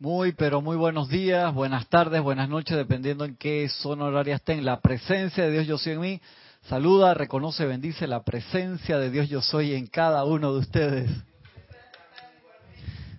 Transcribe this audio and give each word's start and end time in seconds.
Muy, 0.00 0.30
pero 0.30 0.60
muy 0.60 0.76
buenos 0.76 1.08
días, 1.08 1.52
buenas 1.52 1.88
tardes, 1.88 2.22
buenas 2.22 2.48
noches, 2.48 2.76
dependiendo 2.76 3.24
en 3.24 3.34
qué 3.34 3.68
zona 3.68 4.04
horaria 4.04 4.36
estén. 4.36 4.64
La 4.64 4.80
presencia 4.80 5.42
de 5.42 5.50
Dios 5.50 5.66
yo 5.66 5.76
soy 5.76 5.94
en 5.94 6.00
mí. 6.00 6.20
Saluda, 6.68 7.14
reconoce, 7.14 7.66
bendice 7.66 8.06
la 8.06 8.22
presencia 8.22 8.96
de 8.96 9.10
Dios 9.10 9.28
yo 9.28 9.42
soy 9.42 9.74
en 9.74 9.88
cada 9.88 10.24
uno 10.24 10.52
de 10.52 10.60
ustedes. 10.60 11.10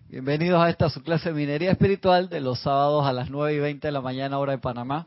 Bienvenidos 0.07 0.61
a 0.61 0.69
esta 0.69 0.89
su 0.89 1.03
clase 1.03 1.33
de 1.33 1.35
minería 1.35 1.71
espiritual 1.71 2.29
de 2.29 2.39
los 2.39 2.61
sábados 2.61 3.05
a 3.05 3.11
las 3.11 3.29
9 3.29 3.55
y 3.55 3.59
20 3.59 3.85
de 3.85 3.91
la 3.91 3.99
mañana 3.99 4.39
hora 4.39 4.53
de 4.53 4.59
Panamá. 4.59 5.05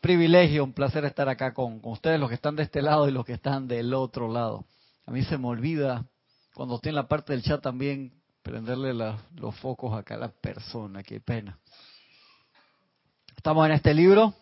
Privilegio, 0.00 0.62
un 0.62 0.74
placer 0.74 1.04
estar 1.06 1.28
acá 1.28 1.54
con, 1.54 1.80
con 1.80 1.94
ustedes, 1.94 2.20
los 2.20 2.28
que 2.28 2.36
están 2.36 2.54
de 2.54 2.62
este 2.62 2.82
lado 2.82 3.08
y 3.08 3.10
los 3.10 3.24
que 3.24 3.32
están 3.32 3.66
del 3.66 3.92
otro 3.94 4.32
lado. 4.32 4.64
A 5.06 5.10
mí 5.10 5.24
se 5.24 5.38
me 5.38 5.48
olvida, 5.48 6.04
cuando 6.54 6.76
estoy 6.76 6.90
en 6.90 6.94
la 6.94 7.08
parte 7.08 7.32
del 7.32 7.42
chat 7.42 7.60
también, 7.60 8.12
prenderle 8.44 8.92
los 8.92 9.56
focos 9.56 9.98
acá 9.98 10.16
a 10.16 10.18
la 10.18 10.28
persona, 10.28 11.02
qué 11.02 11.18
pena. 11.18 11.58
Estamos 13.34 13.64
en 13.66 13.72
este 13.72 13.94
libro, 13.94 14.34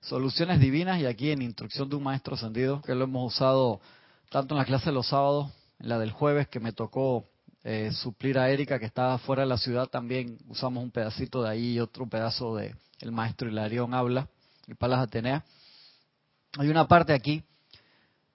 Soluciones 0.00 0.58
Divinas, 0.58 1.00
y 1.00 1.06
aquí 1.06 1.30
en 1.30 1.40
Instrucción 1.40 1.88
de 1.88 1.94
un 1.94 2.02
Maestro 2.02 2.34
Ascendido, 2.34 2.82
que 2.82 2.96
lo 2.96 3.04
hemos 3.04 3.32
usado 3.32 3.80
tanto 4.28 4.54
en 4.54 4.58
la 4.58 4.64
clase 4.64 4.86
de 4.86 4.92
los 4.92 5.06
sábados, 5.06 5.52
en 5.78 5.88
la 5.88 6.00
del 6.00 6.10
jueves, 6.10 6.48
que 6.48 6.58
me 6.58 6.72
tocó 6.72 7.26
eh, 7.62 7.92
suplir 7.92 8.38
a 8.38 8.50
Erika, 8.50 8.80
que 8.80 8.86
estaba 8.86 9.18
fuera 9.18 9.42
de 9.42 9.48
la 9.48 9.56
ciudad, 9.56 9.86
también 9.86 10.36
usamos 10.48 10.82
un 10.82 10.90
pedacito 10.90 11.40
de 11.44 11.50
ahí 11.50 11.74
y 11.74 11.80
otro 11.80 12.08
pedazo 12.08 12.56
de 12.56 12.74
El 12.98 13.12
Maestro 13.12 13.48
Hilarión 13.48 13.94
habla, 13.94 14.28
y 14.66 14.74
Palas 14.74 14.98
Atenea. 14.98 15.44
Hay 16.58 16.68
una 16.68 16.88
parte 16.88 17.12
aquí 17.12 17.44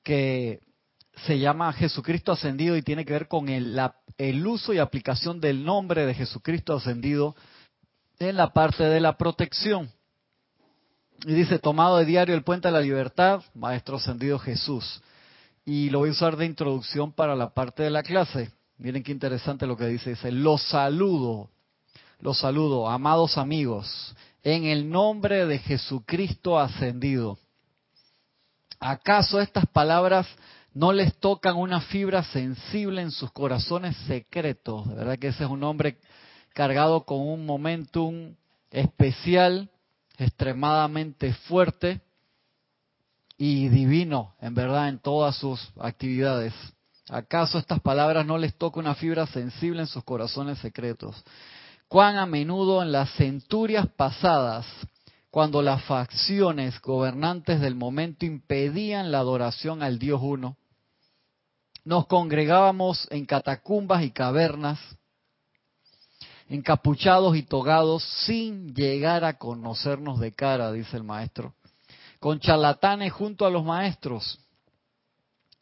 que 0.01 0.62
se 1.25 1.39
llama 1.39 1.73
Jesucristo 1.73 2.31
ascendido 2.31 2.77
y 2.77 2.81
tiene 2.81 3.05
que 3.05 3.13
ver 3.13 3.27
con 3.27 3.49
el, 3.49 4.47
uso 4.47 4.73
y 4.73 4.79
aplicación 4.79 5.39
del 5.39 5.63
nombre 5.63 6.05
de 6.05 6.13
Jesucristo 6.13 6.75
ascendido 6.75 7.35
en 8.19 8.37
la 8.37 8.53
parte 8.53 8.83
de 8.83 8.99
la 8.99 9.17
protección. 9.17 9.91
Y 11.25 11.33
dice, 11.33 11.59
tomado 11.59 11.98
de 11.98 12.05
diario 12.05 12.35
el 12.35 12.43
puente 12.43 12.67
de 12.67 12.71
la 12.73 12.81
libertad, 12.81 13.41
Maestro 13.53 13.98
ascendido 13.98 14.39
Jesús. 14.39 15.01
Y 15.65 15.89
lo 15.89 15.99
voy 15.99 16.09
a 16.09 16.13
usar 16.13 16.37
de 16.37 16.45
introducción 16.45 17.11
para 17.11 17.35
la 17.35 17.54
parte 17.54 17.83
de 17.83 17.89
la 17.89 18.04
clase. 18.04 18.51
Miren 18.77 19.04
qué 19.04 19.11
interesante 19.11 19.67
lo 19.67 19.76
que 19.76 19.87
dice. 19.87 20.11
Dice, 20.11 20.31
los 20.31 20.63
saludo, 20.63 21.49
los 22.20 22.39
saludo, 22.39 22.89
amados 22.89 23.37
amigos, 23.37 24.15
en 24.43 24.65
el 24.65 24.89
nombre 24.89 25.45
de 25.45 25.59
Jesucristo 25.59 26.57
ascendido. 26.57 27.37
¿Acaso 28.79 29.41
estas 29.41 29.65
palabras 29.67 30.26
no 30.73 30.91
les 30.93 31.17
tocan 31.20 31.55
una 31.55 31.81
fibra 31.81 32.23
sensible 32.23 33.01
en 33.01 33.12
sus 33.12 33.31
corazones 33.31 33.95
secretos. 34.07 34.87
De 34.87 34.95
verdad 34.95 35.17
que 35.17 35.27
ese 35.29 35.43
es 35.43 35.49
un 35.49 35.63
hombre 35.63 35.98
cargado 36.53 37.05
con 37.05 37.20
un 37.20 37.45
momentum 37.45 38.35
especial, 38.71 39.70
extremadamente 40.17 41.34
fuerte 41.34 42.01
y 43.37 43.70
divino, 43.70 44.35
en 44.41 44.53
verdad, 44.53 44.89
en 44.89 44.99
todas 44.99 45.35
sus 45.37 45.71
actividades. 45.79 46.53
¿Acaso 47.09 47.57
estas 47.57 47.79
palabras 47.79 48.26
no 48.26 48.37
les 48.37 48.55
tocan 48.55 48.85
una 48.85 48.95
fibra 48.95 49.26
sensible 49.27 49.81
en 49.81 49.87
sus 49.87 50.04
corazones 50.04 50.59
secretos? 50.59 51.23
Cuán 51.87 52.17
a 52.17 52.27
menudo 52.27 52.83
en 52.83 52.91
las 52.91 53.11
centurias 53.15 53.87
pasadas 53.87 54.67
cuando 55.31 55.61
las 55.61 55.83
facciones 55.83 56.79
gobernantes 56.81 57.61
del 57.61 57.76
momento 57.76 58.26
impedían 58.26 59.11
la 59.11 59.20
adoración 59.20 59.81
al 59.81 59.98
Dios 59.98 60.20
uno, 60.21 60.57
nos 61.90 62.05
congregábamos 62.05 63.07
en 63.09 63.26
catacumbas 63.26 64.03
y 64.03 64.12
cavernas, 64.12 64.78
encapuchados 66.47 67.35
y 67.35 67.41
togados, 67.41 68.03
sin 68.28 68.75
llegar 68.75 69.25
a 69.25 69.40
conocernos 69.40 70.19
de 70.19 70.31
cara, 70.31 70.72
dice 70.72 70.97
el 70.97 71.03
maestro, 71.03 71.56
con 72.19 72.40
charlatanes 72.40 73.12
junto 73.12 73.44
a 73.44 73.50
los 73.50 73.66
maestros 73.66 74.40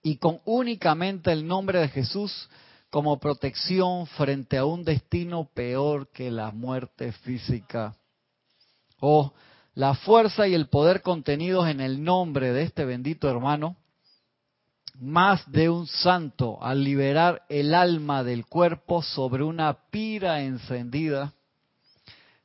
y 0.04 0.18
con 0.18 0.42
únicamente 0.44 1.32
el 1.32 1.48
nombre 1.48 1.80
de 1.80 1.88
Jesús 1.88 2.50
como 2.90 3.22
protección 3.22 4.06
frente 4.06 4.58
a 4.58 4.66
un 4.66 4.84
destino 4.84 5.50
peor 5.54 6.10
que 6.12 6.30
la 6.30 6.52
muerte 6.52 7.14
física. 7.14 7.96
Oh, 9.00 9.32
la 9.76 9.94
fuerza 9.94 10.46
y 10.46 10.56
el 10.56 10.68
poder 10.68 11.02
contenidos 11.02 11.70
en 11.70 11.80
el 11.80 12.04
nombre 12.04 12.52
de 12.52 12.64
este 12.64 12.84
bendito 12.84 13.30
hermano, 13.30 13.78
más 15.00 15.50
de 15.52 15.70
un 15.70 15.88
santo 15.88 16.58
al 16.62 16.84
liberar 16.84 17.44
el 17.50 17.74
alma 17.74 18.24
del 18.24 18.46
cuerpo 18.46 19.02
sobre 19.02 19.44
una 19.44 19.74
pira 19.92 20.42
encendida, 20.42 21.34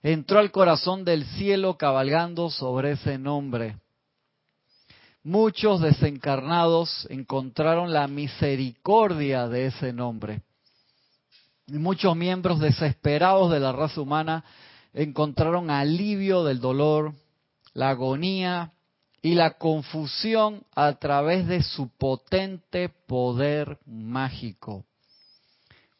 entró 0.02 0.38
al 0.38 0.50
corazón 0.50 1.04
del 1.04 1.24
cielo 1.24 1.78
cabalgando 1.78 2.50
sobre 2.50 2.92
ese 2.92 3.18
nombre. 3.18 3.76
Muchos 5.24 5.80
desencarnados 5.80 7.06
encontraron 7.08 7.92
la 7.92 8.08
misericordia 8.08 9.48
de 9.48 9.66
ese 9.66 9.92
nombre. 9.92 10.42
Y 11.69 11.74
muchos 11.74 12.16
miembros 12.16 12.58
desesperados 12.58 13.50
de 13.52 13.60
la 13.60 13.70
raza 13.72 14.00
humana 14.00 14.44
encontraron 14.92 15.70
alivio 15.70 16.42
del 16.44 16.60
dolor, 16.60 17.14
la 17.72 17.90
agonía 17.90 18.72
y 19.22 19.34
la 19.34 19.56
confusión 19.56 20.65
a 20.75 20.93
través 20.94 21.47
de 21.47 21.62
su 21.62 21.88
potente 21.88 22.88
poder 22.88 23.78
mágico. 23.87 24.84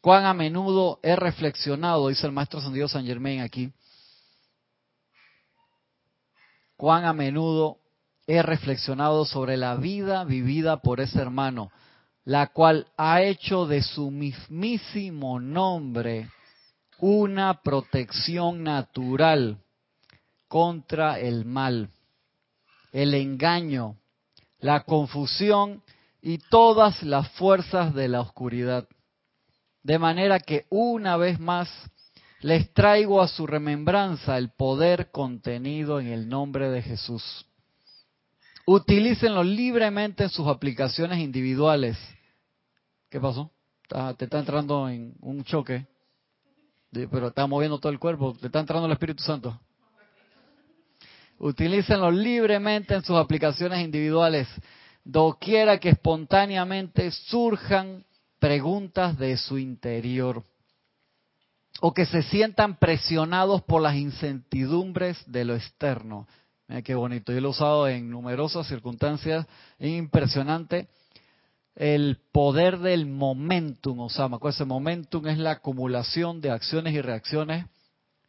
Cuán 0.01 0.25
a 0.25 0.33
menudo 0.33 0.99
he 1.01 1.15
reflexionado, 1.15 2.09
dice 2.09 2.27
el 2.27 2.33
maestro 2.33 2.59
San 2.59 2.89
San 2.89 3.05
Germain 3.05 3.39
aquí, 3.39 3.71
cuán 6.75 7.05
a 7.05 7.13
menudo 7.13 7.77
he 8.27 8.41
reflexionado 8.41 9.23
sobre 9.23 9.55
la 9.55 9.75
vida 9.75 10.25
vivida 10.25 10.81
por 10.81 10.99
ese 10.99 11.19
hermano, 11.19 11.71
la 12.25 12.47
cual 12.47 12.87
ha 12.97 13.21
hecho 13.21 13.65
de 13.65 13.81
su 13.81 14.11
mismísimo 14.11 15.39
nombre 15.39 16.29
una 16.99 17.61
protección 17.61 18.63
natural 18.63 19.57
contra 20.47 21.19
el 21.19 21.45
mal, 21.45 21.89
el 22.93 23.15
engaño, 23.15 23.97
la 24.59 24.83
confusión 24.83 25.83
y 26.21 26.37
todas 26.37 27.03
las 27.03 27.27
fuerzas 27.31 27.93
de 27.93 28.07
la 28.07 28.21
oscuridad. 28.21 28.87
De 29.81 29.99
manera 29.99 30.39
que 30.39 30.65
una 30.69 31.17
vez 31.17 31.39
más 31.39 31.69
les 32.39 32.71
traigo 32.73 33.21
a 33.21 33.27
su 33.27 33.47
remembranza 33.47 34.37
el 34.37 34.51
poder 34.51 35.11
contenido 35.11 35.99
en 35.99 36.07
el 36.07 36.29
nombre 36.29 36.69
de 36.69 36.81
Jesús. 36.81 37.45
Utilícenlo 38.65 39.43
libremente 39.43 40.23
en 40.23 40.29
sus 40.29 40.47
aplicaciones 40.47 41.19
individuales. 41.19 41.97
¿Qué 43.09 43.19
pasó? 43.19 43.51
Te 44.17 44.25
está 44.25 44.39
entrando 44.39 44.87
en 44.87 45.13
un 45.19 45.43
choque, 45.43 45.85
pero 46.91 47.27
está 47.27 47.45
moviendo 47.47 47.79
todo 47.79 47.91
el 47.91 47.99
cuerpo. 47.99 48.33
Te 48.39 48.47
está 48.47 48.59
entrando 48.59 48.85
el 48.85 48.93
Espíritu 48.93 49.23
Santo. 49.23 49.59
Utilícenlo 51.43 52.09
libremente 52.09 52.93
en 52.93 53.03
sus 53.03 53.17
aplicaciones 53.17 53.83
individuales, 53.83 54.47
doquiera 55.03 55.77
que 55.77 55.89
espontáneamente 55.89 57.11
surjan 57.11 58.05
preguntas 58.39 59.17
de 59.17 59.35
su 59.35 59.57
interior 59.57 60.41
o 61.81 61.93
que 61.93 62.05
se 62.05 62.23
sientan 62.23 62.77
presionados 62.77 63.61
por 63.63 63.81
las 63.81 63.95
incertidumbres 63.97 65.21
de 65.25 65.43
lo 65.43 65.55
externo. 65.55 66.29
Mira 66.69 66.81
qué 66.81 66.95
bonito. 66.95 67.33
Yo 67.33 67.41
lo 67.41 67.49
he 67.49 67.51
usado 67.51 67.89
en 67.89 68.09
numerosas 68.09 68.65
circunstancias. 68.65 69.45
Es 69.79 69.89
impresionante 69.89 70.87
el 71.75 72.21
poder 72.31 72.79
del 72.79 73.05
momentum, 73.05 73.99
Osama. 73.99 74.39
Ese 74.47 74.63
momentum 74.63 75.27
es 75.27 75.37
la 75.37 75.51
acumulación 75.51 76.39
de 76.39 76.51
acciones 76.51 76.93
y 76.93 77.01
reacciones 77.01 77.65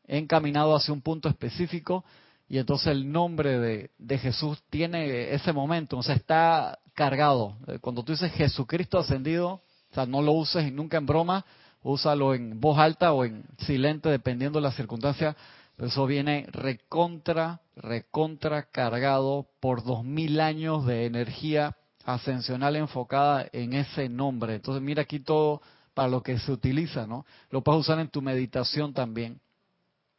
encaminado 0.08 0.74
hacia 0.74 0.92
un 0.92 1.00
punto 1.00 1.28
específico 1.28 2.04
y 2.48 2.58
entonces 2.58 2.88
el 2.88 3.10
nombre 3.10 3.58
de, 3.98 4.18
Jesús 4.18 4.62
tiene 4.68 5.32
ese 5.34 5.52
momento, 5.52 5.98
o 5.98 6.02
sea, 6.02 6.14
está 6.14 6.78
cargado. 6.94 7.56
Eh, 7.66 7.78
cuando 7.80 8.02
tú 8.04 8.12
dices 8.12 8.32
Jesucristo 8.32 8.98
ascendido, 8.98 9.48
o 9.90 9.94
sea, 9.94 10.06
no 10.06 10.20
lo 10.20 10.32
uses 10.32 10.70
nunca 10.72 10.98
en 10.98 11.06
broma, 11.06 11.44
úsalo 11.82 12.34
en 12.34 12.60
voz 12.60 12.78
alta 12.78 13.12
o 13.12 13.24
en 13.24 13.44
silente, 13.58 14.08
dependiendo 14.08 14.58
de 14.58 14.64
la 14.64 14.72
circunstancia. 14.72 15.36
eso 15.78 16.06
viene 16.06 16.46
recontra, 16.50 17.60
recontra 17.76 18.64
cargado 18.64 19.46
por 19.60 19.82
dos 19.82 20.04
mil 20.04 20.40
años 20.40 20.84
de 20.86 21.06
energía 21.06 21.76
ascensional 22.04 22.76
enfocada 22.76 23.46
en 23.52 23.72
ese 23.72 24.08
nombre. 24.10 24.56
Entonces, 24.56 24.82
mira 24.82 25.02
aquí 25.02 25.20
todo 25.20 25.62
para 25.94 26.08
lo 26.08 26.22
que 26.22 26.38
se 26.38 26.52
utiliza, 26.52 27.06
¿no? 27.06 27.24
Lo 27.50 27.62
puedes 27.62 27.80
usar 27.80 27.98
en 28.00 28.08
tu 28.08 28.20
meditación 28.20 28.92
también, 28.92 29.40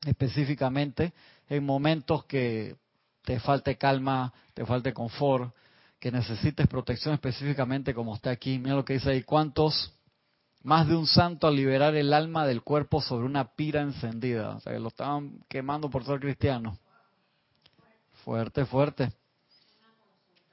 específicamente 0.06 1.13
en 1.50 1.66
momentos 1.66 2.26
que 2.26 2.76
te 3.24 3.40
falte 3.40 3.78
calma, 3.78 4.34
te 4.54 4.66
falte 4.66 4.94
confort, 4.94 5.54
que 6.00 6.12
necesites 6.12 6.68
protección 6.68 7.14
específicamente 7.14 7.94
como 7.94 8.16
está 8.16 8.30
aquí. 8.32 8.60
Mira 8.60 8.76
lo 8.76 8.86
que 8.86 8.94
dice 8.94 9.12
ahí, 9.12 9.24
¿cuántos 9.24 9.96
más 10.66 10.88
de 10.88 10.96
un 10.96 11.06
santo 11.06 11.46
al 11.46 11.56
liberar 11.56 11.94
el 11.96 12.12
alma 12.12 12.48
del 12.48 12.64
cuerpo 12.64 13.00
sobre 13.00 13.28
una 13.28 13.54
pira 13.54 13.82
encendida. 13.82 14.56
O 14.56 14.60
sea, 14.60 14.74
que 14.74 14.80
lo 14.80 14.88
estaban 14.88 15.40
quemando 15.48 15.92
por 15.92 16.04
ser 16.04 16.20
cristiano. 16.20 16.80
Fuerte, 18.24 18.66
fuerte. 18.66 19.14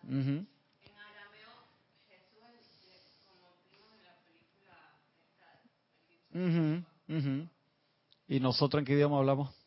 Uh 0.04 0.10
-huh. 0.10 0.46
Uh 7.08 7.48
¿Y 8.28 8.40
nosotros 8.40 8.80
en 8.80 8.84
qué 8.84 8.92
idioma 8.92 9.16
hablamos? 9.16 9.61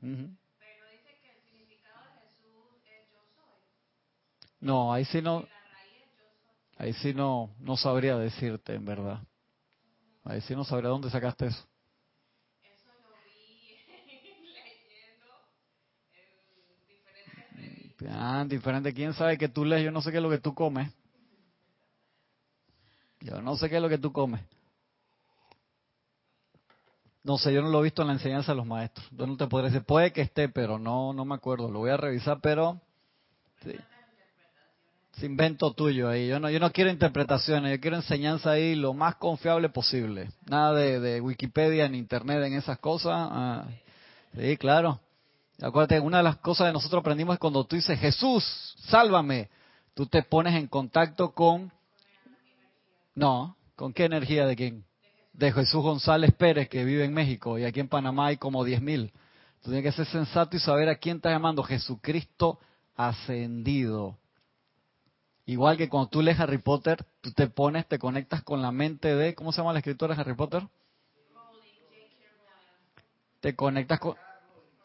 Pero 0.00 0.86
dice 0.92 1.18
que 1.20 1.30
el 1.30 1.42
significado 1.42 2.04
de 2.04 2.10
Jesús 2.20 2.82
es 2.86 3.10
yo 3.10 3.18
soy. 3.34 3.60
No, 4.60 4.92
ahí 4.92 5.04
sí 5.04 5.20
no. 5.20 5.46
Ahí 6.76 6.92
sí 6.92 7.12
no, 7.12 7.50
no 7.58 7.76
sabría 7.76 8.16
decirte, 8.16 8.74
en 8.74 8.84
verdad. 8.84 9.20
Ahí 10.24 10.40
sí 10.42 10.54
no 10.54 10.64
sabría 10.64 10.90
dónde 10.90 11.10
sacaste 11.10 11.46
eso. 11.46 11.66
Eso 12.62 12.88
lo 13.02 13.16
vi 13.24 13.76
leyendo 13.88 15.26
en 16.12 16.86
diferentes 16.86 18.08
Ah, 18.08 18.44
diferente. 18.46 18.94
¿Quién 18.94 19.12
sabe 19.14 19.36
que 19.36 19.48
tú 19.48 19.64
lees? 19.64 19.84
Yo 19.84 19.90
no 19.90 20.00
sé 20.02 20.12
qué 20.12 20.18
es 20.18 20.22
lo 20.22 20.30
que 20.30 20.38
tú 20.38 20.54
comes. 20.54 20.92
Yo 23.20 23.42
no 23.42 23.56
sé 23.56 23.68
qué 23.68 23.76
es 23.76 23.82
lo 23.82 23.88
que 23.88 23.98
tú 23.98 24.12
comes. 24.12 24.40
No 27.28 27.36
sé, 27.36 27.52
yo 27.52 27.60
no 27.60 27.68
lo 27.68 27.80
he 27.80 27.82
visto 27.82 28.00
en 28.00 28.08
la 28.08 28.14
enseñanza 28.14 28.52
de 28.52 28.56
los 28.56 28.64
maestros. 28.64 29.06
Yo 29.10 29.26
no 29.26 29.36
te 29.36 29.46
podré 29.48 29.66
decir, 29.66 29.84
puede 29.84 30.14
que 30.14 30.22
esté, 30.22 30.48
pero 30.48 30.78
no, 30.78 31.12
no 31.12 31.26
me 31.26 31.34
acuerdo. 31.34 31.70
Lo 31.70 31.80
voy 31.80 31.90
a 31.90 31.98
revisar, 31.98 32.38
pero 32.40 32.80
sí. 33.62 33.74
Es 35.14 35.22
invento 35.22 35.74
tuyo 35.74 36.08
ahí. 36.08 36.26
Yo 36.26 36.40
no, 36.40 36.48
yo 36.48 36.58
no 36.58 36.72
quiero 36.72 36.90
interpretaciones, 36.90 37.70
yo 37.70 37.80
quiero 37.82 37.96
enseñanza 37.98 38.52
ahí 38.52 38.74
lo 38.74 38.94
más 38.94 39.16
confiable 39.16 39.68
posible. 39.68 40.30
Nada 40.46 40.72
de, 40.72 41.20
Wikipedia 41.20 41.84
en 41.84 41.96
Internet 41.96 42.42
en 42.44 42.54
esas 42.54 42.78
cosas. 42.78 43.12
Ah, 43.14 43.66
sí, 44.34 44.56
claro. 44.56 44.98
Acuérdate, 45.60 46.00
una 46.00 46.18
de 46.18 46.24
las 46.24 46.38
cosas 46.38 46.68
que 46.68 46.72
nosotros 46.72 47.00
aprendimos 47.00 47.34
es 47.34 47.40
cuando 47.40 47.62
tú 47.64 47.76
dices, 47.76 48.00
Jesús, 48.00 48.74
sálvame, 48.86 49.50
tú 49.92 50.06
te 50.06 50.22
pones 50.22 50.54
en 50.54 50.66
contacto 50.66 51.34
con... 51.34 51.70
No, 53.14 53.54
¿con 53.76 53.92
qué 53.92 54.06
energía 54.06 54.46
de 54.46 54.56
quién? 54.56 54.87
De 55.38 55.52
Jesús 55.52 55.80
González 55.82 56.34
Pérez, 56.34 56.68
que 56.68 56.84
vive 56.84 57.04
en 57.04 57.14
México, 57.14 57.58
y 57.58 57.64
aquí 57.64 57.78
en 57.78 57.88
Panamá 57.88 58.26
hay 58.26 58.38
como 58.38 58.66
10.000. 58.66 59.12
Tú 59.62 59.70
tienes 59.70 59.84
que 59.84 59.92
ser 59.92 60.06
sensato 60.06 60.56
y 60.56 60.60
saber 60.60 60.88
a 60.88 60.96
quién 60.96 61.18
estás 61.18 61.32
llamando. 61.32 61.62
Jesucristo 61.62 62.58
ascendido. 62.96 64.18
Igual 65.46 65.76
que 65.76 65.88
cuando 65.88 66.10
tú 66.10 66.22
lees 66.22 66.40
Harry 66.40 66.58
Potter, 66.58 67.04
tú 67.20 67.30
te 67.32 67.46
pones, 67.46 67.86
te 67.86 68.00
conectas 68.00 68.42
con 68.42 68.60
la 68.62 68.72
mente 68.72 69.14
de, 69.14 69.36
¿cómo 69.36 69.52
se 69.52 69.58
llama 69.58 69.72
la 69.72 69.78
escritora 69.78 70.16
de 70.16 70.20
Harry 70.20 70.34
Potter? 70.34 70.66
Te 73.40 73.54
conectas 73.54 74.00
con, 74.00 74.16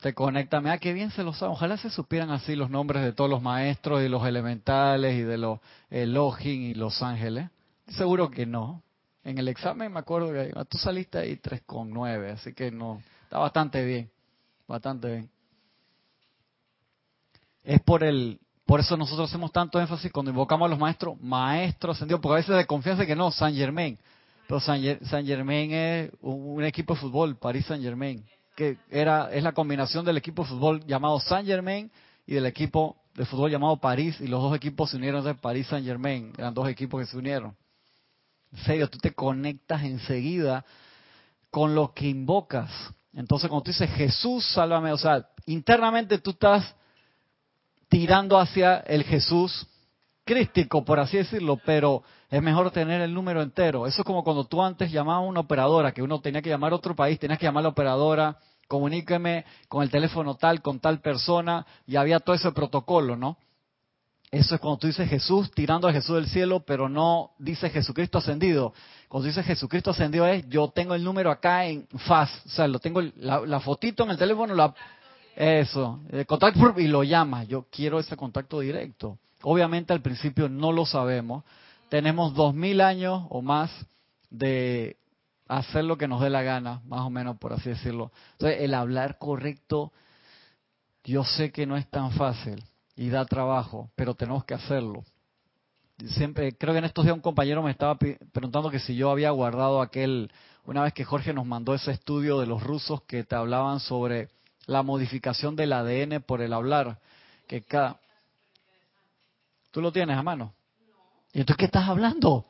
te 0.02 0.14
conectas, 0.14 0.62
mira 0.62 0.78
qué 0.78 0.94
bien 0.94 1.10
se 1.10 1.24
lo 1.24 1.34
saben. 1.34 1.54
Ojalá 1.54 1.78
se 1.78 1.90
supieran 1.90 2.30
así 2.30 2.56
los 2.56 2.70
nombres 2.70 3.04
de 3.04 3.12
todos 3.12 3.30
los 3.30 3.42
maestros 3.42 4.04
y 4.04 4.08
los 4.08 4.24
elementales 4.28 5.16
y 5.16 5.24
de 5.24 5.40
los 5.40 5.60
Elohim 5.90 6.62
y 6.62 6.74
los 6.76 7.02
ángeles. 7.02 7.50
Seguro 7.88 8.30
que 8.30 8.46
no. 8.46 8.84
En 9.24 9.38
el 9.38 9.48
examen 9.48 9.92
me 9.92 10.00
acuerdo 10.00 10.34
que 10.34 10.52
tú 10.68 10.78
saliste 10.78 11.18
ahí 11.18 11.38
3,9, 11.38 12.34
así 12.34 12.54
que 12.54 12.72
no, 12.72 13.02
está 13.24 13.40
bastante 13.40 13.84
bien, 13.86 14.10
bastante 14.68 15.08
bien. 15.10 15.30
Es 17.64 17.80
por 17.82 18.04
el, 18.04 18.40
por 18.66 18.82
eso 18.82 18.98
nosotros 18.98 19.30
hacemos 19.30 19.52
tanto 19.52 19.80
énfasis 19.80 20.12
cuando 20.12 20.32
invocamos 20.32 20.66
a 20.66 20.70
los 20.70 20.80
maestros, 20.80 21.20
maestros 21.22 21.96
ascendidos, 21.96 22.22
porque 22.22 22.34
a 22.34 22.38
veces 22.38 22.58
de 22.58 22.66
confianza 22.66 23.06
que 23.06 23.16
no, 23.16 23.32
San 23.32 23.56
Germain. 23.56 23.98
Pero 24.48 24.60
San, 24.60 25.26
Germain 25.26 25.72
es 25.72 26.12
un, 26.22 26.64
equipo 26.64 26.94
de 26.94 27.00
fútbol, 27.00 27.38
París 27.38 27.66
Saint 27.66 27.82
Germain, 27.82 28.26
que 28.56 28.78
era, 28.90 29.32
es 29.32 29.42
la 29.42 29.54
combinación 29.54 30.04
del 30.04 30.18
equipo 30.18 30.44
de 30.44 30.50
fútbol 30.50 30.86
llamado 30.86 31.20
Saint 31.22 31.48
Germain 31.48 31.90
y 32.28 32.34
del 32.34 32.46
equipo 32.46 32.98
de 33.16 33.26
fútbol 33.26 33.52
llamado 33.52 33.78
París, 33.78 34.20
y 34.20 34.28
los 34.28 34.42
dos 34.42 34.56
equipos 34.56 34.90
se 34.90 34.98
unieron 34.98 35.24
de 35.24 35.36
París 35.36 35.68
Saint 35.68 35.86
Germain, 35.86 36.34
eran 36.38 36.54
dos 36.54 36.68
equipos 36.68 37.00
que 37.00 37.08
se 37.08 37.18
unieron. 37.18 37.56
En 38.54 38.60
serio, 38.60 38.90
tú 38.90 38.98
te 39.00 39.14
conectas 39.14 39.84
enseguida 39.84 40.64
con 41.50 41.76
lo 41.76 41.94
que 41.94 42.08
invocas. 42.08 42.72
Entonces, 43.14 43.50
cuando 43.50 43.64
tú 43.64 43.72
dices 43.72 43.90
Jesús, 43.92 44.46
sálvame, 44.54 44.92
o 44.92 44.98
sea, 44.98 45.28
internamente 45.46 46.18
tú 46.20 46.32
estás 46.32 46.76
tirando 47.90 48.40
hacia 48.40 48.78
el 48.80 49.04
Jesús 49.04 49.68
crístico, 50.26 50.86
por 50.86 51.00
así 51.00 51.18
decirlo, 51.18 51.60
pero 51.66 52.04
es 52.30 52.42
mejor 52.42 52.72
tener 52.72 53.02
el 53.02 53.14
número 53.14 53.42
entero. 53.42 53.86
Eso 53.86 54.02
es 54.02 54.06
como 54.06 54.24
cuando 54.24 54.46
tú 54.46 54.64
antes 54.64 54.92
llamabas 54.92 55.26
a 55.26 55.28
una 55.30 55.42
operadora, 55.42 55.92
que 55.92 56.02
uno 56.02 56.22
tenía 56.22 56.42
que 56.42 56.50
llamar 56.50 56.72
a 56.72 56.78
otro 56.78 56.96
país, 56.96 57.20
tenías 57.20 57.40
que 57.40 57.46
llamar 57.46 57.62
a 57.62 57.64
la 57.64 57.70
operadora, 57.70 58.38
comuníqueme 58.68 59.46
con 59.68 59.84
el 59.84 59.90
teléfono 59.90 60.36
tal, 60.36 60.62
con 60.62 60.80
tal 60.80 61.02
persona, 61.02 61.66
y 61.86 61.98
había 61.98 62.20
todo 62.20 62.36
ese 62.36 62.52
protocolo, 62.52 63.16
¿no? 63.16 63.38
Eso 64.34 64.56
es 64.56 64.62
cuando 64.62 64.80
tú 64.80 64.88
dices 64.88 65.08
Jesús 65.08 65.52
tirando 65.52 65.88
a 65.88 65.94
Jesús 65.94 66.16
del 66.16 66.26
cielo, 66.26 66.62
pero 66.62 66.90
no 66.90 67.34
dice 67.38 67.70
Jesucristo 67.70 68.18
ascendido. 68.18 68.74
Cuando 69.08 69.28
dices 69.28 69.46
Jesucristo 69.46 69.92
ascendido 69.92 70.26
es 70.26 70.50
yo 70.50 70.70
tengo 70.70 70.96
el 70.96 71.04
número 71.04 71.30
acá 71.30 71.68
en 71.68 71.88
faz, 72.08 72.32
o 72.48 72.50
sea, 72.50 72.68
lo 72.68 72.80
tengo 72.80 73.00
la, 73.18 73.60
fotito 73.60 74.04
en 74.04 74.10
el 74.10 74.18
teléfono, 74.18 74.56
la, 74.56 74.74
eso, 75.36 76.00
el 76.10 76.26
contacto 76.26 76.80
y 76.80 76.88
lo 76.88 77.04
llama. 77.04 77.44
Yo 77.44 77.68
quiero 77.70 78.00
ese 78.00 78.18
contacto 78.18 78.62
directo. 78.62 79.20
Obviamente 79.44 79.94
al 79.94 80.02
principio 80.02 80.50
no 80.50 80.72
lo 80.72 80.88
sabemos. 80.88 81.44
Tenemos 81.90 82.34
dos 82.34 82.56
mil 82.56 82.82
años 82.82 83.28
o 83.30 83.44
más 83.44 83.70
de 84.32 84.98
hacer 85.48 85.84
lo 85.84 85.96
que 85.96 86.08
nos 86.08 86.22
dé 86.22 86.32
la 86.32 86.42
gana, 86.42 86.82
más 86.88 87.02
o 87.02 87.12
menos 87.12 87.38
por 87.38 87.54
así 87.54 87.70
decirlo. 87.70 88.12
Entonces 88.32 88.62
el 88.62 88.74
hablar 88.74 89.20
correcto, 89.20 89.92
yo 91.04 91.24
sé 91.24 91.52
que 91.52 91.68
no 91.68 91.78
es 91.78 91.88
tan 91.92 92.14
fácil 92.14 92.64
y 92.96 93.10
da 93.10 93.26
trabajo, 93.26 93.90
pero 93.96 94.14
tenemos 94.16 94.46
que 94.46 94.54
hacerlo. 94.54 95.04
Siempre, 96.08 96.58
creo 96.58 96.74
que 96.74 96.80
en 96.80 96.86
estos 96.86 97.06
días 97.06 97.16
un 97.16 97.22
compañero 97.22 97.62
me 97.64 97.72
estaba 97.72 97.98
preguntando 97.98 98.70
que 98.70 98.80
si 98.80 98.96
yo 98.96 99.10
había 99.12 99.30
guardado 99.32 99.82
aquel, 99.82 100.32
una 100.66 100.84
vez 100.84 100.94
que 100.94 101.06
Jorge 101.06 101.34
nos 101.34 101.46
mandó 101.46 101.74
ese 101.74 101.92
estudio 101.92 102.40
de 102.40 102.48
los 102.48 102.64
rusos 102.64 103.04
que 103.04 103.24
te 103.24 103.36
hablaban 103.36 103.80
sobre 103.80 104.30
la 104.66 104.82
modificación 104.82 105.56
del 105.56 105.74
ADN 105.74 106.22
por 106.22 106.42
el 106.42 106.54
hablar, 106.54 107.00
que 107.48 107.62
cada... 107.62 108.00
¿Tú 109.72 109.82
lo 109.82 109.92
tienes 109.92 110.18
a 110.18 110.24
mano? 110.24 110.54
¿Y 111.34 111.40
entonces 111.40 111.58
qué 111.58 111.66
estás 111.66 111.88
hablando? 111.88 112.46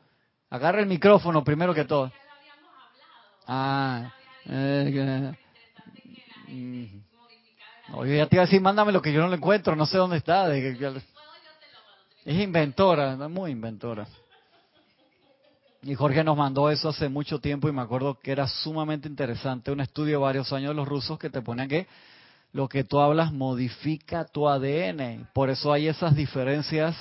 Agarra 0.49 0.81
el 0.81 0.87
micrófono 0.87 1.43
primero 1.43 1.73
que 1.73 1.85
todo. 1.85 2.11
Ah, 3.47 4.13
eh, 4.45 5.33
Oye, 7.91 8.17
ya 8.17 8.27
te 8.27 8.35
iba 8.37 8.43
a 8.43 8.45
decir, 8.45 8.61
mándame 8.61 8.91
lo 8.91 9.01
que 9.01 9.11
yo 9.11 9.21
no 9.21 9.27
lo 9.27 9.35
encuentro, 9.35 9.75
no 9.75 9.85
sé 9.85 9.97
dónde 9.97 10.17
está. 10.17 10.55
es 10.55 11.03
inventora, 12.25 13.15
muy 13.27 13.51
inventora. 13.51 14.07
Y 15.81 15.95
Jorge 15.95 16.23
nos 16.23 16.37
mandó 16.37 16.69
eso 16.69 16.89
hace 16.89 17.09
mucho 17.09 17.39
tiempo 17.39 17.67
y 17.67 17.73
me 17.73 17.81
acuerdo 17.81 18.17
que 18.17 18.31
era 18.31 18.47
sumamente 18.47 19.09
interesante, 19.09 19.69
un 19.69 19.81
estudio 19.81 20.17
de 20.17 20.23
varios 20.23 20.53
años 20.53 20.69
de 20.69 20.75
los 20.75 20.87
rusos 20.87 21.19
que 21.19 21.29
te 21.29 21.41
ponían 21.41 21.67
que 21.67 21.87
lo 22.53 22.69
que 22.69 22.85
tú 22.85 22.99
hablas 22.99 23.33
modifica 23.33 24.25
tu 24.25 24.47
ADN. 24.47 25.27
Por 25.33 25.49
eso 25.49 25.73
hay 25.73 25.87
esas 25.87 26.15
diferencias 26.15 26.95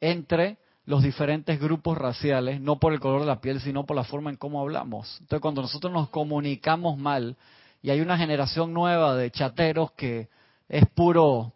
entre 0.00 0.58
los 0.84 1.02
diferentes 1.02 1.58
grupos 1.60 1.98
raciales, 1.98 2.60
no 2.60 2.78
por 2.78 2.92
el 2.92 3.00
color 3.00 3.20
de 3.20 3.26
la 3.26 3.40
piel, 3.40 3.60
sino 3.60 3.84
por 3.86 3.96
la 3.96 4.04
forma 4.04 4.30
en 4.30 4.36
cómo 4.36 4.60
hablamos. 4.60 5.16
Entonces, 5.20 5.40
cuando 5.40 5.62
nosotros 5.62 5.92
nos 5.92 6.08
comunicamos 6.10 6.98
mal, 6.98 7.36
y 7.82 7.90
hay 7.90 8.00
una 8.00 8.16
generación 8.16 8.72
nueva 8.72 9.16
de 9.16 9.30
chateros 9.30 9.90
que 9.92 10.28
es 10.68 10.86
puro 10.94 11.52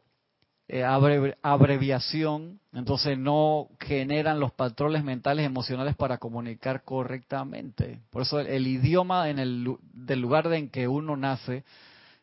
eh, 0.68 0.83
abreviación, 0.83 2.59
entonces 2.73 3.16
no 3.16 3.68
generan 3.78 4.40
los 4.40 4.52
patrones 4.52 5.04
mentales 5.04 5.47
emocionales 5.47 5.95
para 5.95 6.18
comunicar 6.18 6.83
correctamente. 6.83 8.00
Por 8.11 8.23
eso 8.23 8.40
el, 8.40 8.66
idioma 8.66 9.30
en 9.30 9.38
el 9.38 9.76
del 9.92 10.21
lugar 10.21 10.52
en 10.52 10.68
que 10.68 10.88
uno 10.88 11.16
nace 11.16 11.64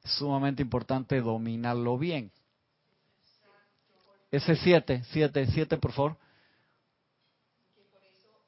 es 0.03 0.11
sumamente 0.11 0.61
importante 0.61 1.21
dominarlo 1.21 1.97
bien. 1.97 2.29
Ese 4.29 4.57
siete, 4.57 5.03
siete, 5.11 5.47
siete, 5.47 5.77
por 5.77 5.93
favor. 5.93 6.17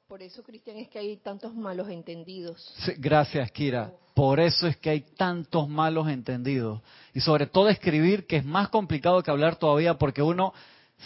Por 0.06 0.22
eso, 0.22 0.42
Cristian, 0.42 0.76
es 0.76 0.88
que 0.88 0.98
hay 0.98 1.16
tantos 1.16 1.54
malos 1.54 1.88
entendidos. 1.88 2.74
gracias, 2.98 3.50
Kira. 3.50 3.92
Por 4.16 4.40
eso 4.40 4.66
es 4.66 4.78
que 4.78 4.88
hay 4.88 5.02
tantos 5.02 5.68
malos 5.68 6.08
entendidos. 6.08 6.80
Y 7.12 7.20
sobre 7.20 7.46
todo 7.46 7.68
escribir, 7.68 8.26
que 8.26 8.38
es 8.38 8.46
más 8.46 8.70
complicado 8.70 9.22
que 9.22 9.30
hablar 9.30 9.56
todavía, 9.56 9.98
porque 9.98 10.22
uno, 10.22 10.54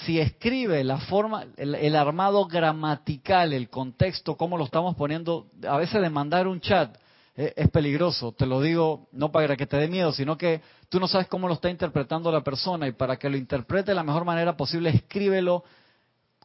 si 0.05 0.21
escribe 0.21 0.85
la 0.85 0.99
forma, 0.99 1.47
el, 1.57 1.97
armado 1.97 2.47
gramatical, 2.47 3.53
el 3.53 3.69
contexto, 3.69 4.37
cómo 4.37 4.57
lo 4.57 4.63
estamos 4.63 4.95
poniendo, 4.95 5.49
a 5.69 5.77
veces 5.77 6.01
de 6.01 6.09
mandar 6.09 6.47
un 6.47 6.61
chat 6.61 6.97
eh, 7.35 7.53
es 7.57 7.69
peligroso. 7.71 8.31
Te 8.31 8.47
lo 8.47 8.61
digo 8.61 9.09
no 9.11 9.33
para 9.33 9.57
que 9.57 9.67
te 9.67 9.77
dé 9.77 9.89
miedo, 9.89 10.13
sino 10.13 10.39
que 10.39 10.61
tú 10.89 11.01
no 11.01 11.09
sabes 11.09 11.27
cómo 11.27 11.49
lo 11.49 11.55
está 11.55 11.69
interpretando 11.69 12.31
la 12.31 12.45
persona 12.45 12.87
y 12.87 12.93
para 12.93 13.17
que 13.17 13.29
lo 13.29 13.37
interprete 13.37 13.91
de 13.91 13.97
la 13.97 14.05
mejor 14.05 14.25
manera 14.25 14.57
posible, 14.57 14.91
escríbelo 14.91 15.65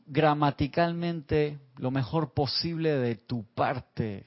gramaticalmente 0.07 1.59
lo 1.77 1.91
mejor 1.91 2.33
posible 2.33 2.89
de 2.89 3.17
tu 3.17 3.45
parte. 3.53 4.25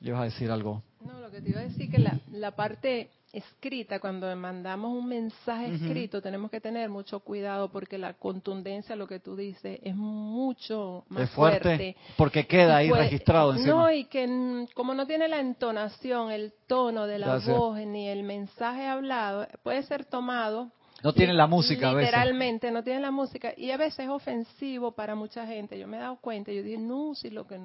¿Le 0.00 0.12
vas 0.12 0.22
a 0.22 0.24
decir 0.24 0.50
algo? 0.50 0.82
No, 1.04 1.20
lo 1.20 1.30
que 1.30 1.40
te 1.40 1.50
iba 1.50 1.60
a 1.60 1.64
decir 1.64 1.90
que 1.90 1.98
la, 1.98 2.18
la 2.32 2.50
parte 2.54 3.10
escrita, 3.32 4.00
cuando 4.00 4.34
mandamos 4.34 4.92
un 4.92 5.06
mensaje 5.06 5.74
escrito, 5.74 6.20
tenemos 6.20 6.50
que 6.50 6.60
tener 6.60 6.88
mucho 6.88 7.20
cuidado 7.20 7.70
porque 7.70 7.96
la 7.96 8.14
contundencia, 8.14 8.96
lo 8.96 9.06
que 9.06 9.20
tú 9.20 9.36
dices, 9.36 9.78
es 9.82 9.94
mucho 9.94 11.04
más 11.08 11.24
es 11.24 11.30
fuerte, 11.30 11.62
fuerte. 11.62 11.96
porque 12.16 12.46
queda 12.46 12.78
ahí 12.78 12.90
registrado 12.90 13.52
encima. 13.52 13.74
No, 13.74 13.92
y 13.92 14.04
que 14.06 14.66
como 14.74 14.94
no 14.94 15.06
tiene 15.06 15.28
la 15.28 15.38
entonación, 15.38 16.30
el 16.32 16.52
tono 16.66 17.06
de 17.06 17.18
la 17.18 17.26
Gracias. 17.26 17.56
voz 17.56 17.78
ni 17.78 18.08
el 18.08 18.24
mensaje 18.24 18.86
hablado, 18.86 19.46
puede 19.62 19.82
ser 19.84 20.04
tomado 20.06 20.70
No 21.04 21.12
tiene 21.12 21.32
la 21.32 21.46
música 21.46 21.90
a 21.90 21.94
veces. 21.94 22.10
Literalmente, 22.10 22.70
no 22.70 22.82
tiene 22.82 23.00
la 23.00 23.10
música. 23.10 23.54
Y 23.56 23.70
a 23.70 23.76
veces 23.76 24.00
es 24.00 24.08
ofensivo 24.10 24.92
para 24.92 25.14
mucha 25.14 25.46
gente. 25.46 25.78
Yo 25.78 25.86
me 25.86 25.96
he 25.96 26.00
dado 26.00 26.16
cuenta. 26.16 26.52
Yo 26.52 26.62
dije, 26.62 26.78
no, 26.78 27.14
si 27.14 27.30
lo 27.30 27.46
que 27.46 27.58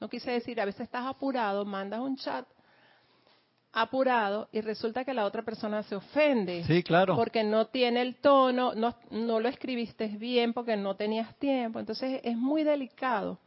no 0.00 0.08
quise 0.08 0.30
decir, 0.30 0.60
a 0.60 0.64
veces 0.64 0.82
estás 0.82 1.06
apurado, 1.06 1.64
mandas 1.64 2.00
un 2.00 2.16
chat 2.16 2.46
apurado 3.72 4.48
y 4.52 4.62
resulta 4.62 5.04
que 5.04 5.12
la 5.12 5.26
otra 5.26 5.42
persona 5.42 5.82
se 5.82 5.94
ofende. 5.96 6.64
Sí, 6.64 6.82
claro. 6.82 7.14
Porque 7.14 7.44
no 7.44 7.66
tiene 7.66 8.00
el 8.00 8.16
tono, 8.16 8.74
no, 8.74 8.94
no 9.10 9.38
lo 9.38 9.48
escribiste 9.48 10.08
bien 10.08 10.54
porque 10.54 10.76
no 10.76 10.96
tenías 10.96 11.34
tiempo. 11.36 11.78
Entonces 11.78 12.20
es 12.24 12.36
muy 12.36 12.64
delicado. 12.64 13.38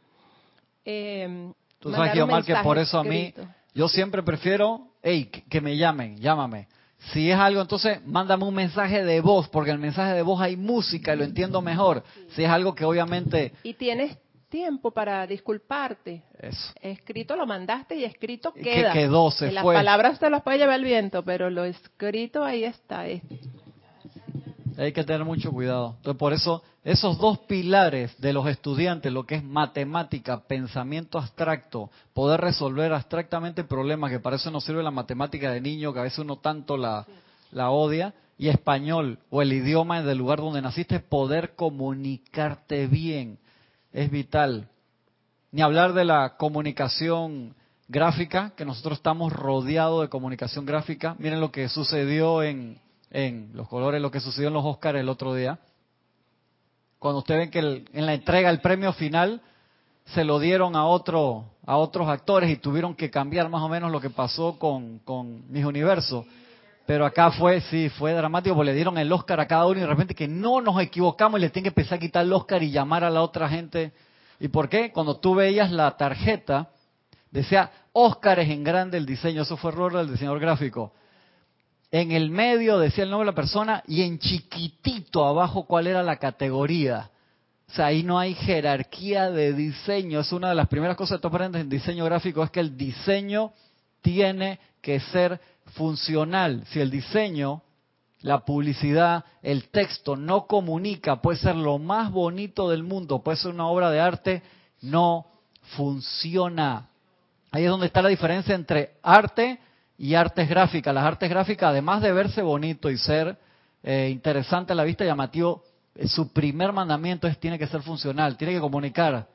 eh, 0.84 1.52
Tú 1.80 1.90
sabes, 1.90 2.12
Guiomar, 2.12 2.44
que 2.44 2.54
por 2.56 2.78
eso 2.78 2.98
a 2.98 3.04
mí, 3.04 3.34
yo 3.74 3.88
siempre 3.88 4.22
prefiero, 4.22 4.88
hey, 5.02 5.30
que 5.48 5.60
me 5.60 5.76
llamen, 5.76 6.18
llámame. 6.18 6.68
Si 7.12 7.30
es 7.30 7.38
algo, 7.38 7.62
entonces 7.62 8.04
mándame 8.06 8.44
un 8.44 8.54
mensaje 8.54 9.02
de 9.02 9.20
voz, 9.22 9.48
porque 9.48 9.70
en 9.70 9.76
el 9.76 9.80
mensaje 9.80 10.12
de 10.12 10.20
voz 10.22 10.40
hay 10.42 10.56
música 10.56 11.14
y 11.14 11.16
lo 11.16 11.24
entiendo 11.24 11.62
mejor. 11.62 12.04
Si 12.36 12.44
es 12.44 12.50
algo 12.50 12.74
que 12.74 12.84
obviamente, 12.84 13.52
Y 13.62 13.72
tienes 13.74 14.18
tiempo 14.50 14.90
para 14.90 15.26
disculparte. 15.26 16.22
eso. 16.38 16.72
Escrito 16.82 17.36
lo 17.36 17.46
mandaste 17.46 17.94
y 17.96 18.04
escrito 18.04 18.52
Que 18.52 18.60
queda. 18.60 18.92
quedó, 18.92 19.30
se 19.30 19.46
Que 19.48 19.52
las 19.52 19.62
fue. 19.64 19.74
palabras 19.74 20.18
te 20.18 20.28
las 20.28 20.42
puede 20.42 20.58
llevar 20.58 20.78
el 20.78 20.84
viento, 20.84 21.22
pero 21.24 21.48
lo 21.48 21.64
escrito 21.64 22.44
ahí 22.44 22.64
está. 22.64 23.06
es- 23.06 23.22
Hay 24.76 24.92
que 24.92 25.04
tener 25.04 25.24
mucho 25.24 25.50
cuidado. 25.52 25.94
Entonces, 25.98 26.18
por 26.18 26.32
eso, 26.32 26.62
esos 26.84 27.18
dos 27.18 27.40
pilares 27.40 28.18
de 28.18 28.32
los 28.32 28.46
estudiantes, 28.46 29.12
lo 29.12 29.24
que 29.26 29.34
es 29.36 29.44
matemática, 29.44 30.40
pensamiento 30.46 31.18
abstracto, 31.18 31.90
poder 32.14 32.40
resolver 32.40 32.90
abstractamente 32.92 33.64
problemas, 33.64 34.10
que 34.10 34.20
para 34.20 34.36
eso 34.36 34.50
nos 34.50 34.64
sirve 34.64 34.82
la 34.82 34.90
matemática 34.90 35.50
de 35.52 35.60
niño, 35.60 35.92
que 35.92 35.98
a 36.00 36.04
veces 36.04 36.20
uno 36.20 36.36
tanto 36.36 36.76
la, 36.78 37.04
la 37.52 37.70
odia, 37.70 38.14
y 38.38 38.48
español, 38.48 39.18
o 39.28 39.42
el 39.42 39.52
idioma 39.52 40.02
del 40.02 40.16
lugar 40.16 40.38
donde 40.38 40.62
naciste, 40.62 40.98
poder 41.00 41.54
comunicarte 41.56 42.86
bien, 42.86 43.38
es 43.92 44.10
vital. 44.10 44.68
Ni 45.52 45.62
hablar 45.62 45.92
de 45.94 46.04
la 46.04 46.36
comunicación 46.36 47.54
gráfica, 47.88 48.52
que 48.56 48.64
nosotros 48.64 48.98
estamos 48.98 49.32
rodeados 49.32 50.02
de 50.02 50.08
comunicación 50.08 50.64
gráfica. 50.64 51.16
Miren 51.18 51.40
lo 51.40 51.50
que 51.50 51.68
sucedió 51.68 52.42
en, 52.42 52.78
en 53.10 53.50
los 53.54 53.68
colores, 53.68 54.00
lo 54.00 54.10
que 54.10 54.20
sucedió 54.20 54.48
en 54.48 54.54
los 54.54 54.64
Oscars 54.64 54.98
el 54.98 55.08
otro 55.08 55.34
día. 55.34 55.58
Cuando 56.98 57.18
ustedes 57.18 57.40
ven 57.40 57.50
que 57.50 57.58
el- 57.58 57.88
en 57.92 58.06
la 58.06 58.14
entrega, 58.14 58.50
el 58.50 58.60
premio 58.60 58.92
final, 58.92 59.40
se 60.06 60.24
lo 60.24 60.38
dieron 60.38 60.76
a 60.76 60.86
otro 60.86 61.46
a 61.66 61.76
otros 61.76 62.08
actores 62.08 62.50
y 62.50 62.56
tuvieron 62.56 62.96
que 62.96 63.10
cambiar 63.10 63.48
más 63.48 63.62
o 63.62 63.68
menos 63.68 63.92
lo 63.92 64.00
que 64.00 64.10
pasó 64.10 64.58
con, 64.58 64.98
con 65.00 65.48
Mis 65.52 65.64
Universo. 65.64 66.26
Pero 66.90 67.06
acá 67.06 67.30
fue, 67.30 67.60
sí, 67.60 67.88
fue 67.88 68.12
dramático, 68.14 68.52
porque 68.56 68.72
le 68.72 68.74
dieron 68.74 68.98
el 68.98 69.12
Oscar 69.12 69.38
a 69.38 69.46
cada 69.46 69.64
uno 69.64 69.78
y 69.78 69.82
de 69.82 69.86
repente 69.86 70.12
que 70.12 70.26
no 70.26 70.60
nos 70.60 70.82
equivocamos 70.82 71.38
y 71.38 71.42
le 71.42 71.50
tienen 71.50 71.72
que 71.72 71.80
empezar 71.80 71.98
a 71.98 72.00
quitar 72.00 72.24
el 72.24 72.32
Oscar 72.32 72.64
y 72.64 72.72
llamar 72.72 73.04
a 73.04 73.10
la 73.10 73.22
otra 73.22 73.48
gente. 73.48 73.92
¿Y 74.40 74.48
por 74.48 74.68
qué? 74.68 74.90
Cuando 74.90 75.16
tú 75.16 75.36
veías 75.36 75.70
la 75.70 75.96
tarjeta, 75.96 76.70
decía 77.30 77.70
Oscar 77.92 78.40
es 78.40 78.50
en 78.50 78.64
grande 78.64 78.98
el 78.98 79.06
diseño, 79.06 79.42
eso 79.42 79.56
fue 79.56 79.70
error 79.70 79.96
del 79.96 80.10
diseñador 80.10 80.40
gráfico. 80.40 80.92
En 81.92 82.10
el 82.10 82.28
medio 82.28 82.76
decía 82.80 83.04
el 83.04 83.10
nombre 83.10 83.26
de 83.26 83.30
la 83.30 83.36
persona 83.36 83.84
y 83.86 84.02
en 84.02 84.18
chiquitito 84.18 85.24
abajo 85.24 85.66
cuál 85.66 85.86
era 85.86 86.02
la 86.02 86.16
categoría. 86.16 87.08
O 87.68 87.72
sea, 87.72 87.86
ahí 87.86 88.02
no 88.02 88.18
hay 88.18 88.34
jerarquía 88.34 89.30
de 89.30 89.52
diseño. 89.52 90.18
Es 90.18 90.32
una 90.32 90.48
de 90.48 90.56
las 90.56 90.66
primeras 90.66 90.96
cosas 90.96 91.18
que 91.18 91.22
tú 91.22 91.28
aprendes 91.28 91.62
en 91.62 91.68
diseño 91.68 92.04
gráfico, 92.04 92.42
es 92.42 92.50
que 92.50 92.58
el 92.58 92.76
diseño 92.76 93.52
tiene 94.02 94.58
que 94.82 94.98
ser 94.98 95.40
funcional. 95.74 96.64
Si 96.70 96.80
el 96.80 96.90
diseño, 96.90 97.62
la 98.20 98.44
publicidad, 98.44 99.24
el 99.42 99.68
texto 99.68 100.16
no 100.16 100.46
comunica, 100.46 101.22
puede 101.22 101.38
ser 101.38 101.56
lo 101.56 101.78
más 101.78 102.10
bonito 102.10 102.68
del 102.68 102.82
mundo, 102.82 103.22
puede 103.22 103.38
ser 103.38 103.52
una 103.52 103.66
obra 103.66 103.90
de 103.90 104.00
arte, 104.00 104.42
no 104.82 105.26
funciona. 105.76 106.88
Ahí 107.50 107.64
es 107.64 107.70
donde 107.70 107.86
está 107.86 108.02
la 108.02 108.08
diferencia 108.08 108.54
entre 108.54 108.96
arte 109.02 109.58
y 109.98 110.14
artes 110.14 110.48
gráficas. 110.48 110.94
Las 110.94 111.04
artes 111.04 111.28
gráficas, 111.28 111.70
además 111.70 112.02
de 112.02 112.12
verse 112.12 112.42
bonito 112.42 112.90
y 112.90 112.96
ser 112.96 113.38
eh, 113.82 114.08
interesante 114.10 114.72
a 114.72 114.76
la 114.76 114.84
vista, 114.84 115.04
llamativo, 115.04 115.62
eh, 115.94 116.08
su 116.08 116.32
primer 116.32 116.72
mandamiento 116.72 117.26
es 117.26 117.38
tiene 117.38 117.58
que 117.58 117.66
ser 117.66 117.82
funcional, 117.82 118.36
tiene 118.36 118.54
que 118.54 118.60
comunicar. 118.60 119.28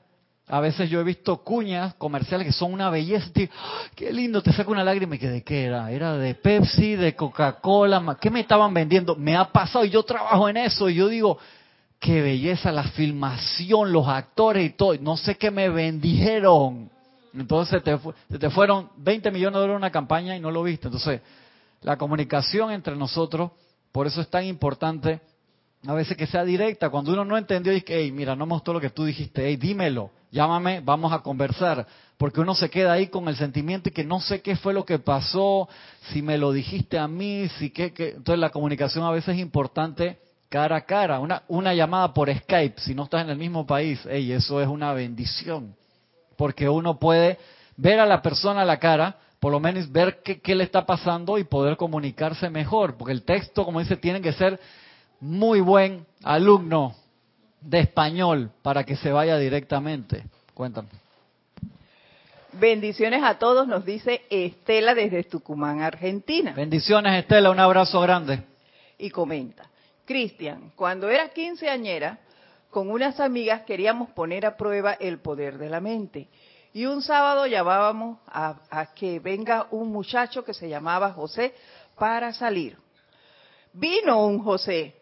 A 0.47 0.59
veces 0.59 0.89
yo 0.89 0.99
he 0.99 1.03
visto 1.03 1.37
cuñas 1.37 1.95
comerciales 1.95 2.45
que 2.45 2.53
son 2.53 2.71
una 2.71 2.91
belleza. 2.91 3.31
tío, 3.33 3.47
qué 3.95 4.13
lindo, 4.13 4.43
te 4.43 4.53
saca 4.53 4.69
una 4.69 4.83
lágrima 4.83 5.15
y 5.15 5.19
que 5.19 5.29
de 5.29 5.43
qué 5.43 5.65
era. 5.65 5.91
Era 5.91 6.17
de 6.17 6.35
Pepsi, 6.35 6.95
de 6.95 7.15
Coca-Cola. 7.15 8.17
¿Qué 8.21 8.29
me 8.29 8.41
estaban 8.41 8.71
vendiendo? 8.73 9.15
Me 9.15 9.35
ha 9.35 9.51
pasado 9.51 9.85
y 9.85 9.89
yo 9.89 10.03
trabajo 10.03 10.47
en 10.47 10.57
eso. 10.57 10.87
Y 10.87 10.95
yo 10.95 11.07
digo, 11.07 11.39
qué 11.99 12.21
belleza 12.21 12.71
la 12.71 12.83
filmación, 12.83 13.91
los 13.91 14.07
actores 14.07 14.65
y 14.67 14.69
todo. 14.73 14.95
No 15.01 15.17
sé 15.17 15.35
qué 15.35 15.49
me 15.49 15.69
bendijeron. 15.69 16.91
Entonces 17.33 17.83
te, 17.83 17.97
se 18.29 18.37
te 18.37 18.49
fueron 18.51 18.89
20 18.97 19.31
millones 19.31 19.55
de 19.55 19.59
dólares 19.59 19.73
en 19.73 19.77
una 19.77 19.91
campaña 19.91 20.37
y 20.37 20.39
no 20.39 20.51
lo 20.51 20.61
viste. 20.61 20.87
Entonces, 20.87 21.21
la 21.81 21.97
comunicación 21.97 22.71
entre 22.71 22.95
nosotros, 22.95 23.51
por 23.91 24.05
eso 24.05 24.21
es 24.21 24.29
tan 24.29 24.45
importante 24.45 25.21
a 25.87 25.93
veces 25.93 26.17
que 26.17 26.27
sea 26.27 26.43
directa. 26.43 26.89
Cuando 26.89 27.13
uno 27.13 27.25
no 27.25 27.37
entendió, 27.37 27.73
y 27.73 27.81
que, 27.81 27.99
hey, 27.99 28.11
mira, 28.11 28.35
no 28.35 28.45
me 28.45 28.55
lo 28.65 28.81
que 28.81 28.89
tú 28.89 29.05
dijiste, 29.05 29.45
hey, 29.45 29.57
dímelo, 29.57 30.11
llámame, 30.31 30.81
vamos 30.81 31.13
a 31.13 31.19
conversar. 31.19 31.85
Porque 32.17 32.39
uno 32.39 32.55
se 32.55 32.69
queda 32.69 32.93
ahí 32.93 33.07
con 33.07 33.27
el 33.27 33.35
sentimiento 33.35 33.89
y 33.89 33.91
que 33.91 34.03
no 34.03 34.21
sé 34.21 34.41
qué 34.41 34.55
fue 34.55 34.73
lo 34.73 34.85
que 34.85 34.99
pasó, 34.99 35.67
si 36.11 36.21
me 36.21 36.37
lo 36.37 36.51
dijiste 36.51 36.97
a 36.97 37.07
mí, 37.07 37.47
si 37.59 37.69
qué, 37.71 37.93
qué. 37.93 38.09
Entonces 38.09 38.39
la 38.39 38.51
comunicación 38.51 39.03
a 39.03 39.11
veces 39.11 39.35
es 39.35 39.41
importante 39.41 40.19
cara 40.49 40.77
a 40.77 40.81
cara. 40.81 41.19
Una, 41.19 41.43
una 41.47 41.73
llamada 41.73 42.13
por 42.13 42.33
Skype, 42.33 42.79
si 42.79 42.95
no 42.95 43.03
estás 43.03 43.23
en 43.23 43.31
el 43.31 43.37
mismo 43.37 43.65
país, 43.65 43.99
hey, 44.09 44.31
eso 44.31 44.61
es 44.61 44.67
una 44.67 44.93
bendición. 44.93 45.75
Porque 46.37 46.69
uno 46.69 46.99
puede 46.99 47.37
ver 47.75 47.99
a 47.99 48.05
la 48.05 48.21
persona 48.21 48.61
a 48.61 48.65
la 48.65 48.79
cara, 48.79 49.17
por 49.41 49.51
lo 49.51 49.59
menos 49.59 49.91
ver 49.91 50.21
qué, 50.23 50.39
qué 50.39 50.55
le 50.55 50.63
está 50.63 50.85
pasando 50.85 51.37
y 51.37 51.43
poder 51.43 51.75
comunicarse 51.75 52.49
mejor. 52.49 52.95
Porque 52.97 53.11
el 53.11 53.23
texto, 53.23 53.65
como 53.65 53.81
dice, 53.81 53.97
tiene 53.97 54.21
que 54.21 54.31
ser 54.31 54.59
muy 55.19 55.61
buen 55.61 56.05
alumno 56.23 56.95
de 57.61 57.79
español 57.79 58.51
para 58.61 58.83
que 58.83 58.95
se 58.95 59.11
vaya 59.11 59.37
directamente. 59.37 60.23
Cuéntame. 60.53 60.89
Bendiciones 62.53 63.21
a 63.23 63.37
todos, 63.37 63.67
nos 63.67 63.83
dice 63.83 64.21
Estela 64.29 64.95
desde 64.95 65.23
Tucumán, 65.23 65.81
Argentina. 65.81 66.53
Bendiciones, 66.53 67.19
Estela, 67.19 67.49
un 67.49 67.59
abrazo 67.59 67.99
grande. 67.99 68.43
Y 68.97 69.09
comenta, 69.09 69.69
Cristian, 70.05 70.71
cuando 70.75 71.09
era 71.09 71.29
quinceañera, 71.29 72.19
con 72.69 72.89
unas 72.89 73.19
amigas 73.19 73.63
queríamos 73.63 74.09
poner 74.11 74.45
a 74.45 74.55
prueba 74.55 74.93
el 74.93 75.19
poder 75.19 75.57
de 75.57 75.69
la 75.69 75.81
mente. 75.81 76.29
Y 76.73 76.85
un 76.85 77.01
sábado 77.01 77.45
llamábamos 77.45 78.19
a, 78.27 78.55
a 78.69 78.93
que 78.93 79.19
venga 79.19 79.67
un 79.71 79.91
muchacho 79.91 80.45
que 80.45 80.53
se 80.53 80.69
llamaba 80.69 81.11
José 81.11 81.53
para 81.97 82.31
salir. 82.31 82.77
Vino 83.73 84.25
un 84.25 84.39
José, 84.39 84.95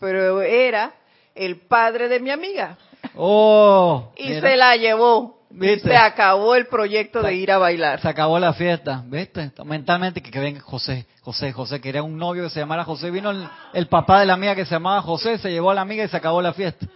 pero 0.00 0.40
era 0.42 0.94
el 1.34 1.56
padre 1.56 2.08
de 2.08 2.20
mi 2.20 2.30
amiga. 2.30 2.76
Oh, 3.14 4.12
Y 4.16 4.28
mira, 4.28 4.40
se 4.50 4.56
la 4.56 4.76
llevó. 4.76 5.36
Se 5.82 5.96
acabó 5.96 6.54
el 6.54 6.66
proyecto 6.66 7.22
Se- 7.22 7.28
de 7.28 7.34
ir 7.34 7.50
a 7.50 7.56
bailar. 7.58 8.00
se 8.00 8.08
acabó 8.08 8.38
la 8.38 8.52
fiesta, 8.52 9.02
¿viste? 9.06 9.52
Mentalmente 9.64 10.20
que, 10.22 10.30
que 10.30 10.40
venga 10.40 10.60
José, 10.60 11.06
José, 11.22 11.52
José, 11.52 11.80
quería 11.80 12.02
un 12.02 12.18
novio 12.18 12.42
que 12.44 12.50
se 12.50 12.60
llamara 12.60 12.84
José. 12.84 13.10
Vino 13.10 13.30
el, 13.30 13.48
el 13.72 13.86
papá 13.86 14.20
de 14.20 14.26
la 14.26 14.34
amiga 14.34 14.54
que 14.54 14.64
se 14.66 14.72
llamaba 14.72 15.00
José, 15.02 15.38
se 15.38 15.50
llevó 15.50 15.70
a 15.70 15.74
la 15.74 15.80
amiga 15.82 16.04
y 16.04 16.08
se 16.08 16.16
acabó 16.16 16.42
la 16.42 16.52
fiesta. 16.52 16.86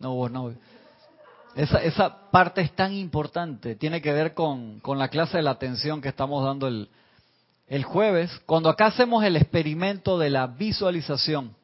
No 0.00 0.12
hubo 0.14 0.28
novio. 0.28 0.58
Esa, 1.54 1.82
esa 1.82 2.30
parte 2.30 2.62
es 2.62 2.72
tan 2.74 2.92
importante, 2.94 3.76
tiene 3.76 4.00
que 4.00 4.12
ver 4.12 4.32
con, 4.34 4.80
con 4.80 4.98
la 4.98 5.08
clase 5.08 5.36
de 5.36 5.42
la 5.42 5.50
atención 5.50 6.00
que 6.00 6.08
estamos 6.08 6.42
dando 6.44 6.66
el, 6.66 6.88
el 7.68 7.84
jueves, 7.84 8.30
cuando 8.46 8.70
acá 8.70 8.86
hacemos 8.86 9.22
el 9.22 9.36
experimento 9.36 10.18
de 10.18 10.30
la 10.30 10.46
visualización, 10.46 11.54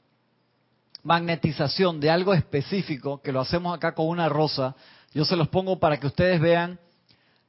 magnetización 1.09 2.01
de 2.01 2.11
algo 2.11 2.35
específico, 2.35 3.23
que 3.23 3.33
lo 3.33 3.41
hacemos 3.41 3.75
acá 3.75 3.95
con 3.95 4.07
una 4.09 4.29
rosa, 4.29 4.77
yo 5.15 5.25
se 5.25 5.37
los 5.37 5.49
pongo 5.49 5.79
para 5.81 5.99
que 5.99 6.07
ustedes 6.07 6.39
vean 6.39 6.79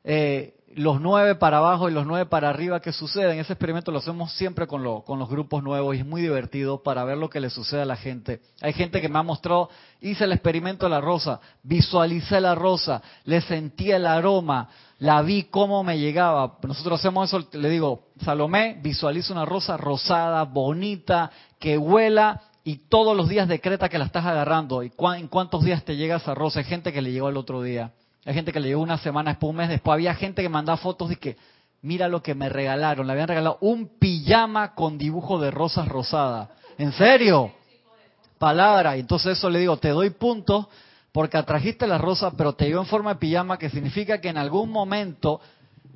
eh, 0.05 0.55
los 0.75 1.01
nueve 1.01 1.35
para 1.35 1.57
abajo 1.57 1.89
y 1.89 1.91
los 1.91 2.05
nueve 2.05 2.25
para 2.27 2.49
arriba 2.49 2.79
que 2.79 2.93
suceden. 2.93 3.37
Ese 3.39 3.51
experimento 3.53 3.91
lo 3.91 3.97
hacemos 3.97 4.31
siempre 4.33 4.65
con, 4.65 4.81
lo- 4.81 5.01
con 5.03 5.19
los 5.19 5.27
grupos 5.27 5.61
nuevos 5.61 5.93
y 5.95 5.99
es 5.99 6.05
muy 6.05 6.21
divertido 6.21 6.81
para 6.83 7.03
ver 7.03 7.17
lo 7.17 7.29
que 7.29 7.41
le 7.41 7.49
sucede 7.49 7.81
a 7.81 7.85
la 7.85 7.97
gente. 7.97 8.39
Hay 8.61 8.71
gente 8.71 9.01
que 9.01 9.09
me 9.09 9.19
ha 9.19 9.23
mostrado, 9.23 9.69
hice 9.99 10.23
el 10.23 10.31
experimento 10.31 10.85
de 10.85 10.91
la 10.91 11.01
rosa, 11.01 11.41
visualicé 11.63 12.39
la 12.39 12.55
rosa, 12.55 13.01
le 13.25 13.41
sentí 13.41 13.91
el 13.91 14.05
aroma, 14.05 14.69
la 14.99 15.21
vi 15.21 15.43
cómo 15.45 15.83
me 15.83 15.99
llegaba. 15.99 16.57
Nosotros 16.63 16.99
hacemos 16.99 17.27
eso, 17.27 17.45
le 17.51 17.69
digo, 17.69 18.05
Salomé, 18.23 18.79
visualiza 18.81 19.33
una 19.33 19.45
rosa 19.45 19.75
rosada, 19.75 20.43
bonita, 20.45 21.29
que 21.59 21.77
huela 21.77 22.41
y 22.63 22.77
todos 22.89 23.15
los 23.15 23.29
días 23.29 23.47
decreta 23.47 23.89
que 23.89 23.97
la 23.97 24.05
estás 24.05 24.25
agarrando. 24.25 24.83
¿Y 24.83 24.89
cuán- 24.89 25.19
en 25.19 25.27
cuántos 25.27 25.63
días 25.63 25.83
te 25.83 25.95
llega 25.95 26.17
esa 26.17 26.35
rosa? 26.35 26.59
Hay 26.59 26.65
gente 26.65 26.91
que 26.93 27.01
le 27.01 27.11
llegó 27.11 27.29
el 27.29 27.37
otro 27.37 27.61
día. 27.61 27.91
Hay 28.25 28.33
gente 28.33 28.51
que 28.51 28.59
le 28.59 28.67
llegó 28.67 28.81
una 28.81 28.97
semana, 28.97 29.31
después 29.31 29.49
un 29.49 29.55
mes 29.55 29.69
después. 29.69 29.93
Había 29.93 30.13
gente 30.13 30.41
que 30.41 30.49
mandaba 30.49 30.77
fotos 30.77 31.09
de 31.09 31.15
que, 31.15 31.37
mira 31.81 32.07
lo 32.07 32.21
que 32.21 32.35
me 32.35 32.49
regalaron. 32.49 33.07
Le 33.07 33.13
habían 33.13 33.27
regalado 33.29 33.57
un 33.61 33.97
pijama 33.97 34.75
con 34.75 34.97
dibujo 34.97 35.39
de 35.39 35.51
rosas 35.51 35.87
rosadas. 35.87 36.49
¿En 36.77 36.91
serio? 36.91 37.51
Palabra. 38.37 38.97
Y 38.97 39.01
entonces 39.01 39.37
eso 39.37 39.49
le 39.49 39.59
digo, 39.59 39.77
te 39.77 39.89
doy 39.89 40.09
puntos 40.11 40.67
porque 41.11 41.37
atrajiste 41.37 41.87
la 41.87 41.97
rosa, 41.97 42.31
pero 42.31 42.53
te 42.53 42.65
llegó 42.65 42.81
en 42.81 42.85
forma 42.87 43.13
de 43.13 43.19
pijama, 43.19 43.57
que 43.57 43.69
significa 43.69 44.21
que 44.21 44.29
en 44.29 44.37
algún 44.37 44.69
momento 44.69 45.41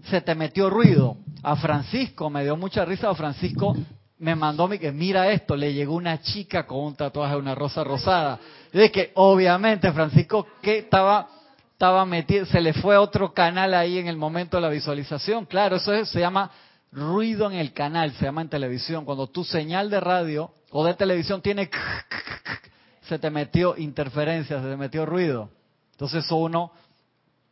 se 0.09 0.21
te 0.21 0.33
metió 0.33 0.69
ruido. 0.69 1.17
A 1.43 1.55
Francisco, 1.57 2.29
me 2.29 2.43
dio 2.43 2.55
mucha 2.57 2.83
risa, 2.85 3.09
a 3.09 3.15
Francisco 3.15 3.75
me 4.23 4.35
mandó 4.35 4.69
que 4.69 4.91
mira 4.91 5.29
esto, 5.31 5.55
le 5.55 5.73
llegó 5.73 5.95
una 5.95 6.21
chica 6.21 6.65
con 6.65 6.79
un 6.79 6.95
tatuaje 6.95 7.33
de 7.33 7.39
una 7.39 7.55
rosa 7.55 7.83
rosada. 7.83 8.39
Y 8.71 8.79
es 8.79 8.91
que 8.91 9.11
obviamente 9.15 9.91
Francisco 9.91 10.47
que 10.61 10.79
estaba 10.79 11.27
estaba 11.73 12.05
metido, 12.05 12.45
se 12.45 12.61
le 12.61 12.71
fue 12.71 12.95
otro 12.95 13.33
canal 13.33 13.73
ahí 13.73 13.97
en 13.97 14.07
el 14.07 14.15
momento 14.15 14.55
de 14.55 14.61
la 14.61 14.69
visualización. 14.69 15.45
Claro, 15.45 15.75
eso 15.75 15.91
es- 15.93 16.07
se 16.07 16.21
llama 16.21 16.49
ruido 16.93 17.51
en 17.51 17.57
el 17.57 17.73
canal, 17.73 18.13
se 18.13 18.23
llama 18.23 18.41
en 18.41 18.47
televisión. 18.47 19.03
Cuando 19.03 19.27
tu 19.27 19.43
señal 19.43 19.89
de 19.89 19.99
radio 19.99 20.51
o 20.71 20.85
de 20.85 20.93
televisión 20.93 21.41
tiene 21.41 21.69
se 23.01 23.19
te 23.19 23.29
metió 23.29 23.75
interferencia, 23.77 24.61
se 24.61 24.69
te 24.69 24.77
metió 24.77 25.05
ruido. 25.05 25.49
Entonces 25.91 26.23
eso 26.23 26.37
uno 26.37 26.71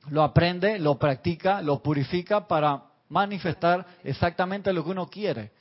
lo 0.09 0.23
aprende, 0.23 0.79
lo 0.79 0.97
practica, 0.97 1.61
lo 1.61 1.83
purifica 1.83 2.47
para 2.47 2.83
manifestar 3.09 3.85
exactamente 4.05 4.71
lo 4.71 4.85
que 4.85 4.91
uno 4.91 5.07
quiere. 5.07 5.51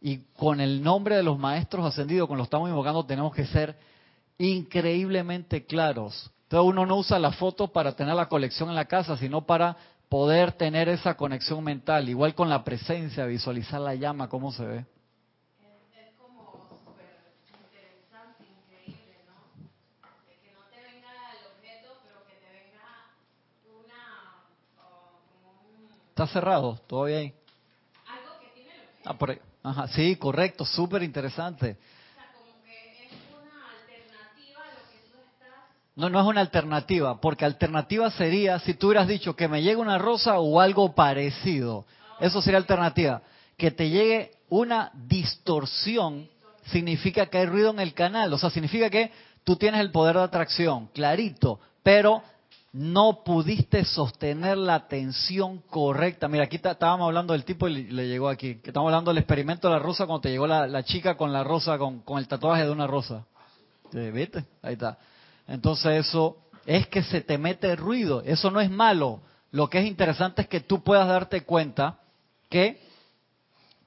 Y 0.00 0.18
con 0.36 0.60
el 0.60 0.82
nombre 0.82 1.16
de 1.16 1.22
los 1.22 1.38
maestros 1.38 1.86
ascendidos, 1.86 2.28
con 2.28 2.36
que 2.36 2.42
estamos 2.42 2.68
invocando, 2.68 3.04
tenemos 3.04 3.34
que 3.34 3.46
ser 3.46 3.76
increíblemente 4.38 5.64
claros. 5.64 6.30
Entonces 6.44 6.68
uno 6.68 6.86
no 6.86 6.96
usa 6.98 7.18
la 7.18 7.32
foto 7.32 7.68
para 7.68 7.96
tener 7.96 8.14
la 8.14 8.28
colección 8.28 8.68
en 8.68 8.74
la 8.74 8.84
casa, 8.84 9.16
sino 9.16 9.46
para 9.46 9.76
poder 10.08 10.52
tener 10.52 10.88
esa 10.88 11.16
conexión 11.16 11.64
mental. 11.64 12.08
Igual 12.08 12.34
con 12.34 12.48
la 12.48 12.62
presencia, 12.62 13.26
visualizar 13.26 13.80
la 13.80 13.94
llama, 13.94 14.28
cómo 14.28 14.52
se 14.52 14.64
ve. 14.64 14.86
Está 26.16 26.26
cerrado, 26.28 26.80
todavía 26.86 27.18
ahí. 27.18 27.34
Ah, 29.04 29.12
por 29.18 29.30
ahí. 29.32 29.38
Ajá, 29.66 29.88
sí, 29.88 30.14
correcto, 30.14 30.64
súper 30.64 31.02
interesante. 31.02 31.76
No, 35.96 36.08
no 36.08 36.20
es 36.20 36.26
una 36.26 36.40
alternativa, 36.40 37.20
porque 37.20 37.44
alternativa 37.44 38.08
sería 38.12 38.60
si 38.60 38.74
tú 38.74 38.86
hubieras 38.86 39.08
dicho 39.08 39.34
que 39.34 39.48
me 39.48 39.62
llegue 39.62 39.74
una 39.74 39.98
rosa 39.98 40.38
o 40.38 40.60
algo 40.60 40.94
parecido. 40.94 41.84
Eso 42.20 42.40
sería 42.40 42.58
alternativa. 42.58 43.22
Que 43.56 43.72
te 43.72 43.90
llegue 43.90 44.30
una 44.50 44.92
distorsión 44.94 46.28
significa 46.70 47.26
que 47.26 47.38
hay 47.38 47.46
ruido 47.46 47.70
en 47.70 47.80
el 47.80 47.92
canal, 47.92 48.32
o 48.32 48.38
sea, 48.38 48.50
significa 48.50 48.88
que 48.88 49.10
tú 49.42 49.56
tienes 49.56 49.80
el 49.80 49.90
poder 49.90 50.14
de 50.16 50.22
atracción, 50.22 50.86
clarito, 50.94 51.58
pero 51.82 52.22
no 52.72 53.22
pudiste 53.24 53.84
sostener 53.84 54.56
la 54.58 54.74
atención 54.74 55.58
correcta. 55.70 56.28
Mira, 56.28 56.44
aquí 56.44 56.56
está- 56.56 56.72
estábamos 56.72 57.06
hablando 57.06 57.32
del 57.32 57.44
tipo 57.44 57.68
y 57.68 57.74
le, 57.74 57.92
le 57.92 58.08
llegó 58.08 58.28
aquí, 58.28 58.56
que 58.56 58.70
estamos 58.70 58.88
hablando 58.88 59.10
del 59.10 59.18
experimento 59.18 59.68
de 59.68 59.74
la 59.74 59.80
rosa 59.80 60.06
cuando 60.06 60.20
te 60.20 60.30
llegó 60.30 60.46
la, 60.46 60.82
chica 60.82 61.16
con 61.16 61.32
la 61.32 61.42
rosa, 61.42 61.78
con, 61.78 62.02
el 62.18 62.28
tatuaje 62.28 62.64
de 62.64 62.70
una 62.70 62.86
rosa. 62.86 63.24
¿Sí, 63.92 64.10
¿Viste? 64.10 64.44
Ahí 64.62 64.74
está. 64.74 64.98
Entonces 65.48 66.06
eso 66.06 66.36
es 66.66 66.86
que 66.88 67.02
se 67.02 67.20
te 67.20 67.38
mete 67.38 67.76
ruido. 67.76 68.22
Eso 68.22 68.50
no 68.50 68.60
es 68.60 68.70
malo. 68.70 69.20
Lo 69.52 69.70
que 69.70 69.78
es 69.78 69.86
interesante 69.86 70.42
es 70.42 70.48
que 70.48 70.60
tú 70.60 70.82
puedas 70.82 71.08
darte 71.08 71.44
cuenta 71.44 71.98
que 72.50 72.80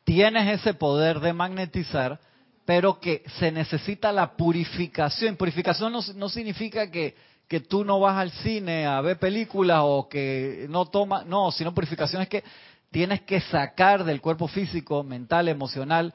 tienes 0.03 0.59
ese 0.59 0.73
poder 0.73 1.19
de 1.19 1.33
magnetizar, 1.33 2.19
pero 2.65 2.99
que 2.99 3.23
se 3.37 3.51
necesita 3.51 4.11
la 4.11 4.35
purificación. 4.35 5.35
Purificación 5.35 5.91
no, 5.91 5.99
no 6.15 6.29
significa 6.29 6.89
que, 6.89 7.15
que 7.49 7.59
tú 7.59 7.83
no 7.83 7.99
vas 7.99 8.15
al 8.15 8.29
cine 8.29 8.85
a 8.85 9.01
ver 9.01 9.17
películas 9.17 9.81
o 9.83 10.07
que 10.07 10.67
no 10.69 10.85
tomas, 10.85 11.25
no, 11.25 11.51
sino 11.51 11.73
purificación 11.73 12.21
es 12.21 12.29
que 12.29 12.43
tienes 12.91 13.21
que 13.21 13.41
sacar 13.41 14.03
del 14.03 14.21
cuerpo 14.21 14.47
físico, 14.47 15.03
mental, 15.03 15.47
emocional, 15.47 16.13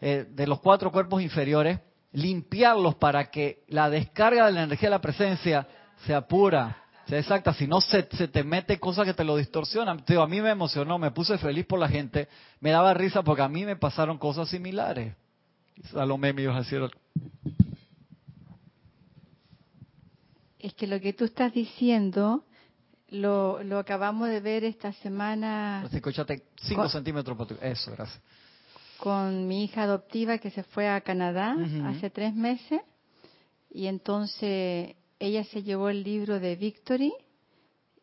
eh, 0.00 0.26
de 0.30 0.46
los 0.46 0.60
cuatro 0.60 0.92
cuerpos 0.92 1.22
inferiores, 1.22 1.80
limpiarlos 2.12 2.94
para 2.94 3.32
que 3.32 3.64
la 3.66 3.90
descarga 3.90 4.46
de 4.46 4.52
la 4.52 4.62
energía 4.62 4.88
de 4.88 4.94
la 4.94 5.00
presencia 5.00 5.66
sea 6.06 6.28
pura, 6.28 6.84
sea 7.08 7.18
exacta. 7.18 7.52
Si 7.52 7.66
no, 7.66 7.80
se, 7.80 8.08
se 8.12 8.28
te 8.28 8.44
mete 8.44 8.78
cosas 8.78 9.06
que 9.06 9.14
te 9.14 9.24
lo 9.24 9.36
distorsionan. 9.36 10.04
Te 10.04 10.12
digo, 10.12 10.22
a 10.22 10.28
mí 10.28 10.40
me 10.40 10.50
emocionó, 10.50 10.98
me 10.98 11.10
puse 11.10 11.36
feliz 11.36 11.66
por 11.66 11.80
la 11.80 11.88
gente, 11.88 12.28
me 12.60 12.70
daba 12.70 12.94
risa 12.94 13.24
porque 13.24 13.42
a 13.42 13.48
mí 13.48 13.64
me 13.64 13.74
pasaron 13.74 14.18
cosas 14.18 14.48
similares. 14.48 15.16
Salomé 15.90 16.32
me 16.32 16.42
iba 16.42 16.56
a 16.56 16.60
algo. 16.60 16.90
Es 20.66 20.74
que 20.74 20.88
lo 20.88 21.00
que 21.00 21.12
tú 21.12 21.26
estás 21.26 21.52
diciendo 21.54 22.44
lo, 23.10 23.62
lo 23.62 23.78
acabamos 23.78 24.28
de 24.28 24.40
ver 24.40 24.64
esta 24.64 24.92
semana 24.94 25.80
5 26.56 26.74
Con- 26.74 26.90
centímetros 26.90 27.46
tu... 27.46 27.54
Eso, 27.62 27.92
gracias. 27.92 28.20
con 28.98 29.46
mi 29.46 29.62
hija 29.62 29.84
adoptiva 29.84 30.38
que 30.38 30.50
se 30.50 30.64
fue 30.64 30.88
a 30.88 31.00
Canadá 31.02 31.54
hace 31.84 32.10
tres 32.10 32.34
meses 32.34 32.80
y 33.72 33.86
entonces 33.86 34.96
ella 35.20 35.44
se 35.44 35.62
llevó 35.62 35.88
el 35.88 36.02
libro 36.02 36.40
de 36.40 36.56
Victory 36.56 37.12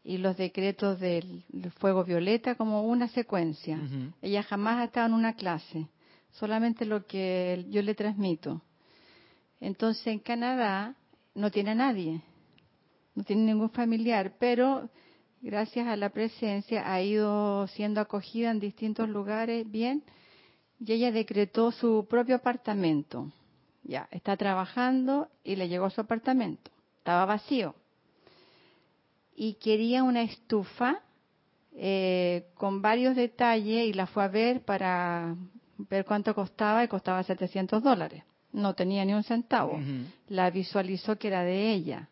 y 0.05 0.19
los 0.19 0.37
decretos 0.37 1.01
del, 1.01 1.43
del 1.49 1.71
fuego 1.73 2.05
violeta 2.05 2.55
como 2.55 2.83
una 2.83 3.09
secuencia. 3.09 3.77
Ella 4.21 4.41
jamás 4.41 4.77
ha 4.79 4.83
estado 4.85 5.07
en 5.07 5.13
una 5.15 5.33
clase, 5.35 5.87
solamente 6.31 6.85
lo 6.85 7.05
que 7.05 7.65
yo 7.69 7.81
le 7.81 7.93
transmito. 7.93 8.61
Entonces 9.59 10.07
en 10.07 10.19
Canadá 10.19 10.95
no 11.35 11.51
tiene 11.51 11.71
a 11.71 11.75
nadie, 11.75 12.21
no 13.15 13.23
tiene 13.23 13.43
ningún 13.43 13.69
familiar, 13.69 14.33
pero 14.39 14.89
gracias 15.41 15.87
a 15.87 15.95
la 15.95 16.09
presencia 16.09 16.91
ha 16.91 17.01
ido 17.01 17.67
siendo 17.67 18.01
acogida 18.01 18.51
en 18.51 18.59
distintos 18.59 19.09
lugares 19.09 19.69
bien 19.69 20.03
y 20.79 20.93
ella 20.93 21.11
decretó 21.11 21.71
su 21.71 22.07
propio 22.09 22.35
apartamento. 22.35 23.31
Ya, 23.83 24.07
está 24.11 24.37
trabajando 24.37 25.29
y 25.43 25.55
le 25.55 25.67
llegó 25.67 25.89
su 25.89 26.01
apartamento. 26.01 26.71
Estaba 26.97 27.25
vacío. 27.25 27.75
Y 29.35 29.55
quería 29.55 30.03
una 30.03 30.21
estufa 30.21 31.01
eh, 31.73 32.47
con 32.55 32.81
varios 32.81 33.15
detalles 33.15 33.87
y 33.87 33.93
la 33.93 34.07
fue 34.07 34.23
a 34.23 34.27
ver 34.27 34.63
para 34.63 35.35
ver 35.77 36.05
cuánto 36.05 36.33
costaba 36.35 36.83
y 36.83 36.87
costaba 36.87 37.23
700 37.23 37.81
dólares. 37.83 38.23
No 38.51 38.75
tenía 38.75 39.03
ni 39.03 39.13
un 39.13 39.23
centavo. 39.23 39.79
La 40.27 40.49
visualizó 40.51 41.17
que 41.17 41.27
era 41.27 41.43
de 41.43 41.73
ella. 41.73 42.09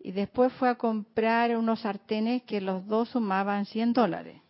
Y 0.00 0.12
después 0.12 0.52
fue 0.54 0.68
a 0.68 0.76
comprar 0.76 1.56
unos 1.56 1.80
sartenes 1.80 2.42
que 2.42 2.60
los 2.60 2.86
dos 2.86 3.10
sumaban 3.10 3.66
100 3.66 3.92
dólares 3.92 4.40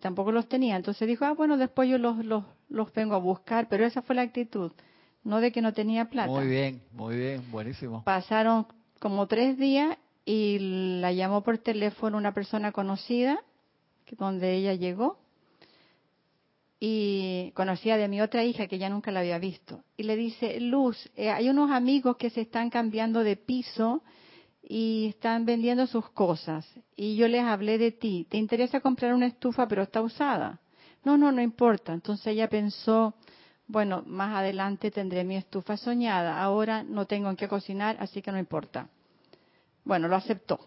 tampoco 0.00 0.32
los 0.32 0.48
tenía. 0.48 0.76
Entonces 0.76 1.06
dijo, 1.08 1.24
ah, 1.24 1.32
bueno, 1.32 1.56
después 1.56 1.88
yo 1.88 1.98
los, 1.98 2.24
los, 2.24 2.44
los 2.68 2.92
vengo 2.92 3.14
a 3.14 3.18
buscar, 3.18 3.68
pero 3.68 3.84
esa 3.84 4.02
fue 4.02 4.14
la 4.14 4.22
actitud, 4.22 4.72
no 5.24 5.40
de 5.40 5.52
que 5.52 5.62
no 5.62 5.72
tenía 5.72 6.06
plata. 6.06 6.30
Muy 6.30 6.46
bien, 6.46 6.82
muy 6.92 7.16
bien, 7.16 7.50
buenísimo. 7.50 8.02
Pasaron 8.04 8.66
como 8.98 9.26
tres 9.26 9.58
días 9.58 9.96
y 10.24 10.58
la 11.00 11.12
llamó 11.12 11.42
por 11.42 11.58
teléfono 11.58 12.16
una 12.16 12.32
persona 12.32 12.72
conocida, 12.72 13.42
que 14.04 14.16
donde 14.16 14.54
ella 14.54 14.74
llegó, 14.74 15.18
y 16.78 17.52
conocía 17.54 17.96
de 17.96 18.06
mi 18.06 18.20
otra 18.20 18.44
hija 18.44 18.66
que 18.66 18.78
ya 18.78 18.90
nunca 18.90 19.10
la 19.10 19.20
había 19.20 19.38
visto. 19.38 19.82
Y 19.96 20.02
le 20.02 20.14
dice, 20.14 20.60
Luz, 20.60 21.10
eh, 21.16 21.30
hay 21.30 21.48
unos 21.48 21.70
amigos 21.70 22.16
que 22.16 22.28
se 22.28 22.42
están 22.42 22.70
cambiando 22.70 23.24
de 23.24 23.36
piso 23.36 24.02
y 24.68 25.06
están 25.10 25.44
vendiendo 25.44 25.86
sus 25.86 26.10
cosas. 26.10 26.66
Y 26.96 27.16
yo 27.16 27.28
les 27.28 27.42
hablé 27.42 27.78
de 27.78 27.92
ti. 27.92 28.26
¿Te 28.28 28.36
interesa 28.36 28.80
comprar 28.80 29.14
una 29.14 29.26
estufa 29.26 29.68
pero 29.68 29.82
está 29.82 30.02
usada? 30.02 30.60
No, 31.04 31.16
no, 31.16 31.30
no 31.30 31.40
importa. 31.40 31.92
Entonces 31.92 32.26
ella 32.26 32.48
pensó, 32.48 33.14
bueno, 33.68 34.02
más 34.06 34.34
adelante 34.34 34.90
tendré 34.90 35.22
mi 35.22 35.36
estufa 35.36 35.76
soñada. 35.76 36.42
Ahora 36.42 36.82
no 36.82 37.06
tengo 37.06 37.30
en 37.30 37.36
qué 37.36 37.46
cocinar, 37.46 37.96
así 38.00 38.22
que 38.22 38.32
no 38.32 38.38
importa. 38.38 38.88
Bueno, 39.84 40.08
lo 40.08 40.16
aceptó. 40.16 40.58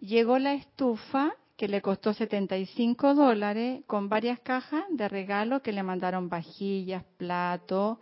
Llegó 0.00 0.38
la 0.38 0.52
estufa 0.52 1.32
que 1.56 1.68
le 1.68 1.80
costó 1.80 2.12
75 2.12 3.14
dólares 3.14 3.82
con 3.86 4.10
varias 4.10 4.40
cajas 4.40 4.84
de 4.90 5.08
regalo 5.08 5.62
que 5.62 5.72
le 5.72 5.82
mandaron 5.82 6.28
vajillas, 6.28 7.02
platos 7.16 7.98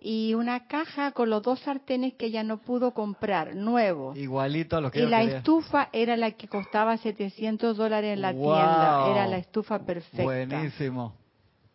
y 0.00 0.34
una 0.34 0.66
caja 0.68 1.12
con 1.12 1.30
los 1.30 1.42
dos 1.42 1.60
sartenes 1.60 2.14
que 2.14 2.26
ella 2.26 2.42
no 2.44 2.58
pudo 2.58 2.92
comprar, 2.92 3.54
nuevos. 3.56 4.16
Igualito 4.16 4.76
a 4.76 4.80
lo 4.80 4.90
que 4.90 5.00
Y 5.00 5.02
yo 5.02 5.08
la 5.08 5.20
quería. 5.20 5.38
estufa 5.38 5.88
era 5.92 6.16
la 6.16 6.30
que 6.32 6.46
costaba 6.48 6.96
700 6.96 7.76
dólares 7.76 8.14
en 8.14 8.22
la 8.22 8.32
Wow. 8.32 8.42
tienda. 8.42 9.10
Era 9.10 9.26
la 9.26 9.38
estufa 9.38 9.80
perfecta. 9.80 10.22
Buenísimo. 10.22 11.14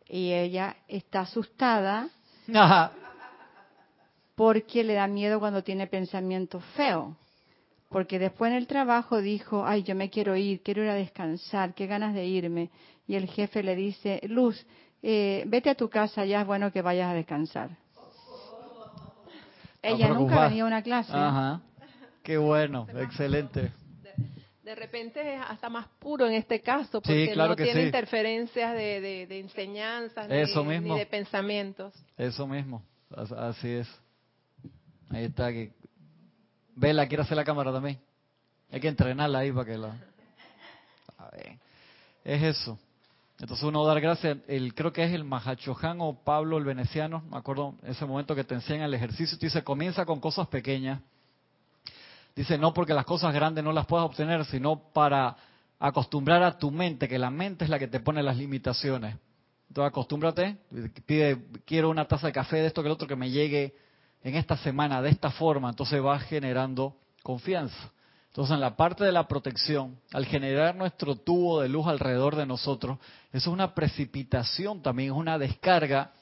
Y 0.08 0.32
ella 0.32 0.76
está 0.88 1.22
asustada 1.22 2.08
Ajá. 2.54 2.92
porque 4.36 4.84
le 4.84 4.94
da 4.94 5.08
miedo 5.08 5.40
cuando 5.40 5.64
tiene 5.64 5.88
pensamientos 5.88 6.64
feos. 6.76 7.16
Porque 7.90 8.18
después 8.18 8.50
en 8.52 8.58
el 8.58 8.66
trabajo 8.68 9.22
dijo, 9.22 9.66
ay, 9.66 9.84
yo 9.84 9.94
me 9.96 10.10
quiero 10.10 10.36
ir, 10.36 10.62
quiero 10.64 10.84
ir 10.84 10.90
a 10.90 10.96
descansar, 10.96 11.74
qué 11.76 11.86
ganas 11.86 12.16
de 12.16 12.26
irme. 12.26 12.70
Y 13.08 13.16
el 13.16 13.28
jefe 13.28 13.62
le 13.62 13.76
dice, 13.76 14.20
Luz, 14.24 14.66
eh, 15.04 15.44
vete 15.46 15.70
a 15.70 15.76
tu 15.76 15.90
casa, 15.90 16.26
ya 16.26 16.42
es 16.42 16.48
bueno 16.48 16.72
que 16.72 16.82
vayas 16.82 17.12
a 17.12 17.14
descansar. 17.14 17.70
Ella 19.84 20.08
nunca 20.10 20.48
venía 20.48 20.64
a 20.64 20.68
una 20.68 20.82
clase. 20.82 21.12
Ajá. 21.14 21.62
Qué 22.24 22.38
bueno, 22.38 22.88
excelente. 22.96 23.72
De 24.64 24.76
repente 24.76 25.36
es 25.36 25.42
hasta 25.42 25.68
más 25.70 25.88
puro 26.00 26.26
en 26.26 26.34
este 26.36 26.62
caso, 26.62 27.02
porque 27.02 27.32
claro 27.34 27.50
no 27.50 27.56
que 27.58 27.64
tiene 27.66 27.82
sí. 27.82 27.86
interferencias 27.88 28.74
de, 28.74 29.02
de, 29.02 29.28
de 29.28 29.40
enseñanzas 29.42 30.30
ni- 30.30 30.36
Eso 30.38 30.64
ni, 30.64 30.70
mismo. 30.80 30.96
de 30.96 31.06
pensamientos. 31.06 31.94
Eso 32.18 32.48
mismo. 32.48 32.82
As- 33.14 33.32
Así 33.34 33.68
es. 33.68 33.88
Ahí 35.10 35.26
está. 35.26 35.52
Que... 35.52 35.74
Vela, 36.76 37.06
quiere 37.10 37.24
hacer 37.24 37.36
la 37.36 37.44
cámara 37.44 37.74
también. 37.74 38.00
Hay 38.72 38.80
que 38.80 38.88
entrenarla 38.88 39.40
ahí 39.40 39.52
para 39.52 39.66
que 39.66 39.78
la... 39.78 39.90
A 41.18 41.30
ver. 41.32 41.58
Es 42.24 42.42
eso. 42.42 42.80
Entonces 43.44 43.66
uno 43.66 43.86
dar 43.86 44.00
gracias, 44.00 44.38
el, 44.48 44.74
creo 44.74 44.94
que 44.94 45.04
es 45.04 45.12
el 45.12 45.26
Mahachohan 45.26 45.98
o 46.00 46.14
Pablo 46.24 46.58
el 46.58 46.64
veneciano, 46.64 47.24
me 47.30 47.36
acuerdo 47.36 47.76
ese 47.84 48.06
momento 48.06 48.34
que 48.36 48.46
te 48.46 48.54
enseñan 48.56 48.84
el 48.84 48.94
ejercicio, 48.94 49.38
te 49.38 49.48
dice, 49.48 49.66
comienza 49.66 50.06
con 50.06 50.22
cosas 50.22 50.48
pequeñas. 50.48 51.02
Dice, 52.38 52.58
no 52.58 52.74
porque 52.74 52.94
las 52.94 53.04
cosas 53.04 53.34
grandes 53.34 53.62
no 53.62 53.74
las 53.74 53.86
puedas 53.86 54.06
obtener, 54.06 54.46
sino 54.46 54.78
para 54.94 55.36
acostumbrar 55.78 56.42
a 56.42 56.58
tu 56.58 56.72
mente, 56.72 57.10
que 57.10 57.20
la 57.20 57.30
mente 57.30 57.66
es 57.66 57.70
la 57.70 57.78
que 57.78 57.90
te 57.90 58.00
pone 58.00 58.24
las 58.24 58.38
limitaciones. 58.38 59.18
Entonces 59.68 59.90
acostúmbrate, 59.90 60.56
pide, 61.06 61.44
quiero 61.66 61.90
una 61.90 62.08
taza 62.08 62.28
de 62.28 62.34
café 62.34 62.62
de 62.62 62.68
esto 62.68 62.82
que 62.82 62.88
el 62.88 62.94
otro 62.94 63.10
que 63.10 63.18
me 63.18 63.30
llegue 63.30 63.76
en 64.24 64.36
esta 64.36 64.56
semana 64.56 65.02
de 65.02 65.10
esta 65.10 65.32
forma, 65.32 65.70
entonces 65.70 66.02
vas 66.02 66.24
generando 66.24 66.96
confianza. 67.22 67.92
Entonces 68.34 68.56
en 68.56 68.62
la 68.62 68.76
parte 68.76 69.04
de 69.04 69.12
la 69.12 69.28
protección, 69.28 70.00
al 70.12 70.26
generar 70.26 70.76
nuestro 70.76 71.16
tubo 71.16 71.62
de 71.62 71.70
luz 71.70 71.86
alrededor 71.86 72.36
de 72.36 72.48
nosotros, 72.48 72.98
eso 73.32 73.52
es 73.52 73.54
una 73.54 73.76
precipitación 73.76 74.82
también, 74.82 75.12
es 75.12 75.16
una 75.16 75.38
descarga 75.38 76.14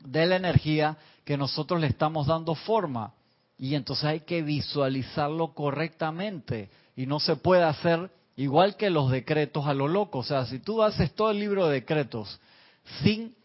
de 0.00 0.24
la 0.24 0.36
energía 0.36 0.96
que 1.26 1.36
nosotros 1.36 1.78
le 1.78 1.88
estamos 1.88 2.26
dando 2.26 2.54
forma. 2.54 3.12
Y 3.58 3.74
entonces 3.74 4.06
hay 4.06 4.20
que 4.20 4.40
visualizarlo 4.40 5.52
correctamente. 5.52 6.70
Y 6.96 7.04
no 7.04 7.20
se 7.20 7.36
puede 7.36 7.64
hacer 7.64 8.10
igual 8.34 8.78
que 8.78 8.88
los 8.88 9.10
decretos 9.10 9.66
a 9.66 9.74
lo 9.74 9.88
loco. 9.88 10.20
O 10.20 10.24
sea, 10.24 10.46
si 10.46 10.58
tú 10.58 10.82
haces 10.82 11.14
todo 11.14 11.32
el 11.32 11.38
libro 11.38 11.66
de 11.66 11.74
decretos 11.74 12.40
sin 13.02 13.36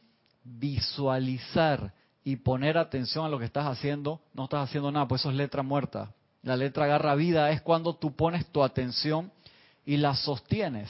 visualizar 0.46 1.94
y 2.24 2.38
poner 2.38 2.78
atención 2.78 3.26
a 3.26 3.30
lo 3.30 3.38
que 3.38 3.44
estás 3.44 3.66
haciendo, 3.66 4.22
no 4.34 4.46
estás 4.46 4.70
haciendo 4.70 4.94
nada, 4.94 5.10
pues 5.10 5.24
eso 5.24 5.30
es 5.30 5.36
letra 5.36 5.62
muerta. 5.62 6.14
La 6.44 6.56
letra 6.56 6.86
agarra 6.86 7.16
vida 7.16 7.52
es 7.52 7.62
cuando 7.62 7.96
tú 7.96 8.16
pones 8.16 8.46
tu 8.48 8.64
atención 8.64 9.32
y 9.86 9.98
la 9.98 10.16
sostienes. 10.16 10.90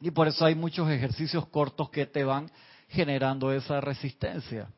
Y 0.00 0.10
por 0.10 0.28
eso 0.28 0.44
hay 0.44 0.54
muchos 0.54 0.88
ejercicios 0.90 1.46
cortos 1.48 1.90
que 1.90 2.06
te 2.06 2.24
van 2.24 2.50
generando 2.88 3.52
esa 3.52 3.80
resistencia. 3.80 4.68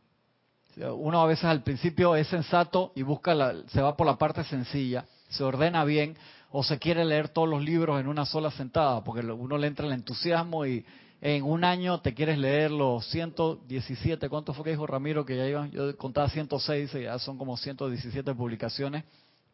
Uno 0.77 1.20
a 1.20 1.27
veces 1.27 1.44
al 1.44 1.62
principio 1.62 2.16
es 2.16 2.29
sensato 2.29 2.92
y 2.94 3.03
busca 3.03 3.35
la, 3.35 3.55
se 3.68 3.83
va 3.83 3.96
por 3.96 4.07
la 4.07 4.16
parte 4.16 4.44
sencilla, 4.44 5.05
se 5.29 5.44
ordena 5.44 5.85
bien 5.85 6.16
o 6.51 6.62
se 6.62 6.79
quiere 6.79 7.05
leer 7.05 7.29
todos 7.29 7.49
los 7.49 7.62
libros 7.62 8.01
en 8.01 8.09
una 8.09 8.25
sola 8.25 8.51
sentada, 8.51 9.03
porque 9.05 9.27
uno 9.27 9.59
le 9.59 9.66
entra 9.66 9.87
el 9.87 9.92
entusiasmo 9.92 10.64
y 10.64 10.85
en 11.20 11.44
un 11.44 11.64
año 11.64 12.01
te 12.01 12.14
quieres 12.14 12.38
leer 12.38 12.70
los 12.70 13.07
117, 13.11 14.29
¿cuánto 14.29 14.55
fue 14.55 14.64
que 14.64 14.70
dijo 14.70 14.87
Ramiro 14.87 15.25
que 15.27 15.37
ya 15.37 15.46
iban? 15.46 15.70
Yo 15.70 15.94
contaba 15.96 16.29
106, 16.31 16.92
ya 16.92 17.18
son 17.18 17.37
como 17.37 17.57
117 17.57 18.35
publicaciones. 18.35 19.05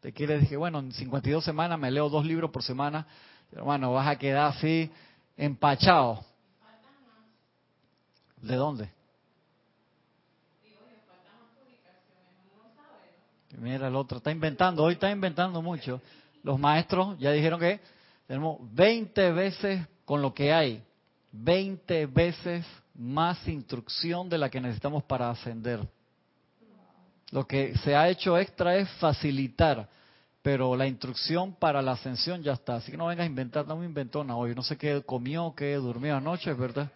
Te 0.01 0.13
quieres, 0.13 0.41
dije, 0.41 0.57
bueno, 0.57 0.79
en 0.79 0.91
52 0.91 1.43
semanas 1.43 1.79
me 1.79 1.89
leo 1.89 2.09
dos 2.09 2.25
libros 2.25 2.51
por 2.51 2.63
semana, 2.63 3.07
hermano, 3.51 3.93
vas 3.93 4.07
a 4.07 4.17
quedar 4.17 4.51
así 4.51 4.91
empachado. 5.35 6.23
¿De 8.41 8.55
dónde? 8.55 8.89
Mira 13.57 13.87
el 13.87 13.95
otro, 13.95 14.19
está 14.19 14.31
inventando, 14.31 14.83
hoy 14.83 14.93
está 14.93 15.09
inventando 15.09 15.63
mucho. 15.63 15.99
Los 16.43 16.59
maestros 16.59 17.17
ya 17.17 17.31
dijeron 17.31 17.59
que 17.59 17.79
tenemos 18.27 18.59
20 18.73 19.31
veces 19.31 19.87
con 20.05 20.21
lo 20.21 20.33
que 20.33 20.53
hay, 20.53 20.83
20 21.31 22.05
veces 22.05 22.65
más 22.93 23.47
instrucción 23.47 24.29
de 24.29 24.37
la 24.37 24.49
que 24.49 24.61
necesitamos 24.61 25.03
para 25.03 25.31
ascender. 25.31 25.87
Lo 27.31 27.45
que 27.45 27.75
se 27.79 27.95
ha 27.95 28.07
hecho 28.09 28.37
extra 28.37 28.77
es 28.77 28.89
facilitar, 28.91 29.89
pero 30.41 30.75
la 30.77 30.87
instrucción 30.87 31.55
para 31.55 31.81
la 31.81 31.93
ascensión 31.93 32.41
ya 32.41 32.53
está. 32.53 32.75
Así 32.75 32.91
que 32.91 32.97
no 32.97 33.07
vengas 33.07 33.25
a 33.25 33.27
inventar, 33.27 33.67
no 33.67 33.75
me 33.75 33.85
inventó 33.85 34.23
nada 34.23 34.39
hoy. 34.39 34.55
No 34.55 34.63
sé 34.63 34.77
qué 34.77 35.03
comió, 35.05 35.53
qué 35.55 35.75
durmió 35.75 36.15
anoche, 36.15 36.53
¿verdad? 36.53 36.89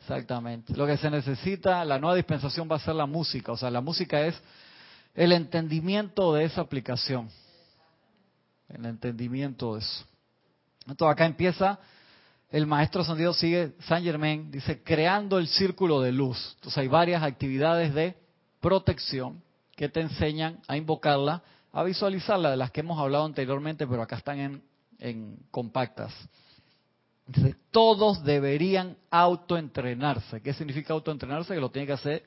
Exactamente. 0.00 0.74
Lo 0.74 0.86
que 0.86 0.96
se 0.96 1.10
necesita, 1.10 1.84
la 1.84 1.98
nueva 1.98 2.14
dispensación 2.14 2.68
va 2.70 2.76
a 2.76 2.80
ser 2.80 2.94
la 2.94 3.06
música. 3.06 3.50
O 3.50 3.56
sea, 3.56 3.70
la 3.70 3.80
música 3.80 4.20
es 4.26 4.40
el 5.14 5.32
entendimiento 5.32 6.32
de 6.34 6.44
esa 6.44 6.60
aplicación. 6.60 7.28
El 8.68 8.86
entendimiento 8.86 9.74
de 9.74 9.80
eso. 9.80 10.04
Entonces 10.86 11.12
acá 11.12 11.26
empieza, 11.26 11.80
el 12.50 12.66
maestro 12.66 13.02
ascendido 13.02 13.34
sigue, 13.34 13.72
San 13.80 14.04
Germain, 14.04 14.50
dice, 14.50 14.82
creando 14.82 15.38
el 15.38 15.48
círculo 15.48 16.00
de 16.00 16.12
luz. 16.12 16.52
Entonces 16.54 16.78
hay 16.78 16.88
varias 16.88 17.22
actividades 17.24 17.92
de 17.92 18.16
protección 18.60 19.42
que 19.78 19.88
te 19.88 20.00
enseñan 20.00 20.58
a 20.66 20.76
invocarla, 20.76 21.40
a 21.72 21.84
visualizarla, 21.84 22.50
de 22.50 22.56
las 22.56 22.72
que 22.72 22.80
hemos 22.80 22.98
hablado 22.98 23.24
anteriormente, 23.24 23.86
pero 23.86 24.02
acá 24.02 24.16
están 24.16 24.60
en, 24.98 25.38
compactas. 25.52 26.12
Todos 27.70 28.24
deberían 28.24 28.96
autoentrenarse. 29.08 30.42
¿Qué 30.42 30.52
significa 30.52 30.94
autoentrenarse? 30.94 31.54
Que 31.54 31.60
lo 31.60 31.70
tiene 31.70 31.86
que 31.86 31.92
hacer 31.92 32.24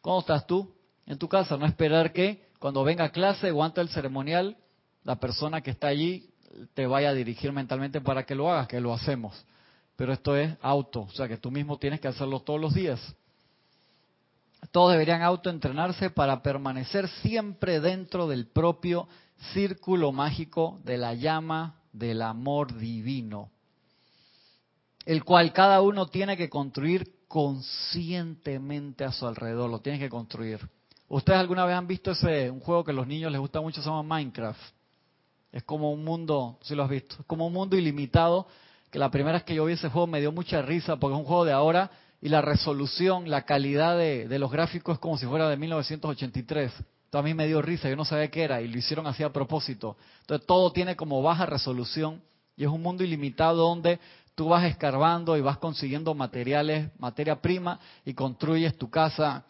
cuando 0.00 0.20
estás 0.20 0.46
tú 0.46 0.72
en 1.06 1.18
tu 1.18 1.28
casa, 1.28 1.56
no 1.56 1.66
esperar 1.66 2.12
que 2.12 2.46
cuando 2.60 2.84
venga 2.84 3.06
a 3.06 3.10
clase 3.10 3.50
o 3.50 3.64
antes 3.64 3.84
del 3.84 3.92
ceremonial, 3.92 4.56
la 5.02 5.16
persona 5.16 5.60
que 5.60 5.72
está 5.72 5.88
allí 5.88 6.30
te 6.74 6.86
vaya 6.86 7.08
a 7.08 7.14
dirigir 7.14 7.50
mentalmente 7.50 8.00
para 8.00 8.24
que 8.24 8.36
lo 8.36 8.52
hagas, 8.52 8.68
que 8.68 8.80
lo 8.80 8.94
hacemos. 8.94 9.44
Pero 9.96 10.12
esto 10.12 10.36
es 10.36 10.56
auto, 10.62 11.00
o 11.00 11.10
sea 11.10 11.26
que 11.26 11.38
tú 11.38 11.50
mismo 11.50 11.76
tienes 11.76 11.98
que 11.98 12.06
hacerlo 12.06 12.38
todos 12.38 12.60
los 12.60 12.72
días. 12.72 13.00
Todos 14.70 14.92
deberían 14.92 15.22
autoentrenarse 15.22 16.10
para 16.10 16.42
permanecer 16.42 17.08
siempre 17.22 17.80
dentro 17.80 18.28
del 18.28 18.46
propio 18.46 19.08
círculo 19.52 20.12
mágico 20.12 20.80
de 20.84 20.98
la 20.98 21.14
llama 21.14 21.80
del 21.92 22.22
amor 22.22 22.76
divino, 22.76 23.50
el 25.06 25.24
cual 25.24 25.52
cada 25.52 25.80
uno 25.80 26.06
tiene 26.06 26.36
que 26.36 26.50
construir 26.50 27.18
conscientemente 27.28 29.04
a 29.04 29.12
su 29.12 29.26
alrededor, 29.26 29.70
lo 29.70 29.80
tiene 29.80 29.98
que 29.98 30.08
construir. 30.08 30.68
¿Ustedes 31.08 31.38
alguna 31.38 31.64
vez 31.64 31.74
han 31.74 31.86
visto 31.86 32.10
ese 32.10 32.50
un 32.50 32.60
juego 32.60 32.84
que 32.84 32.90
a 32.90 32.94
los 32.94 33.06
niños 33.06 33.32
les 33.32 33.40
gusta 33.40 33.60
mucho, 33.60 33.80
se 33.80 33.88
llama 33.88 34.02
Minecraft? 34.02 34.60
Es 35.52 35.62
como 35.62 35.90
un 35.90 36.04
mundo, 36.04 36.58
si 36.62 36.74
lo 36.74 36.82
has 36.82 36.90
visto, 36.90 37.16
es 37.20 37.26
como 37.26 37.46
un 37.46 37.52
mundo 37.52 37.76
ilimitado, 37.76 38.46
que 38.90 38.98
la 38.98 39.10
primera 39.10 39.38
vez 39.38 39.44
que 39.44 39.54
yo 39.54 39.64
vi 39.64 39.74
ese 39.74 39.88
juego 39.88 40.06
me 40.06 40.20
dio 40.20 40.32
mucha 40.32 40.60
risa, 40.60 40.96
porque 40.96 41.14
es 41.14 41.20
un 41.20 41.26
juego 41.26 41.44
de 41.46 41.52
ahora 41.52 41.90
y 42.20 42.28
la 42.28 42.40
resolución, 42.40 43.30
la 43.30 43.42
calidad 43.42 43.96
de, 43.96 44.26
de 44.28 44.38
los 44.38 44.50
gráficos 44.50 44.94
es 44.94 44.98
como 44.98 45.16
si 45.18 45.26
fuera 45.26 45.48
de 45.48 45.56
1983. 45.56 46.72
Entonces 46.72 47.20
a 47.20 47.22
mí 47.22 47.34
me 47.34 47.46
dio 47.46 47.62
risa, 47.62 47.88
yo 47.88 47.96
no 47.96 48.04
sabía 48.04 48.30
qué 48.30 48.42
era 48.42 48.60
y 48.60 48.68
lo 48.68 48.76
hicieron 48.76 49.06
así 49.06 49.22
a 49.22 49.32
propósito. 49.32 49.96
Entonces 50.20 50.46
todo 50.46 50.72
tiene 50.72 50.96
como 50.96 51.22
baja 51.22 51.46
resolución 51.46 52.20
y 52.56 52.64
es 52.64 52.70
un 52.70 52.82
mundo 52.82 53.04
ilimitado 53.04 53.56
donde 53.56 53.98
tú 54.34 54.48
vas 54.48 54.64
escarbando 54.64 55.36
y 55.36 55.40
vas 55.40 55.58
consiguiendo 55.58 56.14
materiales, 56.14 56.90
materia 56.98 57.40
prima 57.40 57.78
y 58.04 58.14
construyes 58.14 58.76
tu 58.76 58.90
casa, 58.90 59.44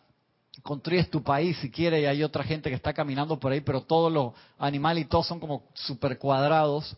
construyes 0.63 1.11
tu 1.11 1.23
país 1.23 1.57
si 1.59 1.71
quieres 1.71 2.03
y 2.03 2.07
hay 2.07 2.23
otra 2.23 2.45
gente 2.45 2.69
que 2.69 2.77
está 2.77 2.93
caminando 2.93 3.41
por 3.41 3.51
ahí, 3.51 3.61
pero 3.61 3.83
todos 3.83 4.13
los 4.13 4.35
animales 4.59 5.05
y 5.05 5.09
todos 5.09 5.27
son 5.27 5.41
como 5.41 5.65
super 5.75 6.19
cuadrados 6.19 6.97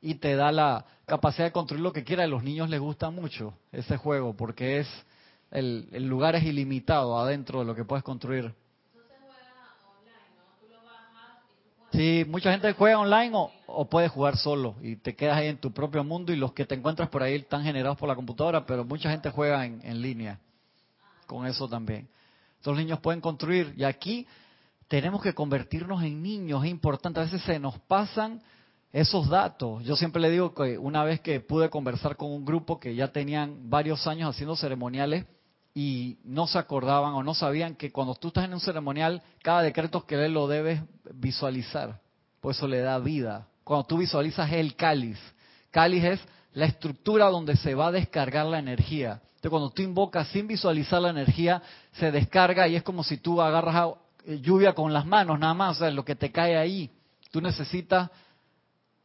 y 0.00 0.14
te 0.14 0.34
da 0.34 0.50
la 0.52 0.84
capacidad 1.06 1.46
de 1.46 1.52
construir 1.52 1.82
lo 1.82 1.92
que 1.92 2.04
quieras. 2.04 2.24
A 2.24 2.28
los 2.28 2.42
niños 2.42 2.68
les 2.68 2.80
gusta 2.80 3.10
mucho 3.10 3.54
ese 3.72 3.96
juego 3.96 4.34
porque 4.34 4.80
es 4.80 4.88
el, 5.50 5.88
el 5.92 6.06
lugar 6.06 6.36
es 6.36 6.44
ilimitado 6.44 7.18
adentro 7.18 7.60
de 7.60 7.64
lo 7.66 7.74
que 7.74 7.84
puedes 7.84 8.04
construir. 8.04 8.54
Sí, 11.92 12.24
mucha 12.28 12.52
gente 12.52 12.72
juega 12.72 13.00
online 13.00 13.32
o, 13.34 13.50
o 13.66 13.88
puede 13.88 14.06
jugar 14.06 14.36
solo 14.36 14.76
y 14.80 14.94
te 14.94 15.16
quedas 15.16 15.38
ahí 15.38 15.48
en 15.48 15.58
tu 15.58 15.72
propio 15.72 16.04
mundo 16.04 16.32
y 16.32 16.36
los 16.36 16.52
que 16.52 16.64
te 16.64 16.76
encuentras 16.76 17.08
por 17.08 17.22
ahí 17.22 17.34
están 17.34 17.64
generados 17.64 17.98
por 17.98 18.08
la 18.08 18.14
computadora, 18.14 18.64
pero 18.64 18.84
mucha 18.84 19.10
gente 19.10 19.28
juega 19.30 19.66
en, 19.66 19.80
en 19.82 20.00
línea 20.00 20.38
con 21.26 21.46
eso 21.46 21.68
también. 21.68 22.08
Los 22.64 22.76
niños 22.76 23.00
pueden 23.00 23.20
construir 23.20 23.74
y 23.76 23.82
aquí 23.82 24.26
tenemos 24.86 25.20
que 25.20 25.34
convertirnos 25.34 26.02
en 26.04 26.22
niños, 26.22 26.64
es 26.64 26.70
importante, 26.70 27.18
a 27.18 27.24
veces 27.24 27.42
se 27.42 27.58
nos 27.58 27.76
pasan 27.80 28.40
esos 28.92 29.28
datos. 29.28 29.84
Yo 29.84 29.96
siempre 29.96 30.20
le 30.20 30.30
digo 30.30 30.54
que 30.54 30.78
una 30.78 31.04
vez 31.04 31.20
que 31.20 31.40
pude 31.40 31.70
conversar 31.70 32.16
con 32.16 32.30
un 32.30 32.44
grupo 32.44 32.80
que 32.80 32.94
ya 32.94 33.08
tenían 33.08 33.70
varios 33.70 34.06
años 34.06 34.30
haciendo 34.30 34.56
ceremoniales 34.56 35.24
y 35.74 36.18
no 36.24 36.46
se 36.46 36.58
acordaban 36.58 37.14
o 37.14 37.22
no 37.22 37.34
sabían 37.34 37.76
que 37.76 37.92
cuando 37.92 38.14
tú 38.14 38.28
estás 38.28 38.44
en 38.44 38.54
un 38.54 38.60
ceremonial, 38.60 39.22
cada 39.42 39.62
decreto 39.62 40.04
que 40.04 40.16
lees 40.16 40.32
lo 40.32 40.48
debes 40.48 40.82
visualizar. 41.14 42.00
Por 42.40 42.52
eso 42.52 42.66
le 42.66 42.80
da 42.80 42.98
vida. 42.98 43.46
Cuando 43.62 43.86
tú 43.86 43.98
visualizas 43.98 44.50
el 44.52 44.74
cáliz. 44.74 45.18
Cáliz 45.70 46.04
es 46.04 46.20
la 46.52 46.64
estructura 46.64 47.26
donde 47.26 47.56
se 47.56 47.74
va 47.76 47.88
a 47.88 47.92
descargar 47.92 48.46
la 48.46 48.58
energía. 48.58 49.20
Entonces 49.22 49.50
cuando 49.50 49.70
tú 49.70 49.82
invocas 49.82 50.26
sin 50.28 50.48
visualizar 50.48 51.00
la 51.00 51.10
energía, 51.10 51.62
se 51.92 52.10
descarga 52.10 52.66
y 52.66 52.74
es 52.74 52.82
como 52.82 53.04
si 53.04 53.18
tú 53.18 53.40
agarras 53.40 53.94
lluvia 54.26 54.74
con 54.74 54.92
las 54.92 55.06
manos 55.06 55.38
nada 55.38 55.54
más, 55.54 55.76
o 55.76 55.80
sea, 55.80 55.90
lo 55.90 56.04
que 56.04 56.16
te 56.16 56.32
cae 56.32 56.56
ahí. 56.56 56.90
Tú 57.30 57.40
necesitas 57.40 58.10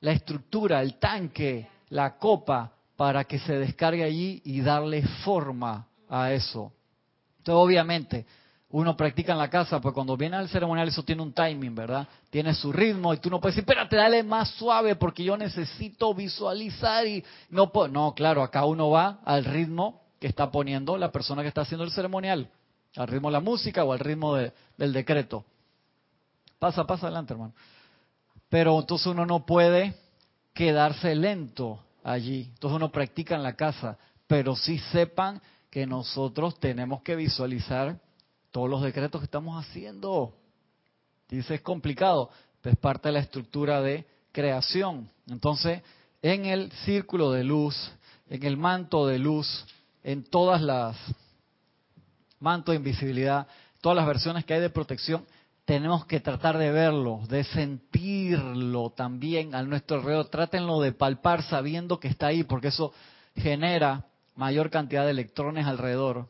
la 0.05 0.11
estructura, 0.11 0.83
el 0.83 0.99
tanque, 0.99 1.67
la 1.89 2.15
copa, 2.17 2.71
para 2.95 3.23
que 3.23 3.39
se 3.39 3.57
descargue 3.57 4.03
allí 4.03 4.39
y 4.45 4.61
darle 4.61 5.01
forma 5.23 5.87
a 6.07 6.31
eso. 6.31 6.71
Entonces, 7.39 7.55
obviamente, 7.59 8.25
uno 8.69 8.95
practica 8.95 9.31
en 9.31 9.39
la 9.39 9.49
casa, 9.49 9.81
pues 9.81 9.95
cuando 9.95 10.15
viene 10.15 10.35
al 10.35 10.47
ceremonial 10.47 10.89
eso 10.89 11.01
tiene 11.01 11.23
un 11.23 11.33
timing, 11.33 11.73
¿verdad? 11.73 12.07
Tiene 12.29 12.53
su 12.53 12.71
ritmo 12.71 13.15
y 13.15 13.17
tú 13.17 13.31
no 13.31 13.41
puedes 13.41 13.55
decir, 13.55 13.67
espérate, 13.67 13.95
dale 13.95 14.21
más 14.21 14.49
suave 14.51 14.95
porque 14.95 15.23
yo 15.23 15.35
necesito 15.37 16.13
visualizar 16.13 17.07
y 17.07 17.25
no 17.49 17.71
puedo. 17.71 17.87
No, 17.87 18.13
claro, 18.13 18.43
acá 18.43 18.63
uno 18.63 18.91
va 18.91 19.21
al 19.25 19.43
ritmo 19.43 20.03
que 20.19 20.27
está 20.27 20.51
poniendo 20.51 20.99
la 20.99 21.11
persona 21.11 21.41
que 21.41 21.47
está 21.47 21.61
haciendo 21.61 21.83
el 21.83 21.91
ceremonial, 21.91 22.47
al 22.95 23.07
ritmo 23.07 23.29
de 23.29 23.33
la 23.33 23.39
música 23.39 23.83
o 23.83 23.91
al 23.91 23.99
ritmo 23.99 24.35
del 24.35 24.93
decreto. 24.93 25.45
Pasa, 26.59 26.85
pasa 26.85 27.07
adelante, 27.07 27.33
hermano. 27.33 27.55
Pero 28.55 28.79
entonces 28.79 29.07
uno 29.07 29.25
no 29.25 29.45
puede 29.45 29.95
quedarse 30.53 31.13
lento 31.13 31.83
allí. 32.05 32.51
Entonces 32.53 32.77
uno 32.77 32.89
practica 32.89 33.35
en 33.35 33.43
la 33.43 33.57
casa, 33.57 33.97
pero 34.27 34.55
sí 34.55 34.79
sepan 34.93 35.41
que 35.69 35.85
nosotros 35.85 36.57
tenemos 36.57 37.01
que 37.01 37.17
visualizar 37.17 37.99
todos 38.51 38.69
los 38.69 38.81
decretos 38.81 39.19
que 39.19 39.25
estamos 39.25 39.61
haciendo. 39.61 40.37
Dice, 41.27 41.55
es 41.55 41.61
complicado, 41.63 42.29
es 42.63 42.77
parte 42.77 43.09
de 43.09 43.13
la 43.15 43.19
estructura 43.19 43.81
de 43.81 44.05
creación. 44.31 45.09
Entonces, 45.27 45.81
en 46.21 46.45
el 46.45 46.71
círculo 46.85 47.33
de 47.33 47.43
luz, 47.43 47.75
en 48.29 48.41
el 48.45 48.55
manto 48.55 49.05
de 49.05 49.19
luz, 49.19 49.65
en 50.01 50.23
todas 50.23 50.61
las 50.61 50.95
manto 52.39 52.71
de 52.71 52.77
invisibilidad, 52.77 53.47
todas 53.81 53.97
las 53.97 54.07
versiones 54.07 54.45
que 54.45 54.53
hay 54.53 54.61
de 54.61 54.69
protección, 54.69 55.25
tenemos 55.65 56.05
que 56.05 56.19
tratar 56.19 56.59
de 56.59 56.71
verlo, 56.71 57.21
de 57.27 57.43
sentirlo 57.43 58.91
también 58.91 59.55
a 59.55 59.63
nuestro 59.63 59.97
alrededor. 59.97 60.27
Trátenlo 60.27 60.79
de 60.79 60.91
palpar 60.91 61.41
sabiendo 61.41 61.99
que 61.99 62.07
está 62.07 62.27
ahí, 62.27 62.43
porque 62.43 62.67
eso 62.67 62.93
genera 63.35 64.05
mayor 64.35 64.69
cantidad 64.69 65.03
de 65.03 65.11
electrones 65.11 65.65
alrededor. 65.65 66.29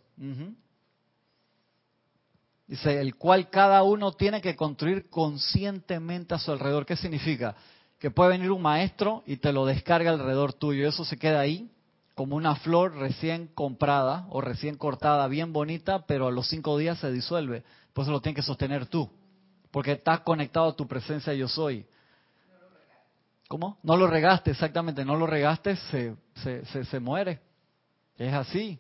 Dice, 2.68 3.00
el 3.00 3.16
cual 3.16 3.50
cada 3.50 3.84
uno 3.84 4.14
tiene 4.14 4.42
que 4.42 4.56
construir 4.56 5.10
conscientemente 5.10 6.34
a 6.34 6.40
su 6.40 6.54
alrededor. 6.54 6.86
¿Qué 6.86 6.96
significa? 6.96 7.56
Que 8.00 8.12
puede 8.12 8.32
venir 8.32 8.52
un 8.52 8.62
maestro 8.62 9.22
y 9.26 9.38
te 9.38 9.52
lo 9.52 9.66
descarga 9.66 10.12
alrededor 10.12 10.54
tuyo. 10.54 10.88
Eso 10.88 11.04
se 11.04 11.18
queda 11.18 11.42
ahí 11.42 11.70
como 12.16 12.38
una 12.38 12.56
flor 12.56 12.96
recién 12.96 13.50
comprada 13.54 14.26
o 14.30 14.40
recién 14.40 14.78
cortada, 14.78 15.28
bien 15.28 15.52
bonita, 15.52 16.06
pero 16.06 16.28
a 16.28 16.32
los 16.32 16.48
cinco 16.48 16.78
días 16.78 16.98
se 17.00 17.12
disuelve. 17.12 17.64
Por 17.94 18.04
eso 18.04 18.12
lo 18.12 18.22
tienes 18.22 18.38
que 18.38 18.48
sostener 18.48 18.86
tú. 18.86 19.10
Porque 19.76 19.92
estás 19.92 20.22
conectado 20.22 20.70
a 20.70 20.74
tu 20.74 20.88
presencia 20.88 21.34
yo 21.34 21.50
soy. 21.50 21.86
¿Cómo? 23.50 23.78
No 23.84 23.98
lo 23.98 24.08
regaste, 24.08 24.52
exactamente. 24.52 25.04
No 25.04 25.18
lo 25.18 25.28
regaste, 25.28 25.76
se, 25.76 26.16
se, 26.36 26.64
se, 26.68 26.86
se 26.86 27.00
muere. 27.02 27.42
Es 28.18 28.34
así. 28.34 28.80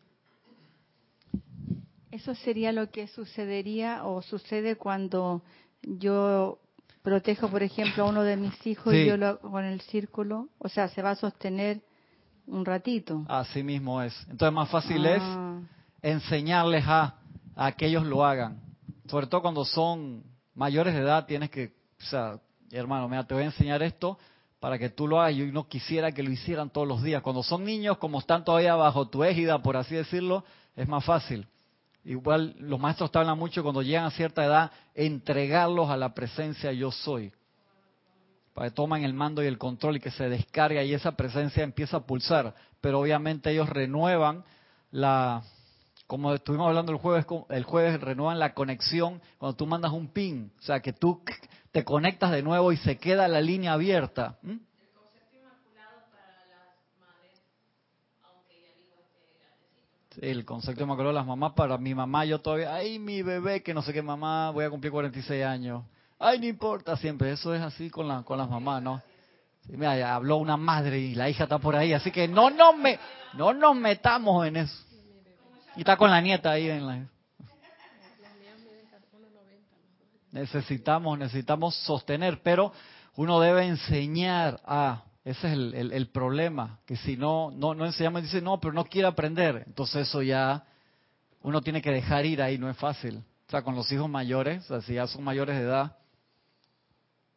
Eso 2.11 2.33
sería 2.33 2.71
lo 2.71 2.91
que 2.91 3.07
sucedería 3.07 4.05
o 4.05 4.21
sucede 4.21 4.77
cuando 4.77 5.41
yo 5.81 6.59
protejo, 7.01 7.49
por 7.49 7.61
ejemplo, 7.61 8.05
a 8.05 8.09
uno 8.09 8.23
de 8.23 8.37
mis 8.37 8.65
hijos 8.65 8.93
y 8.93 9.05
yo 9.05 9.17
lo 9.17 9.27
hago 9.27 9.51
con 9.51 9.65
el 9.65 9.81
círculo. 9.81 10.47
O 10.59 10.69
sea, 10.69 10.87
se 10.87 11.01
va 11.01 11.11
a 11.11 11.15
sostener 11.15 11.81
un 12.47 12.63
ratito. 12.63 13.25
Así 13.27 13.63
mismo 13.63 14.01
es. 14.01 14.17
Entonces, 14.29 14.53
más 14.53 14.69
fácil 14.69 15.05
es 15.05 15.21
ah. 15.21 15.59
enseñarles 16.01 16.85
a, 16.87 17.17
a 17.53 17.73
que 17.73 17.87
ellos 17.87 18.05
lo 18.05 18.23
hagan. 18.23 18.61
Sobre 19.07 19.27
todo 19.27 19.41
cuando 19.41 19.65
son 19.65 20.33
mayores 20.55 20.93
de 20.93 21.01
edad, 21.01 21.25
tienes 21.25 21.49
que, 21.49 21.73
o 21.99 22.05
sea, 22.05 22.39
hermano, 22.71 23.07
mira, 23.07 23.25
te 23.25 23.33
voy 23.33 23.43
a 23.43 23.47
enseñar 23.47 23.83
esto 23.83 24.17
para 24.59 24.79
que 24.79 24.89
tú 24.89 25.07
lo 25.07 25.21
hagas. 25.21 25.35
Yo 25.35 25.45
no 25.47 25.67
quisiera 25.67 26.11
que 26.11 26.23
lo 26.23 26.31
hicieran 26.31 26.69
todos 26.69 26.87
los 26.87 27.03
días. 27.03 27.21
Cuando 27.21 27.43
son 27.43 27.63
niños, 27.63 27.97
como 27.97 28.19
están 28.19 28.43
todavía 28.43 28.75
bajo 28.75 29.07
tu 29.07 29.23
égida, 29.23 29.61
por 29.61 29.77
así 29.77 29.95
decirlo, 29.95 30.43
es 30.75 30.87
más 30.87 31.03
fácil. 31.05 31.47
Igual 32.03 32.55
los 32.59 32.79
maestros 32.79 33.11
te 33.11 33.19
hablan 33.19 33.37
mucho 33.37 33.63
cuando 33.63 33.81
llegan 33.81 34.05
a 34.05 34.11
cierta 34.11 34.45
edad, 34.45 34.71
entregarlos 34.93 35.89
a 35.89 35.97
la 35.97 36.13
presencia 36.13 36.71
yo 36.71 36.91
soy. 36.91 37.31
Para 38.53 38.69
que 38.69 38.75
tomen 38.75 39.03
el 39.03 39.13
mando 39.13 39.43
y 39.43 39.47
el 39.47 39.57
control 39.57 39.97
y 39.97 39.99
que 39.99 40.11
se 40.11 40.29
descargue 40.29 40.85
y 40.85 40.93
esa 40.93 41.11
presencia 41.11 41.63
empieza 41.63 41.97
a 41.97 42.05
pulsar. 42.05 42.55
Pero 42.79 43.01
obviamente 43.01 43.51
ellos 43.51 43.67
renuevan 43.67 44.45
la, 44.91 45.43
como 46.07 46.33
estuvimos 46.33 46.67
hablando 46.67 46.91
el 46.91 46.99
jueves, 46.99 47.25
el 47.49 47.63
jueves 47.63 47.99
renuevan 47.99 48.39
la 48.39 48.53
conexión 48.53 49.21
cuando 49.37 49.55
tú 49.55 49.65
mandas 49.65 49.91
un 49.91 50.07
ping. 50.07 50.49
O 50.59 50.61
sea, 50.61 50.79
que 50.79 50.93
tú 50.93 51.23
te 51.71 51.83
conectas 51.83 52.31
de 52.31 52.43
nuevo 52.43 52.71
y 52.71 52.77
se 52.77 52.97
queda 52.97 53.27
la 53.27 53.41
línea 53.41 53.73
abierta. 53.73 54.37
el 60.21 60.45
concepto 60.45 60.83
inmaculado 60.83 61.09
de 61.09 61.15
las 61.15 61.25
mamás 61.25 61.53
para 61.53 61.77
mi 61.77 61.93
mamá, 61.93 62.25
yo 62.25 62.39
todavía, 62.39 62.73
ay, 62.73 62.99
mi 62.99 63.21
bebé, 63.21 63.61
que 63.61 63.73
no 63.73 63.81
sé 63.81 63.93
qué 63.93 64.01
mamá, 64.01 64.51
voy 64.51 64.65
a 64.65 64.69
cumplir 64.69 64.91
46 64.91 65.43
años. 65.43 65.83
Ay, 66.19 66.39
no 66.39 66.45
importa 66.45 66.95
siempre, 66.97 67.31
eso 67.31 67.53
es 67.53 67.61
así 67.61 67.89
con, 67.89 68.07
la, 68.07 68.23
con 68.23 68.37
las 68.37 68.49
mamás, 68.49 68.81
¿no? 68.81 69.01
mira, 69.67 70.15
habló 70.15 70.37
una 70.37 70.57
madre 70.57 70.99
y 70.99 71.15
la 71.15 71.29
hija 71.29 71.43
está 71.43 71.57
por 71.57 71.75
ahí, 71.75 71.91
así 71.91 72.11
que 72.11 72.27
no 72.27 72.49
nos, 72.49 72.77
me, 72.77 72.99
no 73.33 73.53
nos 73.53 73.75
metamos 73.75 74.47
en 74.47 74.57
eso. 74.57 74.85
Y 75.75 75.79
está 75.79 75.97
con 75.97 76.09
la 76.09 76.21
nieta 76.21 76.51
ahí 76.51 76.69
en 76.69 76.87
la... 76.87 77.07
Necesitamos, 80.31 81.17
necesitamos 81.17 81.75
sostener, 81.75 82.41
pero 82.43 82.73
uno 83.15 83.39
debe 83.39 83.65
enseñar 83.65 84.59
a 84.65 85.03
ese 85.25 85.47
es 85.47 85.53
el, 85.53 85.91
el, 85.91 86.07
problema, 86.09 86.79
que 86.85 86.95
si 86.97 87.17
no, 87.17 87.49
no, 87.49 87.73
no 87.73 87.87
enseñamos, 87.87 88.21
dice, 88.21 88.41
no, 88.41 88.59
pero 88.59 88.73
no 88.73 88.85
quiere 88.85 89.07
aprender. 89.07 89.63
Entonces 89.65 90.07
eso 90.07 90.21
ya, 90.21 90.63
uno 91.41 91.61
tiene 91.61 91.81
que 91.81 91.89
dejar 91.89 92.27
ir 92.27 92.43
ahí, 92.43 92.59
no 92.59 92.69
es 92.69 92.77
fácil. 92.77 93.23
O 93.47 93.49
sea, 93.49 93.63
con 93.63 93.75
los 93.75 93.91
hijos 93.91 94.07
mayores, 94.07 94.63
o 94.65 94.67
sea, 94.67 94.81
si 94.81 94.93
ya 94.93 95.07
son 95.07 95.23
mayores 95.23 95.55
de 95.55 95.63
edad, 95.63 95.97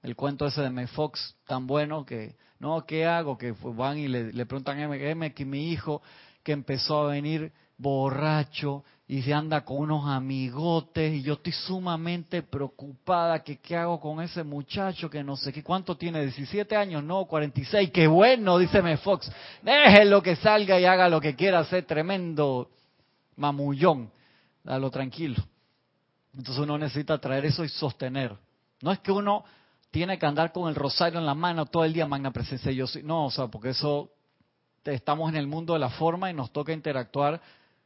el 0.03 0.16
cuento 0.16 0.46
ese 0.46 0.61
de 0.61 0.68
May 0.68 0.87
Fox, 0.87 1.35
tan 1.46 1.66
bueno 1.66 2.05
que, 2.05 2.37
no, 2.59 2.85
¿qué 2.85 3.07
hago? 3.07 3.38
Que 3.38 3.53
van 3.53 3.96
y 3.96 4.07
le, 4.07 4.35
le 4.35 4.44
preguntan 4.44 4.79
a 4.79 4.94
M, 4.94 5.33
que 5.33 5.44
mi 5.46 5.70
hijo 5.70 6.03
que 6.42 6.53
empezó 6.53 7.01
a 7.01 7.12
venir 7.12 7.53
borracho 7.79 8.85
y 9.07 9.23
se 9.23 9.33
anda 9.33 9.64
con 9.64 9.79
unos 9.79 10.07
amigotes 10.07 11.14
y 11.14 11.23
yo 11.23 11.35
estoy 11.35 11.53
sumamente 11.53 12.43
preocupada 12.43 13.43
que 13.43 13.57
qué 13.57 13.77
hago 13.77 13.99
con 13.99 14.21
ese 14.21 14.43
muchacho 14.45 15.09
que 15.09 15.25
no 15.25 15.37
sé 15.37 15.53
qué 15.53 15.62
cuánto 15.62 15.97
tiene 15.97 16.21
17 16.23 16.77
años 16.77 17.03
no 17.03 17.25
46 17.25 17.91
qué 17.91 18.07
bueno 18.07 18.59
díceme 18.59 18.99
Fox. 18.99 19.31
Déjelo 19.62 20.23
que 20.23 20.37
salga 20.37 20.79
y 20.79 20.85
haga 20.85 21.09
lo 21.09 21.21
que 21.21 21.35
quiera 21.35 21.61
hacer 21.61 21.85
tremendo 21.87 22.69
mamullón. 23.37 24.11
Dalo 24.62 24.91
tranquilo. 24.91 25.43
Entonces 26.37 26.62
uno 26.62 26.77
necesita 26.77 27.17
traer 27.19 27.47
eso 27.47 27.64
y 27.64 27.69
sostener. 27.71 28.37
No 28.83 28.93
es 28.93 28.99
que 28.99 29.11
uno 29.11 29.45
tiene 29.91 30.19
que 30.19 30.27
andar 30.27 30.53
con 30.53 30.69
el 30.69 30.75
rosario 30.75 31.19
en 31.19 31.25
la 31.25 31.35
mano 31.35 31.64
todo 31.64 31.85
el 31.85 31.95
día 31.95 32.07
magna 32.07 32.33
presencia 32.33 32.73
yo 32.73 32.87
sí. 32.87 33.03
No 33.03 33.27
o 33.27 33.31
sea 33.31 33.47
porque 33.47 33.71
eso 33.71 34.11
estamos 34.85 35.31
en 35.31 35.37
el 35.37 35.47
mundo 35.47 35.73
de 35.73 35.79
la 35.79 35.91
forma 35.91 36.31
y 36.31 36.35
nos 36.35 36.53
toca 36.53 36.73
interactuar 36.73 37.41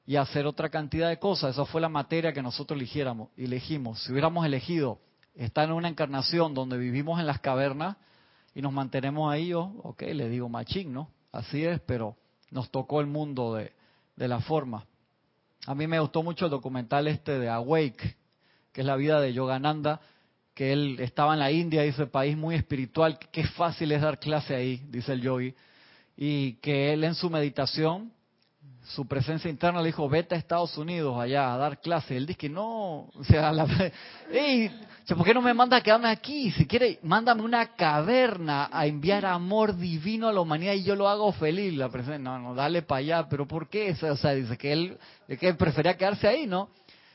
y 0.07 0.17
hacer 0.17 0.47
otra 0.47 0.69
cantidad 0.69 1.09
de 1.09 1.19
cosas. 1.19 1.55
Esa 1.55 1.65
fue 1.65 1.81
la 1.81 1.89
materia 1.89 2.33
que 2.33 2.43
nosotros 2.43 2.77
eligiéramos, 2.77 3.29
elegimos. 3.37 4.03
Si 4.03 4.13
hubiéramos 4.13 4.45
elegido 4.45 4.99
estar 5.35 5.65
en 5.65 5.73
una 5.73 5.89
encarnación 5.89 6.55
donde 6.55 6.77
vivimos 6.77 7.21
en 7.21 7.27
las 7.27 7.41
cavernas 7.41 7.97
y 8.55 8.63
nos 8.63 8.73
mantenemos 8.73 9.33
ahí, 9.33 9.49
yo, 9.49 9.73
ok, 9.83 10.03
le 10.03 10.29
digo 10.29 10.49
machín, 10.49 10.93
¿no? 10.93 11.11
Así 11.31 11.65
es, 11.65 11.81
pero 11.81 12.17
nos 12.51 12.71
tocó 12.71 13.01
el 13.01 13.07
mundo 13.07 13.55
de, 13.55 13.73
de 14.17 14.29
la 14.29 14.41
forma. 14.41 14.85
A 15.67 15.75
mí 15.75 15.87
me 15.87 16.01
gustó 16.01 16.23
mucho 16.23 16.47
el 16.47 16.51
documental 16.51 17.07
este 17.07 17.39
de 17.39 17.49
Awake, 17.49 18.17
que 18.73 18.81
es 18.81 18.87
la 18.87 18.97
vida 18.97 19.21
de 19.21 19.33
Yogananda, 19.33 20.01
que 20.55 20.73
él 20.73 20.97
estaba 21.01 21.33
en 21.33 21.39
la 21.39 21.51
India, 21.51 21.83
dice, 21.83 22.07
país 22.07 22.37
muy 22.37 22.55
espiritual, 22.57 23.19
qué 23.31 23.45
fácil 23.45 23.93
es 23.93 24.03
dar 24.03 24.19
clase 24.19 24.55
ahí, 24.55 24.83
dice 24.89 25.13
el 25.13 25.23
yogi, 25.23 25.55
y 26.17 26.55
que 26.55 26.93
él 26.93 27.05
en 27.05 27.15
su 27.15 27.31
meditación, 27.31 28.13
su 28.85 29.07
presencia 29.07 29.49
interna 29.49 29.81
le 29.81 29.87
dijo, 29.87 30.09
vete 30.09 30.35
a 30.35 30.39
Estados 30.39 30.77
Unidos 30.77 31.17
allá 31.19 31.55
a 31.55 31.57
dar 31.57 31.81
clase. 31.81 32.17
Él 32.17 32.27
dice 32.27 32.39
que 32.39 32.49
no, 32.49 33.11
o 33.15 33.25
sea, 33.25 33.53
la, 33.53 33.67
Ey, 34.33 34.71
¿por 35.09 35.25
qué 35.25 35.33
no 35.33 35.41
me 35.41 35.55
manda 35.55 35.77
a 35.77 35.81
quedarme 35.81 36.09
aquí? 36.09 36.51
Si 36.51 36.67
quiere, 36.67 36.99
mándame 37.03 37.43
una 37.43 37.75
caverna 37.75 38.69
a 38.73 38.87
enviar 38.87 39.25
amor 39.25 39.77
divino 39.77 40.29
a 40.29 40.33
la 40.33 40.41
humanidad 40.41 40.75
y 40.75 40.83
yo 40.83 40.97
lo 40.97 41.09
hago 41.09 41.33
feliz. 41.33 41.75
La 41.75 41.89
presencia, 41.91 42.19
no, 42.19 42.39
no, 42.39 42.55
dale 42.55 42.83
para 42.83 42.99
allá, 42.99 43.29
pero 43.29 43.47
¿por 43.47 43.69
qué? 43.69 43.97
O 44.03 44.17
sea, 44.17 44.35
dice 44.35 44.59
que 44.59 44.73
él, 44.73 44.99
que 45.39 45.49
él 45.49 45.57
prefería 45.57 45.97
quedarse 45.97 46.27
ahí, 46.27 46.47
¿no? 46.47 46.69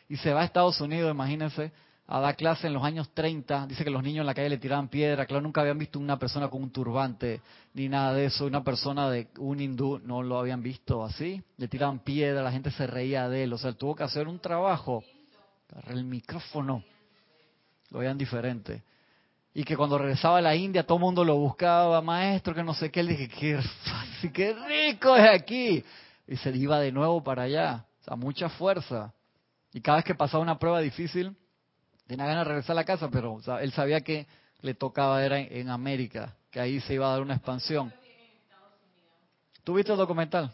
Y 0.10 0.15
se 0.15 0.34
va 0.34 0.41
a 0.41 0.45
Estados 0.45 0.80
Unidos, 0.80 1.12
imagínense 1.12 1.71
a 2.10 2.22
dar 2.22 2.38
clase 2.38 2.67
en 2.67 2.74
los 2.74 2.84
años 2.84 3.10
30. 3.13 3.67
Dice 3.67 3.84
que 3.84 3.89
los 3.89 4.02
niños 4.02 4.22
en 4.22 4.28
la 4.28 4.34
calle 4.34 4.50
le 4.50 4.58
tiraban 4.58 4.88
piedra. 4.88 5.26
Claro, 5.26 5.41
nunca 5.41 5.62
habían 5.62 5.78
visto 5.78 6.00
una 6.00 6.17
persona 6.17 6.48
con 6.48 6.63
un 6.63 6.72
turbante 6.72 7.41
ni 7.74 7.89
nada 7.89 8.13
de 8.13 8.26
eso. 8.26 8.46
Una 8.46 8.63
persona 8.63 9.10
de 9.10 9.28
un 9.39 9.60
hindú 9.60 10.00
no 10.00 10.24
lo 10.24 10.39
habían 10.39 10.63
visto 10.63 11.04
así. 11.04 11.43
Le 11.58 11.67
tiraban 11.67 12.00
piedra, 12.00 12.41
la 12.41 12.52
gente 12.52 12.72
se 12.72 12.88
reía 12.88 13.28
de 13.28 13.43
él. 13.43 13.54
O 13.54 13.58
sea, 13.58 13.72
él 13.72 13.76
tuvo 13.76 13.93
que 13.93 14.04
hacer 14.04 14.28
un 14.28 14.39
trabajo. 14.39 15.04
El 15.88 16.06
micrófono. 16.06 16.82
Lo 17.89 18.00
veían 18.00 18.17
diferente. 18.17 18.84
Y 19.54 19.63
que 19.63 19.76
cuando 19.76 19.98
regresaba 19.98 20.38
a 20.38 20.41
la 20.41 20.56
India 20.56 20.86
todo 20.86 20.98
el 20.98 21.04
mundo 21.04 21.26
lo 21.26 21.36
buscaba, 21.36 22.02
maestro, 22.02 22.56
que 22.56 22.63
no 22.63 22.74
sé 22.74 22.89
qué. 22.89 23.02
Él 23.02 23.08
dije, 23.08 23.28
qué 23.28 23.62
fácil, 23.84 24.32
qué 24.34 24.54
rico 24.54 25.13
es 25.15 25.30
aquí. 25.30 25.84
Y 26.26 26.38
se 26.38 26.56
iba 26.56 26.80
de 26.80 26.93
nuevo 26.93 27.22
para 27.22 27.43
allá. 27.43 27.86
O 28.02 28.04
sea, 28.06 28.15
mucha 28.15 28.48
fuerza. 28.48 29.13
Y 29.74 29.82
cada 29.82 29.98
vez 29.98 30.06
que 30.06 30.15
pasaba 30.15 30.41
una 30.41 30.58
prueba 30.58 30.80
difícil, 30.80 31.36
tenía 32.08 32.26
ganas 32.26 32.46
de 32.46 32.50
regresar 32.50 32.72
a 32.74 32.82
la 32.82 32.86
casa, 32.86 33.10
pero 33.10 33.39
él 33.60 33.72
sabía 33.74 34.02
que 34.02 34.26
le 34.62 34.74
tocaba 34.74 35.24
era 35.24 35.39
en, 35.39 35.70
América, 35.70 36.34
que 36.50 36.60
ahí 36.60 36.80
se 36.80 36.93
iba 36.93 37.08
a 37.08 37.12
dar 37.12 37.22
una 37.22 37.36
expansión. 37.36 37.93
¿Tú 39.63 39.76
viste 39.76 39.91
el 39.91 39.98
documental? 39.98 40.52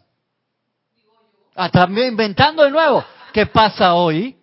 Ah, 1.55 1.69
también 1.69 2.09
inventando 2.09 2.63
de 2.63 2.71
nuevo. 2.71 3.05
¿Qué 3.31 3.45
pasa 3.45 3.93
hoy? 3.93 4.35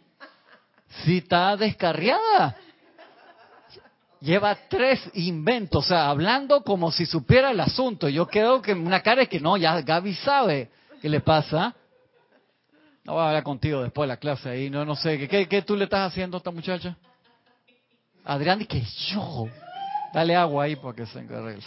Si 1.05 1.19
está 1.19 1.57
descarriada. 1.57 2.57
Lleva 4.21 4.55
tres 4.69 5.01
inventos, 5.15 5.87
o 5.87 5.89
sea, 5.89 6.11
hablando 6.11 6.63
como 6.63 6.93
si 6.93 7.07
supiera 7.07 7.51
el 7.51 7.61
asunto. 7.61 8.09
Yo 8.09 8.27
creo 8.27 8.61
que 8.61 8.75
una 8.75 9.01
cara 9.01 9.23
es 9.23 9.29
que 9.29 9.41
no, 9.41 9.57
ya 9.57 9.81
Gaby 9.81 10.15
sabe 10.15 10.71
qué 11.01 11.09
le 11.09 11.21
pasa. 11.21 11.75
No 13.11 13.15
voy 13.15 13.25
a 13.25 13.29
hablar 13.31 13.43
contigo 13.43 13.83
después 13.83 14.07
de 14.07 14.15
la 14.15 14.19
clase 14.19 14.49
ahí, 14.49 14.71
no, 14.71 14.85
no 14.85 14.95
sé. 14.95 15.27
¿Qué, 15.27 15.49
qué 15.49 15.63
tú 15.63 15.75
le 15.75 15.83
estás 15.83 16.13
haciendo 16.13 16.37
a 16.37 16.39
esta 16.39 16.53
muchacha? 16.53 16.97
Adrián, 18.25 18.65
que 18.67 18.85
yo. 19.09 19.49
Dale 20.15 20.37
agua 20.37 20.63
ahí 20.63 20.77
para 20.77 20.95
que 20.95 21.07
se 21.07 21.19
encargue. 21.19 21.59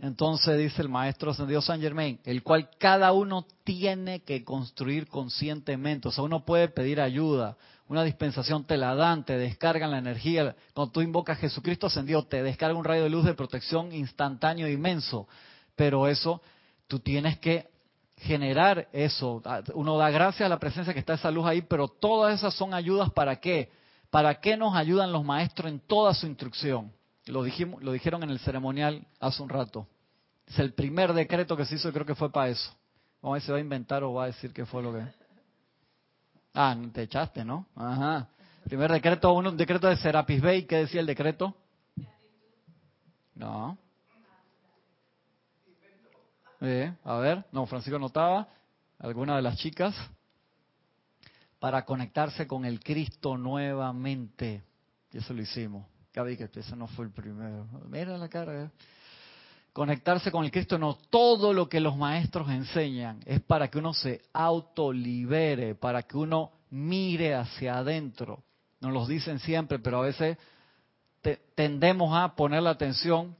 Entonces 0.00 0.56
dice 0.56 0.80
el 0.80 0.88
maestro 0.88 1.32
ascendido 1.32 1.60
San 1.60 1.78
Germain, 1.78 2.18
el 2.24 2.42
cual 2.42 2.70
cada 2.78 3.12
uno 3.12 3.44
tiene 3.64 4.20
que 4.20 4.42
construir 4.42 5.08
conscientemente. 5.08 6.08
O 6.08 6.10
sea, 6.10 6.24
uno 6.24 6.46
puede 6.46 6.68
pedir 6.68 6.98
ayuda, 6.98 7.58
una 7.88 8.02
dispensación 8.02 8.64
te 8.64 8.78
la 8.78 8.94
dan, 8.94 9.26
te 9.26 9.36
descargan 9.36 9.90
la 9.90 9.98
energía. 9.98 10.56
Cuando 10.72 10.90
tú 10.90 11.02
invocas 11.02 11.36
a 11.36 11.40
Jesucristo 11.42 11.88
ascendido, 11.88 12.24
te 12.24 12.42
descarga 12.42 12.78
un 12.78 12.84
rayo 12.84 13.02
de 13.02 13.10
luz 13.10 13.26
de 13.26 13.34
protección 13.34 13.92
instantáneo 13.92 14.66
inmenso. 14.66 15.28
Pero 15.74 16.08
eso 16.08 16.40
tú 16.86 16.98
tienes 16.98 17.38
que 17.40 17.75
generar 18.18 18.88
eso. 18.92 19.42
Uno 19.74 19.96
da 19.98 20.10
gracias 20.10 20.46
a 20.46 20.48
la 20.48 20.58
presencia 20.58 20.92
que 20.92 21.00
está 21.00 21.14
esa 21.14 21.30
luz 21.30 21.46
ahí, 21.46 21.62
pero 21.62 21.88
todas 21.88 22.34
esas 22.38 22.54
son 22.54 22.74
ayudas 22.74 23.10
para 23.12 23.36
qué? 23.36 23.70
¿Para 24.10 24.40
qué 24.40 24.56
nos 24.56 24.74
ayudan 24.74 25.12
los 25.12 25.24
maestros 25.24 25.70
en 25.70 25.80
toda 25.80 26.14
su 26.14 26.26
instrucción? 26.26 26.92
Lo, 27.26 27.42
dijimos, 27.42 27.82
lo 27.82 27.92
dijeron 27.92 28.22
en 28.22 28.30
el 28.30 28.38
ceremonial 28.38 29.06
hace 29.20 29.42
un 29.42 29.48
rato. 29.48 29.86
Es 30.46 30.58
el 30.58 30.72
primer 30.72 31.12
decreto 31.12 31.56
que 31.56 31.64
se 31.64 31.74
hizo 31.74 31.92
creo 31.92 32.06
que 32.06 32.14
fue 32.14 32.30
para 32.30 32.48
eso. 32.48 32.72
Vamos 33.20 33.34
a 33.34 33.36
ver 33.36 33.42
si 33.42 33.50
va 33.52 33.58
a 33.58 33.60
inventar 33.60 34.04
o 34.04 34.14
va 34.14 34.24
a 34.24 34.26
decir 34.26 34.52
qué 34.52 34.64
fue 34.64 34.82
lo 34.82 34.92
que... 34.92 35.02
Ah, 36.54 36.76
te 36.92 37.02
echaste, 37.02 37.44
¿no? 37.44 37.66
Ajá. 37.74 38.28
Primer 38.64 38.90
decreto, 38.90 39.32
un 39.32 39.56
decreto 39.56 39.88
de 39.88 39.96
Serapis 39.96 40.40
Bay. 40.40 40.64
¿Qué 40.64 40.76
decía 40.76 41.00
el 41.00 41.06
decreto? 41.06 41.54
No. 43.34 43.76
A 47.04 47.16
ver, 47.18 47.44
no, 47.52 47.66
Francisco 47.66 47.98
notaba, 47.98 48.48
alguna 48.98 49.36
de 49.36 49.42
las 49.42 49.56
chicas, 49.56 49.94
para 51.58 51.84
conectarse 51.84 52.46
con 52.46 52.64
el 52.64 52.80
Cristo 52.80 53.36
nuevamente. 53.36 54.62
Y 55.12 55.18
eso 55.18 55.32
lo 55.32 55.42
hicimos. 55.42 55.86
Gaby, 56.12 56.36
que 56.36 56.48
ese 56.54 56.76
no 56.76 56.86
fue 56.86 57.04
el 57.04 57.12
primero. 57.12 57.66
Mira 57.88 58.16
la 58.16 58.28
cara. 58.28 58.64
Eh. 58.64 58.70
Conectarse 59.72 60.30
con 60.30 60.44
el 60.44 60.50
Cristo, 60.50 60.78
no. 60.78 60.94
Todo 61.10 61.52
lo 61.52 61.68
que 61.68 61.80
los 61.80 61.96
maestros 61.96 62.48
enseñan 62.50 63.20
es 63.26 63.40
para 63.42 63.68
que 63.68 63.78
uno 63.78 63.92
se 63.92 64.22
autolibere, 64.32 65.74
para 65.74 66.02
que 66.02 66.16
uno 66.16 66.52
mire 66.70 67.34
hacia 67.34 67.78
adentro. 67.78 68.42
Nos 68.80 68.92
los 68.92 69.08
dicen 69.08 69.38
siempre, 69.38 69.78
pero 69.78 69.98
a 69.98 70.06
veces 70.06 70.38
tendemos 71.54 72.16
a 72.16 72.34
poner 72.34 72.62
la 72.62 72.70
atención 72.70 73.36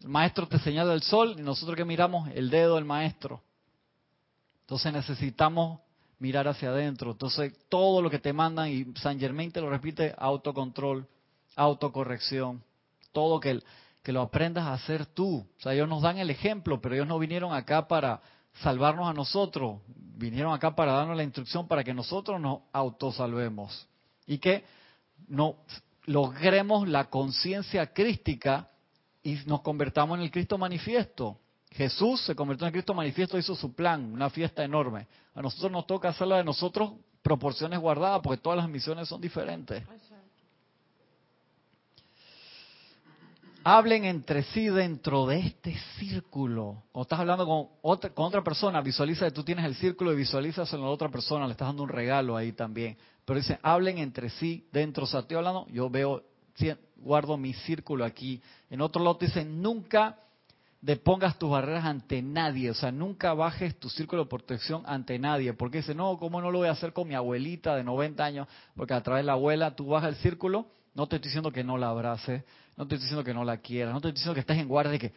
el 0.00 0.08
maestro 0.08 0.48
te 0.48 0.58
señala 0.58 0.94
el 0.94 1.02
sol 1.02 1.36
y 1.38 1.42
nosotros 1.42 1.76
que 1.76 1.84
miramos 1.84 2.28
el 2.34 2.50
dedo 2.50 2.76
del 2.76 2.84
maestro. 2.84 3.42
Entonces 4.62 4.92
necesitamos 4.92 5.80
mirar 6.18 6.48
hacia 6.48 6.70
adentro. 6.70 7.10
Entonces 7.12 7.52
todo 7.68 8.00
lo 8.00 8.10
que 8.10 8.18
te 8.18 8.32
mandan, 8.32 8.68
y 8.68 8.84
San 9.00 9.18
Germain 9.18 9.52
te 9.52 9.60
lo 9.60 9.68
repite, 9.68 10.14
autocontrol, 10.16 11.06
autocorrección, 11.56 12.62
todo 13.12 13.40
que, 13.40 13.60
que 14.02 14.12
lo 14.12 14.22
aprendas 14.22 14.64
a 14.64 14.74
hacer 14.74 15.06
tú. 15.06 15.46
O 15.58 15.60
sea, 15.60 15.74
ellos 15.74 15.88
nos 15.88 16.02
dan 16.02 16.18
el 16.18 16.30
ejemplo, 16.30 16.80
pero 16.80 16.94
ellos 16.94 17.06
no 17.06 17.18
vinieron 17.18 17.52
acá 17.52 17.86
para 17.86 18.22
salvarnos 18.62 19.08
a 19.08 19.12
nosotros, 19.12 19.80
vinieron 19.86 20.52
acá 20.52 20.74
para 20.74 20.92
darnos 20.92 21.16
la 21.16 21.24
instrucción 21.24 21.68
para 21.68 21.84
que 21.84 21.94
nosotros 21.94 22.40
nos 22.40 22.60
autosalvemos 22.72 23.86
y 24.26 24.38
que 24.38 24.64
no 25.28 25.56
logremos 26.06 26.88
la 26.88 27.10
conciencia 27.10 27.92
crística 27.92 28.69
y 29.22 29.38
nos 29.46 29.60
convertamos 29.62 30.18
en 30.18 30.24
el 30.24 30.30
Cristo 30.30 30.56
manifiesto. 30.58 31.38
Jesús 31.70 32.20
se 32.22 32.34
convirtió 32.34 32.64
en 32.64 32.68
el 32.68 32.72
Cristo 32.72 32.94
manifiesto, 32.94 33.38
hizo 33.38 33.54
su 33.54 33.72
plan, 33.74 34.12
una 34.12 34.28
fiesta 34.30 34.64
enorme. 34.64 35.06
A 35.34 35.42
nosotros 35.42 35.70
nos 35.70 35.86
toca 35.86 36.08
hacerla 36.08 36.38
de 36.38 36.44
nosotros 36.44 36.92
proporciones 37.22 37.78
guardadas, 37.78 38.20
porque 38.22 38.42
todas 38.42 38.58
las 38.58 38.68
misiones 38.68 39.08
son 39.08 39.20
diferentes. 39.20 39.84
Hablen 43.62 44.06
entre 44.06 44.42
sí 44.42 44.68
dentro 44.68 45.26
de 45.26 45.38
este 45.38 45.76
círculo. 45.98 46.82
Cuando 46.92 47.02
estás 47.02 47.20
hablando 47.20 47.46
con 47.46 47.68
otra, 47.82 48.10
con 48.10 48.24
otra 48.24 48.42
persona, 48.42 48.80
visualiza 48.80 49.26
que 49.26 49.32
tú 49.32 49.44
tienes 49.44 49.66
el 49.66 49.74
círculo 49.74 50.12
y 50.12 50.16
visualizas 50.16 50.72
en 50.72 50.80
la 50.80 50.86
otra 50.86 51.10
persona, 51.10 51.46
le 51.46 51.52
estás 51.52 51.68
dando 51.68 51.82
un 51.82 51.90
regalo 51.90 52.36
ahí 52.36 52.52
también. 52.52 52.96
Pero 53.24 53.38
dice, 53.38 53.58
hablen 53.62 53.98
entre 53.98 54.30
sí 54.30 54.66
dentro. 54.72 55.04
O 55.04 55.06
sea, 55.06 55.20
estoy 55.20 55.36
hablando, 55.36 55.66
yo 55.68 55.90
veo 55.90 56.24
guardo 57.00 57.36
mi 57.36 57.52
círculo 57.52 58.04
aquí. 58.04 58.40
En 58.70 58.80
otro 58.80 59.02
lado 59.02 59.18
dice, 59.20 59.44
nunca 59.44 60.18
depongas 60.80 61.38
tus 61.38 61.50
barreras 61.50 61.84
ante 61.84 62.22
nadie, 62.22 62.70
o 62.70 62.74
sea, 62.74 62.90
nunca 62.90 63.34
bajes 63.34 63.78
tu 63.78 63.90
círculo 63.90 64.24
de 64.24 64.30
protección 64.30 64.82
ante 64.86 65.18
nadie, 65.18 65.52
porque 65.52 65.78
dice, 65.78 65.94
no, 65.94 66.16
¿cómo 66.18 66.40
no 66.40 66.50
lo 66.50 66.58
voy 66.58 66.68
a 66.68 66.72
hacer 66.72 66.92
con 66.92 67.06
mi 67.06 67.14
abuelita 67.14 67.76
de 67.76 67.84
90 67.84 68.24
años? 68.24 68.48
Porque 68.74 68.94
a 68.94 69.02
través 69.02 69.22
de 69.22 69.26
la 69.26 69.32
abuela 69.32 69.76
tú 69.76 69.88
bajas 69.88 70.10
el 70.10 70.16
círculo, 70.16 70.66
no 70.94 71.06
te 71.06 71.16
estoy 71.16 71.28
diciendo 71.28 71.52
que 71.52 71.64
no 71.64 71.76
la 71.76 71.90
abraces, 71.90 72.44
no 72.76 72.86
te 72.86 72.94
estoy 72.94 73.06
diciendo 73.06 73.24
que 73.24 73.34
no 73.34 73.44
la 73.44 73.58
quieras, 73.58 73.92
no 73.92 74.00
te 74.00 74.08
estoy 74.08 74.20
diciendo 74.20 74.34
que 74.34 74.40
estés 74.40 74.58
en 74.58 74.68
guardia 74.68 74.92
de 74.92 74.98
que, 74.98 75.12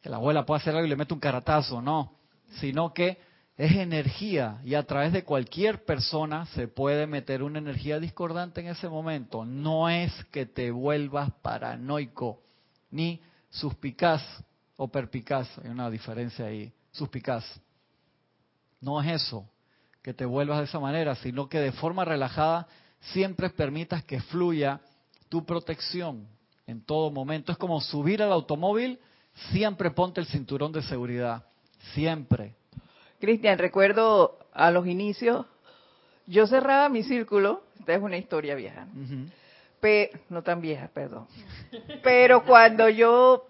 que 0.00 0.08
la 0.08 0.16
abuela 0.16 0.46
pueda 0.46 0.60
hacer 0.60 0.74
algo 0.74 0.86
y 0.86 0.90
le 0.90 0.96
mete 0.96 1.12
un 1.12 1.20
caratazo, 1.20 1.82
no, 1.82 2.14
sino 2.60 2.94
que 2.94 3.18
es 3.56 3.72
energía 3.76 4.60
y 4.64 4.74
a 4.74 4.82
través 4.82 5.12
de 5.12 5.22
cualquier 5.22 5.84
persona 5.84 6.46
se 6.46 6.66
puede 6.66 7.06
meter 7.06 7.42
una 7.42 7.60
energía 7.60 8.00
discordante 8.00 8.60
en 8.60 8.68
ese 8.68 8.88
momento. 8.88 9.44
No 9.44 9.88
es 9.88 10.12
que 10.32 10.44
te 10.46 10.70
vuelvas 10.70 11.30
paranoico 11.40 12.42
ni 12.90 13.20
suspicaz 13.50 14.22
o 14.76 14.88
perpicaz, 14.88 15.48
hay 15.58 15.70
una 15.70 15.88
diferencia 15.88 16.46
ahí, 16.46 16.72
suspicaz. 16.90 17.44
No 18.80 19.00
es 19.00 19.22
eso, 19.22 19.48
que 20.02 20.12
te 20.12 20.24
vuelvas 20.24 20.58
de 20.58 20.64
esa 20.64 20.80
manera, 20.80 21.14
sino 21.14 21.48
que 21.48 21.60
de 21.60 21.72
forma 21.72 22.04
relajada 22.04 22.66
siempre 23.12 23.50
permitas 23.50 24.04
que 24.04 24.20
fluya 24.20 24.80
tu 25.28 25.46
protección 25.46 26.26
en 26.66 26.84
todo 26.84 27.10
momento. 27.12 27.52
Es 27.52 27.58
como 27.58 27.80
subir 27.80 28.20
al 28.20 28.32
automóvil, 28.32 28.98
siempre 29.52 29.92
ponte 29.92 30.20
el 30.20 30.26
cinturón 30.26 30.72
de 30.72 30.82
seguridad, 30.82 31.46
siempre 31.94 32.56
Cristian, 33.24 33.58
recuerdo 33.58 34.38
a 34.52 34.70
los 34.70 34.86
inicios, 34.86 35.46
yo 36.26 36.46
cerraba 36.46 36.88
mi 36.88 37.02
círculo, 37.02 37.62
esta 37.78 37.94
es 37.94 38.02
una 38.02 38.16
historia 38.16 38.54
vieja, 38.54 38.86
no 40.30 40.42
tan 40.42 40.60
vieja, 40.60 40.88
perdón, 40.92 41.26
pero 42.02 42.44
cuando 42.44 42.88
yo 42.88 43.46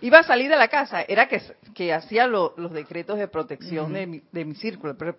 iba 0.00 0.18
a 0.18 0.22
salir 0.24 0.50
de 0.50 0.56
la 0.56 0.68
casa, 0.68 1.02
era 1.02 1.28
que, 1.28 1.40
que 1.74 1.92
hacía 1.92 2.26
los 2.26 2.72
decretos 2.72 3.18
de 3.18 3.28
protección 3.28 3.92
de, 3.92 4.06
mi, 4.06 4.22
de 4.32 4.44
mi 4.44 4.54
círculo, 4.54 4.96
pero, 4.96 5.16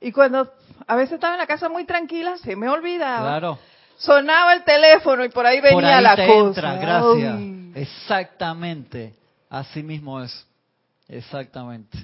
y 0.00 0.12
cuando 0.12 0.52
a 0.86 0.96
veces 0.96 1.14
estaba 1.14 1.34
en 1.34 1.40
la 1.40 1.46
casa 1.46 1.68
muy 1.68 1.84
tranquila, 1.84 2.36
se 2.38 2.56
me 2.56 2.68
olvidaba. 2.68 3.28
Claro. 3.38 3.58
sonaba 3.96 4.52
el 4.52 4.64
teléfono 4.64 5.24
y 5.24 5.28
por 5.28 5.46
ahí 5.46 5.60
venía 5.60 5.74
Por 5.74 5.84
ahí 5.84 6.02
la 6.02 6.16
te 6.16 6.26
cosa. 6.26 6.46
entra, 6.48 6.74
gracias. 6.76 7.40
Exactamente. 7.74 9.14
Así 9.48 9.82
mismo 9.82 10.20
es. 10.20 10.46
Exactamente. 11.08 11.96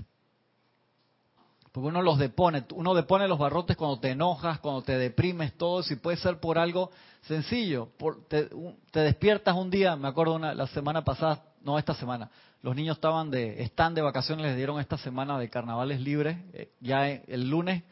Porque 1.78 1.90
uno 1.90 2.02
los 2.02 2.18
depone, 2.18 2.64
uno 2.74 2.92
depone 2.92 3.28
los 3.28 3.38
barrotes 3.38 3.76
cuando 3.76 4.00
te 4.00 4.10
enojas, 4.10 4.58
cuando 4.58 4.82
te 4.82 4.98
deprimes, 4.98 5.56
todo, 5.56 5.84
si 5.84 5.94
puede 5.94 6.16
ser 6.16 6.40
por 6.40 6.58
algo 6.58 6.90
sencillo. 7.22 7.90
Por, 7.96 8.26
te, 8.26 8.48
te 8.90 8.98
despiertas 8.98 9.54
un 9.54 9.70
día, 9.70 9.94
me 9.94 10.08
acuerdo 10.08 10.34
una, 10.34 10.54
la 10.54 10.66
semana 10.66 11.04
pasada, 11.04 11.44
no 11.62 11.78
esta 11.78 11.94
semana, 11.94 12.30
los 12.62 12.74
niños 12.74 12.96
estaban 12.96 13.30
de, 13.30 13.62
están 13.62 13.94
de 13.94 14.02
vacaciones, 14.02 14.44
les 14.44 14.56
dieron 14.56 14.80
esta 14.80 14.98
semana 14.98 15.38
de 15.38 15.48
carnavales 15.48 16.00
libres, 16.00 16.38
eh, 16.52 16.72
ya 16.80 17.08
eh, 17.08 17.22
el 17.28 17.48
lunes 17.48 17.84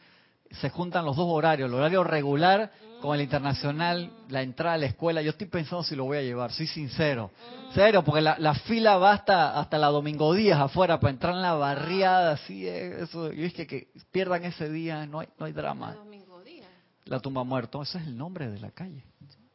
se 0.51 0.69
juntan 0.69 1.05
los 1.05 1.15
dos 1.15 1.27
horarios, 1.29 1.69
el 1.69 1.75
horario 1.75 2.03
regular 2.03 2.73
con 3.01 3.15
el 3.15 3.21
internacional, 3.21 4.11
la 4.29 4.41
entrada 4.41 4.75
a 4.75 4.77
la 4.77 4.85
escuela. 4.87 5.21
Yo 5.21 5.31
estoy 5.31 5.47
pensando 5.47 5.83
si 5.83 5.95
lo 5.95 6.05
voy 6.05 6.17
a 6.17 6.21
llevar, 6.21 6.51
soy 6.51 6.67
sincero. 6.67 7.31
Serio, 7.73 8.03
porque 8.03 8.21
la, 8.21 8.37
la 8.39 8.53
fila 8.53 8.97
va 8.97 9.11
hasta, 9.11 9.59
hasta 9.59 9.77
la 9.77 9.87
domingo 9.87 10.33
días 10.33 10.59
afuera 10.59 10.99
para 10.99 11.11
entrar 11.11 11.33
en 11.33 11.41
la 11.41 11.53
barriada, 11.53 12.33
así, 12.33 12.67
eh, 12.67 13.03
eso. 13.03 13.31
Yo 13.31 13.43
dije 13.43 13.67
que 13.67 13.89
pierdan 14.11 14.43
ese 14.45 14.69
día, 14.69 15.05
no 15.05 15.19
hay, 15.19 15.27
no 15.37 15.45
hay 15.45 15.53
drama. 15.53 15.93
Domingo 15.93 16.41
Díaz. 16.43 16.67
La 17.05 17.19
tumba 17.19 17.43
muerto, 17.43 17.81
ese 17.81 17.99
es 17.99 18.07
el 18.07 18.17
nombre 18.17 18.49
de 18.49 18.59
la 18.59 18.71
calle. 18.71 19.03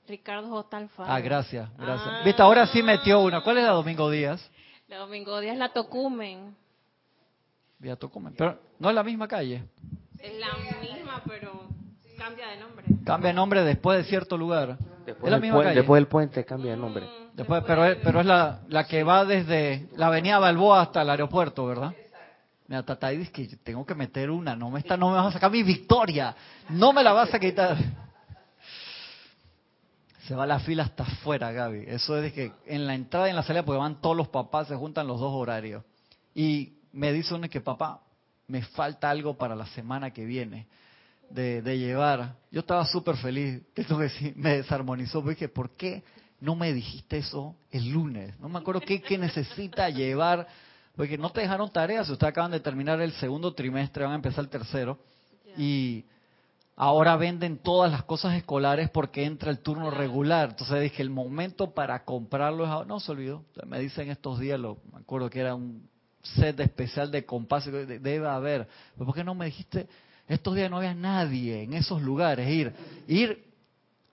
Ricardo 0.07 0.49
J. 0.49 0.77
Alfaro. 0.77 1.13
Ah, 1.13 1.21
gracias, 1.21 1.69
gracias. 1.79 2.09
Ah. 2.09 2.23
Viste, 2.25 2.43
ahora 2.43 2.67
sí 2.67 2.83
metió 2.83 3.21
una. 3.21 3.43
¿Cuál 3.43 3.59
es 3.59 3.65
la 3.65 3.71
Domingo 3.71 4.11
Díaz? 4.11 4.47
La 4.89 4.99
Domingo 4.99 5.41
Díaz 5.41 5.57
la 5.57 5.73
Tocumen. 5.73 6.55
Vía 7.79 7.97
Tocumen. 7.97 8.35
Pero 8.37 8.61
no 8.79 8.89
es 8.89 8.95
la 8.95 9.03
misma 9.03 9.27
calle. 9.27 9.65
Es 10.19 10.39
la 10.39 10.55
misma, 10.81 11.23
pero 11.27 11.67
cambia 12.17 12.49
de 12.49 12.57
nombre. 12.59 12.85
Cambia 13.05 13.29
de 13.29 13.35
nombre 13.35 13.65
después 13.65 13.99
de 13.99 14.05
cierto 14.05 14.37
lugar. 14.37 14.79
Después, 15.05 15.25
es 15.25 15.31
la 15.31 15.37
del 15.37 15.41
misma 15.43 15.57
puente, 15.57 15.69
calle. 15.71 15.81
después 15.81 16.01
del 16.01 16.07
puente 16.09 16.45
cambia 16.45 16.71
de 16.73 16.77
nombre. 16.77 17.05
Después, 17.35 17.65
pero 17.67 17.85
es, 17.85 17.99
pero 18.03 18.21
es 18.21 18.27
la, 18.27 18.61
la 18.69 18.85
que 18.85 19.03
va 19.03 19.25
desde 19.25 19.89
la 19.97 20.07
avenida 20.07 20.39
Balboa 20.39 20.83
hasta 20.83 21.03
el 21.03 21.11
aeropuerto, 21.11 21.67
¿verdad? 21.67 21.93
Mira, 22.69 22.85
Tatay 22.85 23.19
dice 23.19 23.33
que 23.33 23.47
tengo 23.57 23.85
que 23.85 23.95
meter 23.95 24.31
una, 24.31 24.55
no 24.55 24.71
me, 24.71 24.79
está, 24.79 24.97
no 24.97 25.11
me 25.11 25.17
vas 25.17 25.27
a 25.27 25.33
sacar 25.33 25.51
mi 25.51 25.63
victoria, 25.63 26.35
no 26.71 26.93
me 26.93 27.03
la 27.03 27.13
vas 27.13 27.35
a 27.35 27.39
quitar. 27.39 27.77
Se 30.27 30.35
va 30.35 30.47
la 30.47 30.61
fila 30.61 30.85
hasta 30.85 31.03
afuera, 31.03 31.51
Gaby. 31.51 31.85
Eso 31.89 32.17
es 32.17 32.23
de 32.23 32.33
que 32.33 32.53
en 32.67 32.87
la 32.87 32.95
entrada 32.95 33.27
y 33.27 33.31
en 33.31 33.37
la 33.37 33.43
salida, 33.43 33.65
porque 33.65 33.81
van 33.81 34.01
todos 34.01 34.17
los 34.17 34.29
papás, 34.29 34.69
se 34.69 34.77
juntan 34.77 35.07
los 35.09 35.19
dos 35.19 35.33
horarios. 35.33 35.83
Y 36.35 36.75
me 36.93 37.13
dice 37.13 37.35
uno 37.35 37.49
que, 37.49 37.61
papá, 37.61 38.01
me 38.47 38.63
falta 38.63 39.11
algo 39.11 39.37
para 39.37 39.57
la 39.57 39.67
semana 39.67 40.13
que 40.13 40.25
viene 40.25 40.69
de, 41.35 41.63
de 41.63 41.79
llevar. 41.79 42.37
Yo 42.51 42.61
estaba 42.61 42.85
súper 42.87 43.17
feliz, 43.17 43.63
decir, 43.75 44.35
me 44.37 44.57
desarmonizó, 44.59 45.21
porque 45.23 45.35
dije, 45.35 45.49
¿por 45.49 45.71
qué 45.71 46.03
no 46.41 46.55
me 46.55 46.73
dijiste 46.73 47.19
eso 47.19 47.57
el 47.71 47.91
lunes? 47.91 48.39
No 48.41 48.49
me 48.49 48.59
acuerdo 48.59 48.81
qué, 48.81 49.01
qué 49.01 49.19
necesita 49.19 49.89
llevar, 49.91 50.47
porque 50.97 51.17
no 51.17 51.31
te 51.31 51.41
dejaron 51.41 51.73
tareas, 51.73 52.09
ustedes 52.11 52.31
acaban 52.31 52.51
de 52.51 52.61
terminar 52.61 53.01
el 53.01 53.13
segundo 53.13 53.55
trimestre, 53.55 54.05
van 54.05 54.13
a 54.13 54.17
empezar 54.17 54.45
el 54.45 54.51
tercero, 54.51 54.99
y 55.57 56.05
ahora 56.77 57.17
venden 57.17 57.59
todas 57.59 57.93
las 57.93 58.05
cosas 58.05 58.35
escolares 58.35 58.89
porque 58.91 59.25
entra 59.25 59.51
el 59.51 59.59
turno 59.59 59.91
regular. 59.91 60.51
Entonces 60.51 60.81
dije, 60.81 61.03
el 61.03 61.11
momento 61.11 61.73
para 61.75 62.05
comprarlo 62.05 62.65
es 62.65 62.71
ahora. 62.71 62.89
No 62.89 63.01
se 63.01 63.13
olvidó. 63.13 63.45
Me 63.67 63.79
dicen 63.79 64.11
estos 64.11 64.39
días, 64.39 64.59
lo, 64.59 64.79
me 64.91 65.01
acuerdo 65.01 65.29
que 65.29 65.41
era 65.41 65.55
un 65.55 65.87
set 66.23 66.59
especial 66.61 67.11
de 67.11 67.27
compás, 67.27 67.67
de- 67.67 67.99
debe 67.99 68.27
haber. 68.29 68.67
¿Pero 68.95 69.05
¿Por 69.07 69.15
qué 69.15 69.23
no 69.25 69.35
me 69.35 69.45
dijiste? 69.47 69.87
Estos 70.33 70.55
días 70.55 70.71
no 70.71 70.79
había 70.79 70.95
nadie 70.95 71.63
en 71.63 71.75
esos 71.75 72.01
lugares. 72.01 72.49
Ir, 72.49 72.75
ir 73.07 73.45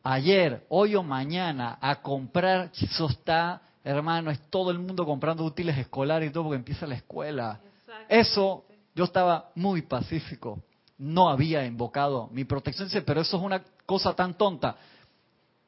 ayer, 0.03 0.65
hoy 0.67 0.93
o 0.95 1.01
mañana 1.01 1.77
a 1.79 2.01
comprar, 2.01 2.71
eso 2.73 3.07
está, 3.07 3.61
hermano, 3.85 4.29
es 4.29 4.41
todo 4.49 4.69
el 4.71 4.79
mundo 4.79 5.05
comprando 5.05 5.45
útiles 5.45 5.77
escolares 5.77 6.29
y 6.29 6.33
todo 6.33 6.43
porque 6.43 6.57
empieza 6.57 6.85
la 6.85 6.95
escuela. 6.95 7.61
Eso, 8.09 8.65
yo 8.93 9.05
estaba 9.05 9.51
muy 9.55 9.83
pacífico. 9.83 10.61
No 10.97 11.29
había 11.29 11.65
invocado 11.65 12.27
mi 12.33 12.43
protección, 12.43 12.89
Dice, 12.89 13.01
pero 13.01 13.21
eso 13.21 13.37
es 13.37 13.43
una 13.43 13.63
cosa 13.85 14.13
tan 14.13 14.33
tonta. 14.33 14.75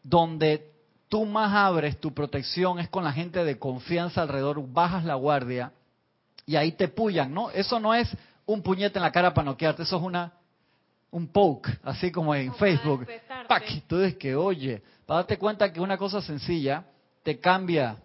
Donde 0.03 0.69
tú 1.07 1.25
más 1.25 1.53
abres 1.53 1.97
tu 2.01 2.13
protección 2.13 2.77
es 2.77 2.89
con 2.89 3.05
la 3.05 3.13
gente 3.13 3.45
de 3.45 3.57
confianza 3.57 4.21
alrededor, 4.21 4.61
bajas 4.67 5.05
la 5.05 5.15
guardia 5.15 5.71
y 6.45 6.57
ahí 6.57 6.73
te 6.73 6.89
pullan, 6.89 7.33
¿no? 7.33 7.51
Eso 7.51 7.79
no 7.79 7.93
es 7.93 8.09
un 8.45 8.61
puñete 8.61 8.99
en 8.99 9.03
la 9.03 9.13
cara 9.13 9.33
para 9.33 9.45
noquearte, 9.45 9.83
eso 9.83 9.95
es 9.95 10.03
una 10.03 10.33
un 11.11 11.27
poke, 11.27 11.69
así 11.83 12.11
como 12.11 12.33
en 12.33 12.47
Como 12.47 12.59
Facebook. 12.59 13.07
¡Pac! 13.47 13.63
Entonces 13.69 14.15
que, 14.15 14.35
oye, 14.35 14.81
para 15.05 15.19
darte 15.19 15.37
cuenta 15.37 15.71
que 15.71 15.81
una 15.81 15.97
cosa 15.97 16.21
sencilla 16.21 16.85
te 17.23 17.39
cambia. 17.39 17.97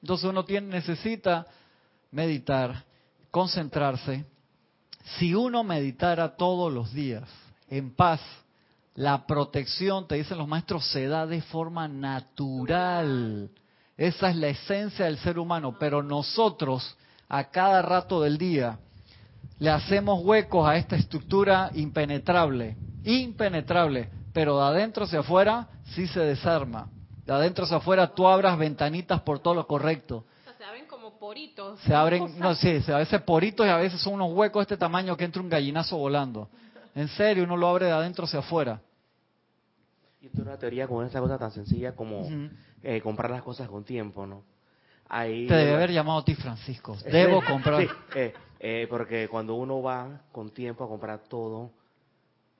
Entonces 0.00 0.28
uno 0.28 0.44
tiene, 0.44 0.66
necesita 0.68 1.46
meditar, 2.10 2.84
concentrarse. 3.30 4.24
Si 5.18 5.34
uno 5.34 5.64
meditara 5.64 6.36
todos 6.36 6.72
los 6.72 6.92
días 6.92 7.28
en 7.68 7.94
paz, 7.94 8.20
la 8.94 9.26
protección, 9.26 10.06
te 10.06 10.16
dicen 10.16 10.38
los 10.38 10.48
maestros, 10.48 10.84
se 10.90 11.06
da 11.06 11.26
de 11.26 11.40
forma 11.40 11.88
natural. 11.88 13.50
Esa 13.96 14.30
es 14.30 14.36
la 14.36 14.48
esencia 14.48 15.06
del 15.06 15.18
ser 15.18 15.38
humano, 15.38 15.76
pero 15.78 16.02
nosotros 16.02 16.96
a 17.28 17.44
cada 17.44 17.80
rato 17.82 18.20
del 18.20 18.36
día 18.36 18.78
le 19.58 19.70
hacemos 19.70 20.24
huecos 20.24 20.68
a 20.68 20.76
esta 20.76 20.96
estructura 20.96 21.70
impenetrable, 21.74 22.76
impenetrable, 23.04 24.08
pero 24.32 24.58
de 24.58 24.64
adentro 24.64 25.04
hacia 25.04 25.20
afuera 25.20 25.68
sí 25.94 26.06
se 26.06 26.20
desarma. 26.20 26.88
De 27.24 27.32
adentro 27.32 27.64
hacia 27.64 27.76
afuera 27.76 28.12
tú 28.14 28.26
abras 28.26 28.58
ventanitas 28.58 29.20
por 29.22 29.38
todo 29.38 29.54
lo 29.54 29.66
correcto. 29.66 30.24
O 30.40 30.44
sea, 30.44 30.54
se 30.54 30.64
abren 30.64 30.86
como 30.86 31.18
poritos. 31.18 31.78
Se 31.80 31.94
abren, 31.94 32.24
Cosas. 32.24 32.38
no 32.38 32.54
sé, 32.54 32.82
a 32.92 32.98
veces 32.98 33.20
poritos 33.22 33.64
y 33.66 33.68
a 33.68 33.76
veces 33.76 34.00
son 34.00 34.14
unos 34.14 34.32
huecos 34.32 34.60
de 34.60 34.74
este 34.74 34.76
tamaño 34.76 35.16
que 35.16 35.24
entra 35.24 35.40
un 35.40 35.48
gallinazo 35.48 35.96
volando. 35.96 36.48
En 36.94 37.08
serio, 37.08 37.44
uno 37.44 37.56
lo 37.56 37.68
abre 37.68 37.86
de 37.86 37.92
adentro 37.92 38.24
hacia 38.24 38.40
afuera. 38.40 38.80
Y 40.20 40.26
esto 40.26 40.38
es 40.42 40.46
una 40.46 40.56
teoría 40.56 40.86
con 40.86 41.06
esa 41.06 41.20
cosa 41.20 41.38
tan 41.38 41.50
sencilla 41.50 41.94
como 41.96 42.28
eh, 42.82 43.00
comprar 43.00 43.30
las 43.30 43.42
cosas 43.42 43.68
con 43.68 43.84
tiempo, 43.84 44.26
¿no? 44.26 44.44
Ahí 45.08 45.46
Te 45.46 45.54
debe 45.54 45.74
haber 45.74 45.90
llamado 45.92 46.20
a 46.20 46.24
ti, 46.24 46.34
Francisco. 46.34 46.96
Debo 47.10 47.40
sí, 47.40 47.46
comprar. 47.46 47.82
sí, 47.82 47.88
eh, 48.14 48.32
eh, 48.64 48.86
porque 48.88 49.28
cuando 49.28 49.54
uno 49.56 49.82
va 49.82 50.20
con 50.30 50.50
tiempo 50.50 50.84
a 50.84 50.88
comprar 50.88 51.18
todo, 51.28 51.70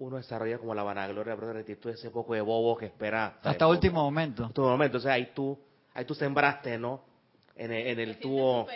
uno 0.00 0.16
desarrolla 0.16 0.59
como 0.59 0.74
la 0.74 0.82
vanagloria, 0.82 1.36
la 1.36 1.53
rectitud, 1.53 1.90
ese 1.90 2.11
poco 2.11 2.34
de 2.34 2.40
bobo 2.40 2.76
que 2.76 2.86
espera. 2.86 3.26
Hasta 3.36 3.50
eh, 3.53 3.55
poco- 3.55 3.70
último 3.70 4.03
momento. 4.03 4.46
último 4.46 4.68
momento. 4.68 4.98
O 4.98 5.00
sea, 5.00 5.12
ahí 5.12 5.30
tú, 5.32 5.57
ahí 5.94 6.05
tú 6.05 6.14
sembraste, 6.14 6.76
¿no? 6.76 7.00
En 7.55 7.70
el, 7.72 7.86
en 7.86 8.00
el 8.00 8.18
tubo 8.18 8.66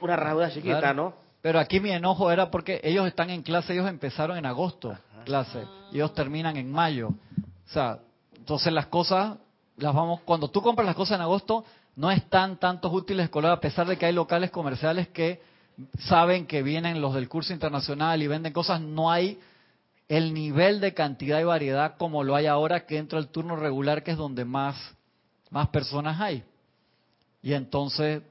una 0.00 0.16
rasura 0.16 0.50
chiquita, 0.50 0.80
Claro. 0.80 0.94
¿no? 0.94 1.14
Pero 1.40 1.60
aquí 1.60 1.78
mi 1.78 1.92
enojo 1.92 2.32
era 2.32 2.50
porque 2.50 2.80
ellos 2.82 3.06
están 3.06 3.30
en 3.30 3.42
clase, 3.42 3.72
ellos 3.74 3.88
empezaron 3.88 4.36
en 4.36 4.46
agosto, 4.46 4.98
clase, 5.24 5.62
y 5.92 5.96
ellos 5.96 6.12
terminan 6.14 6.56
en 6.56 6.72
mayo. 6.72 7.10
O 7.10 7.68
sea, 7.68 8.00
entonces 8.36 8.72
las 8.72 8.86
cosas, 8.86 9.36
las 9.76 9.94
vamos, 9.94 10.22
cuando 10.22 10.48
tú 10.48 10.60
compras 10.62 10.84
las 10.86 10.96
cosas 10.96 11.16
en 11.16 11.22
agosto, 11.22 11.64
no 11.94 12.10
están 12.10 12.56
tantos 12.56 12.92
útiles 12.92 13.24
escolares, 13.24 13.58
a 13.58 13.60
pesar 13.60 13.86
de 13.86 13.96
que 13.96 14.06
hay 14.06 14.12
locales 14.12 14.50
comerciales 14.50 15.06
que 15.08 15.40
saben 15.98 16.46
que 16.46 16.62
vienen 16.62 17.00
los 17.00 17.14
del 17.14 17.28
curso 17.28 17.52
internacional 17.52 18.22
y 18.22 18.26
venden 18.26 18.52
cosas, 18.52 18.80
no 18.80 19.10
hay 19.10 19.38
el 20.08 20.32
nivel 20.32 20.80
de 20.80 20.94
cantidad 20.94 21.40
y 21.40 21.44
variedad 21.44 21.96
como 21.96 22.22
lo 22.22 22.36
hay 22.36 22.46
ahora 22.46 22.86
que 22.86 22.98
entra 22.98 23.18
el 23.18 23.28
turno 23.28 23.56
regular, 23.56 24.02
que 24.02 24.12
es 24.12 24.16
donde 24.16 24.44
más, 24.44 24.76
más 25.50 25.68
personas 25.68 26.20
hay. 26.20 26.44
Y 27.42 27.52
entonces, 27.52 28.22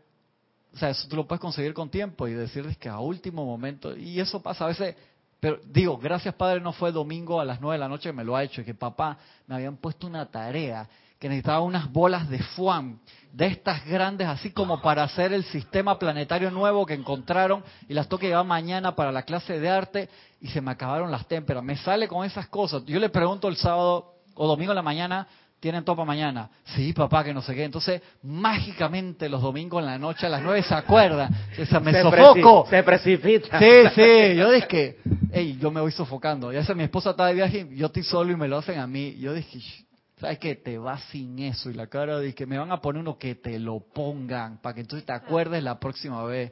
o 0.73 0.77
sea, 0.77 0.89
eso 0.89 1.07
tú 1.07 1.15
lo 1.15 1.27
puedes 1.27 1.41
conseguir 1.41 1.73
con 1.73 1.89
tiempo 1.89 2.27
y 2.27 2.33
decirles 2.33 2.77
que 2.77 2.89
a 2.89 2.99
último 2.99 3.45
momento, 3.45 3.95
y 3.95 4.19
eso 4.19 4.41
pasa 4.41 4.65
a 4.65 4.69
veces, 4.69 4.95
pero 5.39 5.59
digo, 5.65 5.97
gracias 5.97 6.33
Padre, 6.35 6.61
no 6.61 6.73
fue 6.73 6.91
domingo 6.91 7.39
a 7.39 7.45
las 7.45 7.61
nueve 7.61 7.75
de 7.75 7.79
la 7.79 7.89
noche 7.89 8.11
me 8.11 8.23
lo 8.23 8.35
ha 8.35 8.43
hecho, 8.43 8.61
y 8.61 8.65
que 8.65 8.73
papá 8.73 9.17
me 9.47 9.55
habían 9.55 9.77
puesto 9.77 10.07
una 10.07 10.25
tarea, 10.25 10.87
que 11.19 11.29
necesitaba 11.29 11.61
unas 11.61 11.91
bolas 11.91 12.29
de 12.29 12.39
FUAM, 12.39 12.99
de 13.31 13.47
estas 13.47 13.85
grandes, 13.85 14.27
así 14.27 14.51
como 14.51 14.81
para 14.81 15.03
hacer 15.03 15.33
el 15.33 15.43
sistema 15.43 15.99
planetario 15.99 16.51
nuevo 16.51 16.85
que 16.85 16.93
encontraron, 16.93 17.63
y 17.89 17.93
las 17.93 18.07
tengo 18.07 18.19
que 18.19 18.27
llevar 18.27 18.45
mañana 18.45 18.95
para 18.95 19.11
la 19.11 19.23
clase 19.23 19.59
de 19.59 19.69
arte, 19.69 20.09
y 20.39 20.47
se 20.47 20.61
me 20.61 20.71
acabaron 20.71 21.11
las 21.11 21.27
témperas. 21.27 21.63
Me 21.63 21.75
sale 21.77 22.07
con 22.07 22.25
esas 22.25 22.47
cosas. 22.47 22.83
Yo 22.85 22.99
le 22.99 23.09
pregunto 23.09 23.47
el 23.47 23.57
sábado 23.57 24.13
o 24.35 24.47
domingo 24.47 24.71
en 24.71 24.75
la 24.77 24.81
mañana, 24.81 25.27
¿tienen 25.59 25.83
topa 25.83 26.05
mañana? 26.05 26.49
Sí, 26.63 26.93
papá, 26.93 27.23
que 27.23 27.33
no 27.33 27.41
sé 27.41 27.55
qué. 27.55 27.63
Entonces, 27.63 28.01
mágicamente 28.23 29.27
los 29.27 29.41
domingos 29.41 29.79
en 29.81 29.87
la 29.87 29.97
noche 29.97 30.27
a 30.27 30.29
las 30.29 30.41
nueve 30.41 30.61
se 30.63 30.73
acuerda. 30.75 31.29
O 31.59 31.65
sea, 31.65 31.79
me 31.79 31.91
se 31.91 32.03
sofoco. 32.03 32.65
preci- 32.65 32.69
se 32.69 32.83
precipita. 32.83 33.59
Sí, 33.59 33.65
sí, 33.95 34.35
yo 34.35 34.51
dije 34.51 34.97
hey, 35.31 35.57
yo 35.59 35.71
me 35.71 35.81
voy 35.81 35.91
sofocando. 35.91 36.51
Ya 36.53 36.63
sea 36.63 36.75
mi 36.75 36.83
esposa 36.83 37.09
está 37.11 37.25
de 37.25 37.33
viaje, 37.33 37.67
yo 37.73 37.87
estoy 37.87 38.03
solo 38.03 38.31
y 38.31 38.35
me 38.37 38.47
lo 38.47 38.57
hacen 38.59 38.79
a 38.79 38.87
mí. 38.87 39.15
Yo 39.19 39.33
dije, 39.33 39.59
"Sh, 39.59 39.84
¿sabes 40.25 40.39
qué? 40.39 40.55
Te 40.55 40.79
vas 40.79 41.03
sin 41.11 41.37
eso. 41.37 41.69
Y 41.69 41.73
la 41.73 41.85
cara 41.85 42.17
de 42.17 42.33
que 42.33 42.47
me 42.47 42.57
van 42.57 42.71
a 42.71 42.81
poner 42.81 43.01
uno 43.01 43.17
que 43.17 43.35
te 43.35 43.59
lo 43.59 43.79
pongan, 43.79 44.57
para 44.57 44.73
que 44.73 44.81
entonces 44.81 45.05
te 45.05 45.13
acuerdes 45.13 45.61
la 45.61 45.79
próxima 45.79 46.23
vez. 46.23 46.51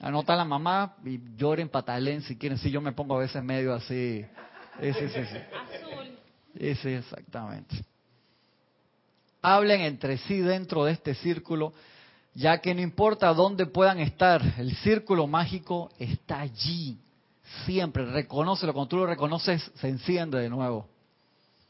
Anota 0.00 0.34
a 0.34 0.36
la 0.36 0.44
mamá 0.44 0.96
y 1.04 1.20
lloren, 1.36 1.68
patalén 1.68 2.22
si 2.22 2.36
quieren. 2.36 2.58
Sí, 2.58 2.72
yo 2.72 2.80
me 2.80 2.92
pongo 2.92 3.16
a 3.16 3.20
veces 3.20 3.42
medio 3.42 3.72
así. 3.72 4.24
Sí, 4.80 4.92
sí, 4.94 5.08
sí. 5.08 5.20
sí. 5.30 5.36
Azul. 5.36 6.18
Sí, 6.82 6.88
exactamente. 6.88 7.84
hablen 9.42 9.82
entre 9.82 10.18
sí 10.18 10.38
dentro 10.40 10.84
de 10.84 10.92
este 10.92 11.14
círculo, 11.14 11.72
ya 12.34 12.60
que 12.60 12.74
no 12.74 12.80
importa 12.80 13.32
dónde 13.32 13.66
puedan 13.66 14.00
estar, 14.00 14.42
el 14.58 14.74
círculo 14.78 15.28
mágico 15.28 15.90
está 16.00 16.40
allí, 16.40 16.98
siempre, 17.64 18.04
reconócelo, 18.06 18.72
cuando 18.72 18.88
tú 18.88 18.96
lo 18.96 19.06
reconoces 19.06 19.70
se 19.76 19.88
enciende 19.88 20.38
de 20.38 20.48
nuevo. 20.48 20.88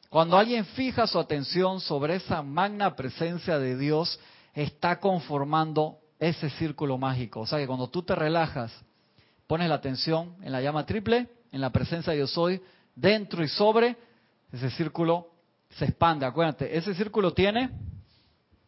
Cuando 0.08 0.38
alguien 0.38 0.64
fija 0.64 1.06
su 1.06 1.18
atención 1.18 1.80
sobre 1.80 2.16
esa 2.16 2.42
magna 2.42 2.96
presencia 2.96 3.58
de 3.58 3.76
Dios, 3.76 4.18
está 4.54 4.98
conformando 4.98 5.98
ese 6.18 6.48
círculo 6.50 6.96
mágico. 6.96 7.40
O 7.40 7.46
sea 7.46 7.58
que 7.58 7.66
cuando 7.66 7.88
tú 7.88 8.02
te 8.02 8.14
relajas, 8.14 8.72
pones 9.46 9.68
la 9.68 9.74
atención 9.74 10.34
en 10.42 10.52
la 10.52 10.62
llama 10.62 10.86
triple, 10.86 11.28
en 11.52 11.60
la 11.60 11.70
presencia 11.70 12.12
de 12.12 12.20
yo 12.20 12.26
soy, 12.26 12.60
dentro 12.94 13.44
y 13.44 13.48
sobre, 13.48 13.96
ese 14.50 14.70
círculo 14.70 15.28
se 15.70 15.84
expande. 15.84 16.24
Acuérdate, 16.24 16.76
ese 16.76 16.94
círculo 16.94 17.34
tiene 17.34 17.70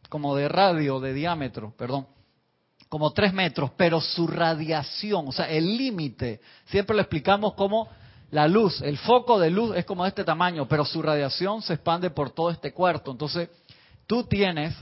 como 0.09 0.35
de 0.35 0.47
radio, 0.47 0.99
de 0.99 1.13
diámetro, 1.13 1.73
perdón, 1.75 2.05
como 2.87 3.13
tres 3.13 3.33
metros, 3.33 3.71
pero 3.77 4.01
su 4.01 4.27
radiación, 4.27 5.27
o 5.27 5.31
sea, 5.31 5.49
el 5.49 5.77
límite, 5.77 6.41
siempre 6.65 6.95
lo 6.95 7.01
explicamos 7.01 7.53
como 7.53 7.87
la 8.31 8.47
luz, 8.47 8.81
el 8.81 8.97
foco 8.97 9.39
de 9.39 9.49
luz 9.49 9.75
es 9.75 9.85
como 9.85 10.03
de 10.03 10.09
este 10.09 10.23
tamaño, 10.23 10.67
pero 10.67 10.85
su 10.85 11.01
radiación 11.01 11.61
se 11.61 11.73
expande 11.73 12.09
por 12.09 12.31
todo 12.31 12.49
este 12.49 12.73
cuarto. 12.73 13.11
Entonces, 13.11 13.49
tú 14.07 14.23
tienes 14.23 14.73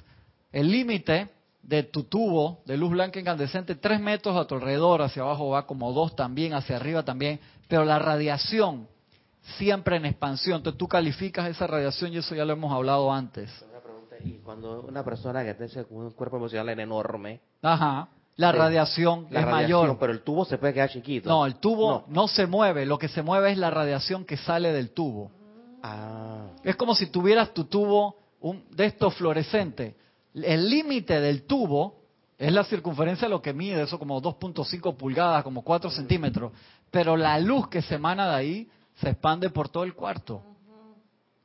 el 0.52 0.72
límite 0.72 1.30
de 1.62 1.84
tu 1.84 2.04
tubo 2.04 2.62
de 2.66 2.78
luz 2.78 2.92
blanca 2.92 3.20
incandescente 3.20 3.76
tres 3.76 4.00
metros 4.00 4.38
a 4.38 4.46
tu 4.46 4.56
alrededor, 4.56 5.02
hacia 5.02 5.24
abajo 5.24 5.50
va 5.50 5.66
como 5.66 5.92
dos 5.94 6.16
también, 6.16 6.54
hacia 6.54 6.78
arriba 6.78 7.04
también, 7.04 7.40
pero 7.68 7.86
la 7.86 8.00
radiación 8.00 8.88
siempre 9.58 9.98
en 9.98 10.06
expansión. 10.06 10.58
Entonces 10.58 10.78
tú 10.78 10.88
calificas 10.88 11.50
esa 11.50 11.68
radiación 11.68 12.14
y 12.14 12.18
eso 12.18 12.36
ya 12.36 12.46
lo 12.46 12.54
hemos 12.54 12.72
hablado 12.72 13.12
antes. 13.12 13.50
Una 13.70 13.80
pregunta, 13.80 14.16
y 14.24 14.40
cuando 14.44 14.82
una 14.82 15.04
persona 15.04 15.44
que 15.44 15.56
tiene 15.56 15.86
un 15.90 16.12
cuerpo 16.12 16.38
emocional 16.38 16.80
enorme, 16.80 17.42
Ajá. 17.62 18.10
La 18.40 18.52
Sí. 18.54 18.58
radiación 18.58 19.28
la 19.32 19.42
es 19.42 19.46
radiación, 19.46 19.82
mayor. 19.82 20.00
pero 20.00 20.14
el 20.14 20.22
tubo 20.22 20.46
se 20.46 20.58
puede 20.58 20.74
quedar 20.74 20.90
chiquito. 20.90 21.28
No, 21.30 21.46
el 21.46 21.56
tubo 21.56 22.06
No. 22.08 22.22
no 22.22 22.28
se 22.30 22.48
mueve, 22.48 22.86
lo 22.86 22.98
que 22.98 23.10
se 23.10 23.22
mueve 23.22 23.52
es 23.52 23.58
la 23.58 23.70
radiación 23.70 24.24
que 24.24 24.38
sale 24.38 24.72
del 24.72 24.92
tubo. 24.92 25.30
Ah, 25.84 26.48
Es 26.64 26.76
como 26.78 26.96
si 26.96 27.08
tuvieras 27.08 27.54
tu 27.54 27.66
tubo 27.66 28.16
un, 28.40 28.64
de 28.72 28.86
estos 28.86 29.14
fluorescente. 29.16 29.96
El 30.34 30.70
límite 30.70 31.20
del 31.20 31.44
tubo 31.44 31.96
es 32.38 32.52
la 32.54 32.64
circunferencia 32.64 33.28
de 33.28 33.32
lo 33.34 33.42
que 33.42 33.52
mide, 33.54 33.82
eso 33.82 34.00
como 34.00 34.22
2.5 34.22 34.96
pulgadas, 34.96 35.44
como 35.44 35.62
4 35.62 35.90
centímetros. 35.90 36.54
Pero 36.92 37.18
la 37.18 37.38
luz 37.40 37.68
que 37.68 37.82
se 37.82 37.96
emana 37.96 38.30
de 38.30 38.36
ahí 38.36 38.70
se 39.02 39.10
expande 39.10 39.50
por 39.50 39.68
todo 39.68 39.84
el 39.84 39.94
cuarto. 39.96 40.42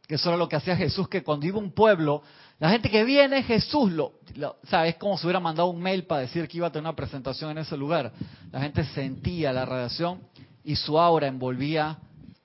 Que 0.06 0.14
eso 0.16 0.28
era 0.28 0.36
lo 0.38 0.48
que 0.48 0.56
hacía 0.56 0.76
Jesús, 0.76 1.08
que 1.08 1.24
cuando 1.24 1.46
iba 1.46 1.56
a 1.58 1.62
un 1.62 1.72
pueblo, 1.72 2.22
la 2.60 2.70
gente 2.70 2.88
que 2.90 3.04
viene, 3.04 3.42
Jesús, 3.42 3.90
lo, 3.92 4.12
lo- 4.36 4.56
o 4.62 4.66
sea, 4.66 4.86
es 4.86 4.96
como 4.96 5.18
si 5.18 5.26
hubiera 5.26 5.40
mandado 5.40 5.68
un 5.68 5.80
mail 5.82 6.04
para 6.04 6.22
decir 6.22 6.46
que 6.48 6.56
iba 6.58 6.68
a 6.68 6.70
tener 6.70 6.84
una 6.84 6.96
presentación 6.96 7.50
en 7.50 7.58
ese 7.58 7.76
lugar. 7.76 8.12
La 8.52 8.60
gente 8.60 8.84
sentía 8.84 9.52
la 9.52 9.64
radiación 9.64 10.20
y 10.64 10.76
su 10.76 10.98
aura 10.98 11.26
envolvía 11.26 11.98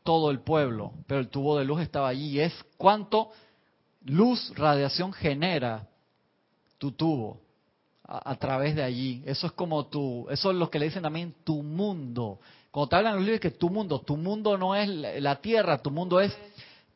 todo 0.04 0.32
el 0.32 0.40
pueblo, 0.40 0.94
pero 1.08 1.20
el 1.20 1.30
tubo 1.30 1.58
de 1.58 1.66
luz 1.66 1.82
estaba 1.82 2.08
allí. 2.10 2.40
Es 2.40 2.54
cuánto 2.78 3.30
luz, 4.06 4.52
radiación 4.56 5.14
genera 5.14 5.88
tu 6.78 6.92
tubo 6.92 7.40
a, 8.04 8.36
través 8.36 8.76
de 8.76 8.84
allí. 8.84 9.22
Eso 9.26 9.46
es 9.48 9.54
como 9.54 9.86
tu, 9.86 10.28
eso 10.32 10.50
es 10.50 10.58
lo 10.58 10.70
que 10.72 10.80
le 10.80 10.86
dicen 10.86 11.04
también 11.04 11.36
tu 11.44 11.62
mundo. 11.62 12.40
Cuando 12.72 12.90
te 12.90 12.96
hablan 12.96 13.16
los 13.16 13.24
libros 13.24 13.40
que 13.40 13.52
tu 13.52 13.70
mundo, 13.70 14.00
tu 14.02 14.18
mundo 14.18 14.58
no 14.58 14.76
es 14.76 14.90
la 14.90 15.36
tierra, 15.36 15.78
tu 15.78 15.92
mundo 15.92 16.20
es 16.20 16.36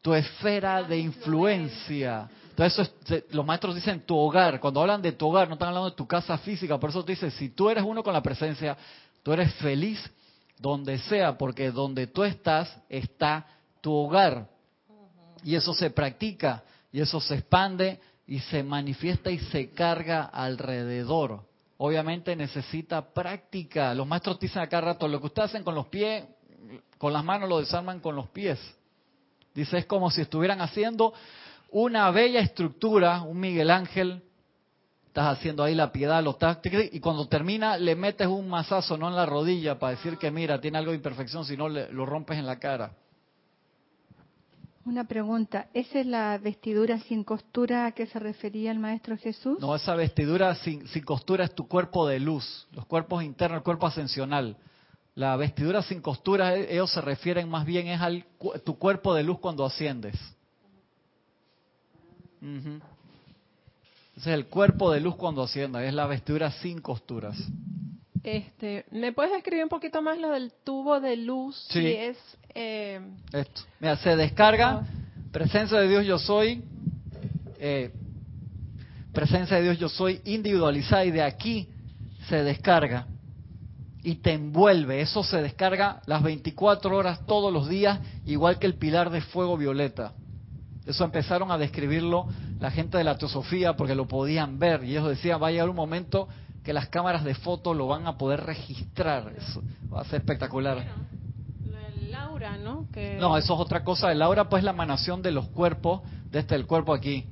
tu 0.01 0.13
esfera 0.15 0.81
de 0.83 0.97
influencia. 0.97 2.29
Entonces, 2.55 2.93
los 3.31 3.43
maestros 3.43 3.73
dicen 3.73 4.01
tu 4.01 4.15
hogar. 4.15 4.59
Cuando 4.59 4.79
hablan 4.79 5.01
de 5.01 5.11
tu 5.11 5.27
hogar, 5.27 5.47
no 5.47 5.55
están 5.55 5.69
hablando 5.69 5.89
de 5.89 5.95
tu 5.95 6.05
casa 6.05 6.37
física. 6.37 6.79
Por 6.79 6.91
eso 6.91 7.03
te 7.03 7.13
dice, 7.13 7.31
si 7.31 7.49
tú 7.49 7.67
eres 7.67 7.83
uno 7.83 8.03
con 8.03 8.13
la 8.13 8.21
presencia, 8.21 8.77
tú 9.23 9.33
eres 9.33 9.51
feliz 9.55 9.99
donde 10.59 10.99
sea, 10.99 11.35
porque 11.35 11.71
donde 11.71 12.05
tú 12.05 12.23
estás 12.23 12.77
está 12.89 13.47
tu 13.81 13.91
hogar. 13.91 14.47
Y 15.43 15.55
eso 15.55 15.73
se 15.73 15.89
practica, 15.89 16.63
y 16.91 17.01
eso 17.01 17.19
se 17.19 17.35
expande, 17.35 17.99
y 18.27 18.37
se 18.39 18.61
manifiesta 18.61 19.31
y 19.31 19.39
se 19.39 19.71
carga 19.71 20.23
alrededor. 20.23 21.41
Obviamente 21.77 22.35
necesita 22.35 23.13
práctica. 23.13 23.95
Los 23.95 24.05
maestros 24.05 24.39
dicen 24.39 24.61
acá 24.61 24.79
rato, 24.79 25.07
lo 25.07 25.19
que 25.19 25.25
ustedes 25.25 25.49
hacen 25.49 25.63
con 25.63 25.73
los 25.73 25.87
pies, 25.87 26.23
con 26.99 27.11
las 27.13 27.23
manos 27.23 27.49
lo 27.49 27.59
desarman 27.59 27.99
con 27.99 28.15
los 28.15 28.29
pies. 28.29 28.59
Dice, 29.55 29.79
es 29.79 29.85
como 29.87 30.11
si 30.11 30.21
estuvieran 30.21 30.61
haciendo 30.61 31.13
una 31.73 32.09
bella 32.11 32.39
estructura, 32.39 33.21
un 33.23 33.39
Miguel 33.39 33.71
Ángel, 33.71 34.21
estás 35.07 35.37
haciendo 35.37 35.63
ahí 35.63 35.75
la 35.75 35.91
piedad, 35.91 36.23
lo 36.23 36.31
estás, 36.31 36.59
y 36.91 36.99
cuando 36.99 37.27
termina 37.27 37.77
le 37.77 37.95
metes 37.95 38.27
un 38.27 38.47
mazazo, 38.47 38.97
no 38.97 39.09
en 39.09 39.15
la 39.15 39.25
rodilla, 39.25 39.77
para 39.77 39.91
decir 39.91 40.17
que 40.17 40.31
mira, 40.31 40.61
tiene 40.61 40.77
algo 40.77 40.91
de 40.91 40.97
imperfección, 40.97 41.45
si 41.45 41.57
no 41.57 41.67
le- 41.69 41.91
lo 41.91 42.05
rompes 42.05 42.37
en 42.37 42.45
la 42.45 42.57
cara. 42.59 42.93
Una 44.85 45.05
pregunta, 45.05 45.67
¿esa 45.73 45.99
es 45.99 46.05
la 46.05 46.37
vestidura 46.37 46.99
sin 46.99 47.23
costura 47.23 47.85
a 47.85 47.91
que 47.93 48.05
se 48.05 48.19
refería 48.19 48.69
el 48.69 48.79
Maestro 48.79 49.17
Jesús? 49.17 49.59
No, 49.59 49.75
esa 49.75 49.95
vestidura 49.95 50.53
sin, 50.55 50.87
sin 50.87 51.03
costura 51.03 51.45
es 51.45 51.55
tu 51.55 51.67
cuerpo 51.67 52.05
de 52.05 52.19
luz, 52.19 52.67
los 52.71 52.85
cuerpos 52.85 53.23
internos, 53.23 53.57
el 53.59 53.63
cuerpo 53.63 53.87
ascensional. 53.87 54.57
La 55.15 55.37
vestidura 55.37 55.81
sin 55.83 56.01
costura, 56.01 56.55
e- 56.55 56.73
ellos 56.73 56.91
se 56.91 56.99
refieren 57.01 57.49
más 57.49 57.65
bien 57.65 57.87
es 57.87 58.01
al 58.01 58.25
tu 58.65 58.77
cuerpo 58.77 59.13
de 59.13 59.23
luz 59.23 59.39
cuando 59.39 59.63
asciendes. 59.65 60.15
Ese 62.43 62.81
es 64.17 64.27
el 64.27 64.45
cuerpo 64.47 64.91
de 64.91 64.99
luz 64.99 65.15
cuando 65.15 65.43
asciendes, 65.43 65.83
es 65.83 65.93
la 65.93 66.05
vestidura 66.05 66.51
sin 66.51 66.81
costuras. 66.81 67.37
Este, 68.21 68.85
¿Me 68.91 69.11
puedes 69.11 69.33
escribir 69.33 69.63
un 69.63 69.69
poquito 69.69 70.01
más 70.01 70.17
lo 70.17 70.29
del 70.31 70.51
tubo 70.63 70.99
de 70.99 71.17
luz? 71.17 71.57
Sí. 71.69 71.81
Si 71.81 71.87
es, 71.87 72.17
eh, 72.53 73.01
Esto. 73.31 73.61
Mira, 73.79 73.97
se 73.97 74.15
descarga, 74.15 74.85
presencia 75.31 75.79
de 75.79 75.87
Dios 75.87 76.05
yo 76.05 76.19
soy, 76.19 76.63
eh, 77.59 77.91
presencia 79.13 79.57
de 79.57 79.63
Dios 79.63 79.79
yo 79.79 79.89
soy 79.89 80.21
individualizada 80.25 81.05
y 81.05 81.11
de 81.11 81.23
aquí 81.23 81.69
se 82.29 82.43
descarga 82.43 83.07
y 84.03 84.15
te 84.15 84.33
envuelve. 84.33 85.01
Eso 85.01 85.23
se 85.23 85.41
descarga 85.41 86.01
las 86.05 86.21
24 86.23 86.95
horas 86.95 87.25
todos 87.25 87.51
los 87.51 87.67
días, 87.67 87.99
igual 88.25 88.59
que 88.59 88.67
el 88.67 88.75
pilar 88.75 89.09
de 89.09 89.21
fuego 89.21 89.57
violeta. 89.57 90.13
Eso 90.85 91.05
empezaron 91.05 91.51
a 91.51 91.57
describirlo 91.57 92.27
la 92.59 92.71
gente 92.71 92.97
de 92.97 93.03
la 93.03 93.17
teosofía 93.17 93.75
porque 93.75 93.95
lo 93.95 94.07
podían 94.07 94.59
ver 94.59 94.83
y 94.83 94.91
ellos 94.91 95.07
decían, 95.07 95.41
va 95.41 95.47
a 95.47 95.51
llegar 95.51 95.69
un 95.69 95.75
momento 95.75 96.27
que 96.63 96.73
las 96.73 96.87
cámaras 96.89 97.23
de 97.23 97.35
fotos 97.35 97.75
lo 97.75 97.87
van 97.87 98.07
a 98.07 98.17
poder 98.17 98.41
registrar. 98.41 99.33
Eso 99.37 99.61
va 99.93 100.01
a 100.01 100.05
ser 100.05 100.21
espectacular. 100.21 100.85
Lo 101.65 102.09
Laura, 102.09 102.57
¿no? 102.57 102.87
Que 102.91 103.17
No, 103.19 103.37
eso 103.37 103.53
es 103.53 103.59
otra 103.59 103.83
cosa. 103.83 104.11
El 104.11 104.21
aura, 104.21 104.49
pues, 104.49 104.63
la 104.63 104.71
emanación 104.71 105.21
de 105.21 105.31
los 105.31 105.47
cuerpos, 105.49 106.01
de 106.31 106.39
este 106.39 106.55
el 106.55 106.65
cuerpo 106.65 106.93
aquí. 106.93 107.25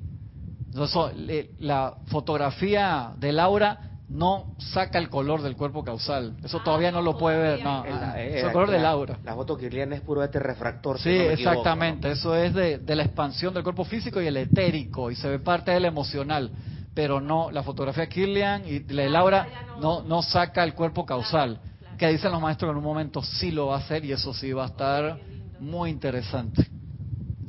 Eso, 0.73 1.11
la 1.59 1.95
fotografía 2.07 3.13
del 3.17 3.39
aura 3.39 3.90
no 4.11 4.55
saca 4.57 4.97
el 4.99 5.09
color 5.09 5.41
del 5.41 5.55
cuerpo 5.55 5.83
causal. 5.83 6.35
Eso 6.43 6.57
Ah, 6.59 6.63
todavía 6.63 6.91
no 6.91 7.01
lo 7.01 7.17
puede 7.17 7.37
ver. 7.37 7.63
No, 7.63 7.85
el- 7.85 7.93
ah, 7.93 8.13
eh, 8.21 8.29
es 8.31 8.35
el 8.41 8.47
la- 8.47 8.51
color 8.53 8.69
del 8.71 8.83
la- 8.83 8.89
aura. 8.89 9.19
La 9.23 9.35
foto 9.35 9.57
kirliana 9.57 9.95
es 9.95 10.01
puro 10.01 10.23
este 10.23 10.39
refractor. 10.39 10.97
si 10.99 11.03
Sí, 11.03 11.17
no 11.17 11.23
me 11.25 11.33
equivoco, 11.33 11.51
exactamente. 11.59 12.11
Eso 12.11 12.35
es 12.35 12.53
de, 12.53 12.77
de 12.79 12.95
la 12.95 13.03
expansión 13.03 13.53
del 13.53 13.63
cuerpo 13.63 13.85
físico 13.85 14.21
y 14.21 14.27
el 14.27 14.37
etérico, 14.37 15.09
y 15.11 15.15
se 15.15 15.29
ve 15.29 15.39
parte 15.39 15.71
del 15.71 15.85
emocional. 15.85 16.51
Pero 16.93 17.21
no, 17.21 17.51
la 17.51 17.63
fotografía 17.63 18.07
Kirlian 18.09 18.63
y 18.67 18.83
el 18.89 19.15
aura 19.15 19.47
no, 19.79 20.01
no 20.03 20.21
saca 20.21 20.63
el 20.63 20.73
cuerpo 20.73 21.05
causal. 21.05 21.59
Que 21.97 22.07
dicen 22.09 22.31
los 22.31 22.41
maestros 22.41 22.67
que 22.67 22.71
en 22.71 22.77
un 22.77 22.83
momento 22.83 23.21
sí 23.23 23.51
lo 23.51 23.67
va 23.67 23.75
a 23.75 23.79
hacer 23.79 24.03
y 24.03 24.11
eso 24.11 24.33
sí 24.33 24.51
va 24.51 24.63
a 24.63 24.67
estar 24.67 25.17
muy 25.59 25.89
interesante. 25.89 26.67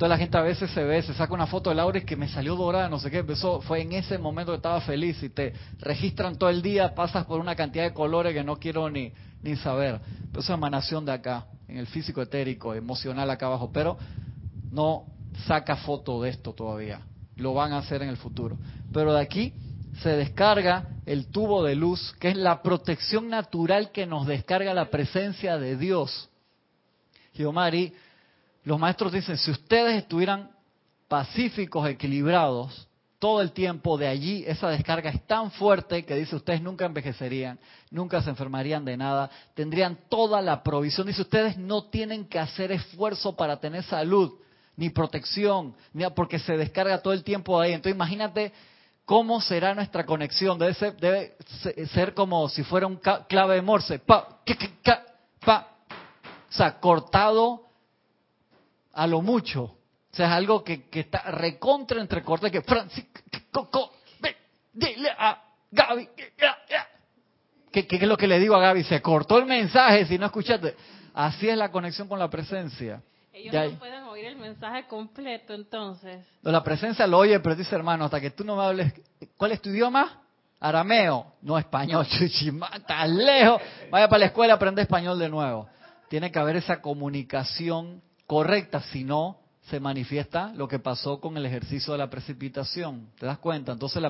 Entonces 0.03 0.19
la 0.19 0.21
gente 0.21 0.37
a 0.37 0.41
veces 0.41 0.69
se 0.71 0.83
ve, 0.83 1.01
se 1.01 1.13
saca 1.13 1.33
una 1.33 1.47
foto 1.47 1.69
del 1.69 1.79
aura 1.79 1.97
y 1.97 2.01
que 2.01 2.17
me 2.17 2.27
salió 2.27 2.57
dorada, 2.57 2.89
no 2.89 2.99
sé 2.99 3.09
qué, 3.09 3.23
eso 3.25 3.61
fue 3.61 3.83
en 3.83 3.93
ese 3.93 4.17
momento 4.17 4.51
que 4.51 4.57
estaba 4.57 4.81
feliz 4.81 5.23
y 5.23 5.29
te 5.29 5.53
registran 5.79 6.35
todo 6.35 6.49
el 6.49 6.61
día, 6.61 6.93
pasas 6.93 7.25
por 7.25 7.39
una 7.39 7.55
cantidad 7.55 7.85
de 7.85 7.93
colores 7.93 8.33
que 8.33 8.43
no 8.43 8.57
quiero 8.57 8.89
ni, 8.89 9.13
ni 9.41 9.55
saber. 9.55 10.01
Pero 10.29 10.41
eso 10.41 10.51
es 10.51 10.57
emanación 10.57 11.05
de 11.05 11.13
acá, 11.13 11.45
en 11.69 11.77
el 11.77 11.87
físico 11.87 12.21
etérico, 12.21 12.73
emocional 12.73 13.29
acá 13.29 13.45
abajo, 13.45 13.71
pero 13.71 13.97
no 14.73 15.05
saca 15.47 15.77
foto 15.77 16.21
de 16.21 16.31
esto 16.31 16.51
todavía. 16.51 16.99
Lo 17.37 17.53
van 17.53 17.71
a 17.71 17.77
hacer 17.77 18.01
en 18.01 18.09
el 18.09 18.17
futuro. 18.17 18.57
Pero 18.91 19.13
de 19.13 19.21
aquí 19.21 19.53
se 20.01 20.09
descarga 20.09 20.85
el 21.05 21.27
tubo 21.27 21.63
de 21.63 21.75
luz, 21.75 22.13
que 22.19 22.27
es 22.27 22.35
la 22.35 22.61
protección 22.61 23.29
natural 23.29 23.91
que 23.91 24.05
nos 24.05 24.27
descarga 24.27 24.73
la 24.73 24.89
presencia 24.89 25.57
de 25.57 25.77
Dios. 25.77 26.29
Giomari, 27.33 27.93
los 28.63 28.79
maestros 28.79 29.11
dicen, 29.11 29.37
si 29.37 29.51
ustedes 29.51 29.95
estuvieran 29.97 30.51
pacíficos, 31.07 31.87
equilibrados, 31.87 32.87
todo 33.19 33.41
el 33.41 33.53
tiempo 33.53 33.97
de 33.97 34.07
allí, 34.07 34.43
esa 34.45 34.67
descarga 34.69 35.09
es 35.09 35.25
tan 35.25 35.49
fuerte 35.51 36.03
que 36.03 36.15
dice, 36.15 36.35
ustedes 36.35 36.61
nunca 36.61 36.85
envejecerían, 36.85 37.57
nunca 37.89 38.21
se 38.21 38.29
enfermarían 38.29 38.83
de 38.83 38.97
nada, 38.97 39.29
tendrían 39.53 39.97
toda 40.09 40.41
la 40.41 40.61
provisión. 40.61 41.07
Dice, 41.07 41.21
ustedes 41.21 41.57
no 41.57 41.85
tienen 41.85 42.25
que 42.25 42.37
hacer 42.37 42.73
esfuerzo 42.73 43.33
para 43.35 43.61
tener 43.61 43.83
salud. 43.83 44.33
ni 44.75 44.89
protección, 44.89 45.75
ni 45.93 46.03
porque 46.15 46.39
se 46.39 46.57
descarga 46.57 47.01
todo 47.01 47.13
el 47.13 47.23
tiempo 47.23 47.61
ahí. 47.61 47.73
Entonces 47.73 47.95
imagínate 47.95 48.51
cómo 49.05 49.39
será 49.39 49.75
nuestra 49.75 50.05
conexión. 50.05 50.57
Debe 50.57 50.73
ser, 50.73 50.97
debe 50.97 51.37
ser 51.93 52.13
como 52.13 52.49
si 52.49 52.63
fuera 52.63 52.87
un 52.87 52.99
clave 53.29 53.55
de 53.55 53.61
Morse. 53.61 53.99
Pa, 53.99 54.39
pa. 55.45 55.67
O 56.49 56.51
sea, 56.51 56.79
cortado 56.79 57.67
a 58.93 59.07
lo 59.07 59.21
mucho. 59.21 59.63
O 59.63 60.15
sea, 60.15 60.27
es 60.27 60.31
algo 60.33 60.63
que, 60.63 60.89
que 60.89 61.01
está 61.01 61.19
recontra 61.31 61.99
entrecortado. 61.99 62.51
Que 62.51 62.61
Francisco, 62.61 63.91
ve, 64.19 64.35
dile 64.71 65.09
a 65.17 65.41
Gaby. 65.71 66.09
¿Qué, 67.71 67.87
¿Qué 67.87 67.95
es 67.95 68.03
lo 68.03 68.15
que 68.15 68.27
le 68.27 68.39
digo 68.39 68.55
a 68.55 68.59
Gaby? 68.59 68.83
Se 68.83 69.01
cortó 69.01 69.39
el 69.39 69.45
mensaje 69.45 70.05
si 70.05 70.17
no 70.17 70.27
escuchaste. 70.27 70.75
Así 71.13 71.49
es 71.49 71.57
la 71.57 71.71
conexión 71.71 72.07
con 72.07 72.19
la 72.19 72.29
presencia. 72.29 73.01
Ellos 73.33 73.53
no 73.53 73.79
pueden 73.79 74.03
oír 74.03 74.25
el 74.25 74.35
mensaje 74.35 74.85
completo, 74.87 75.55
entonces. 75.55 76.23
La 76.43 76.63
presencia 76.63 77.07
lo 77.07 77.17
oye, 77.17 77.39
pero 77.39 77.55
dice, 77.55 77.75
hermano, 77.75 78.05
hasta 78.05 78.21
que 78.21 78.29
tú 78.29 78.43
no 78.43 78.55
me 78.55 78.63
hables. 78.63 78.93
¿Cuál 79.35 79.53
es 79.53 79.61
tu 79.61 79.69
idioma? 79.69 80.21
Arameo, 80.59 81.33
no 81.41 81.57
español, 81.57 82.05
chuchimata, 82.19 83.05
lejos. 83.07 83.59
Vaya 83.89 84.07
para 84.07 84.19
la 84.19 84.25
escuela, 84.27 84.53
aprende 84.53 84.83
español 84.83 85.17
de 85.17 85.29
nuevo. 85.29 85.67
Tiene 86.09 86.31
que 86.31 86.37
haber 86.37 86.57
esa 86.57 86.79
comunicación 86.79 88.01
correcta, 88.33 88.81
si 88.81 89.03
no, 89.03 89.37
se 89.69 89.79
manifiesta 89.79 90.51
lo 90.55 90.67
que 90.67 90.79
pasó 90.79 91.21
con 91.21 91.37
el 91.37 91.45
ejercicio 91.45 91.93
de 91.93 91.99
la 91.99 92.09
precipitación. 92.09 93.09
¿Te 93.19 93.27
das 93.27 93.37
cuenta? 93.37 93.73
Entonces, 93.73 94.01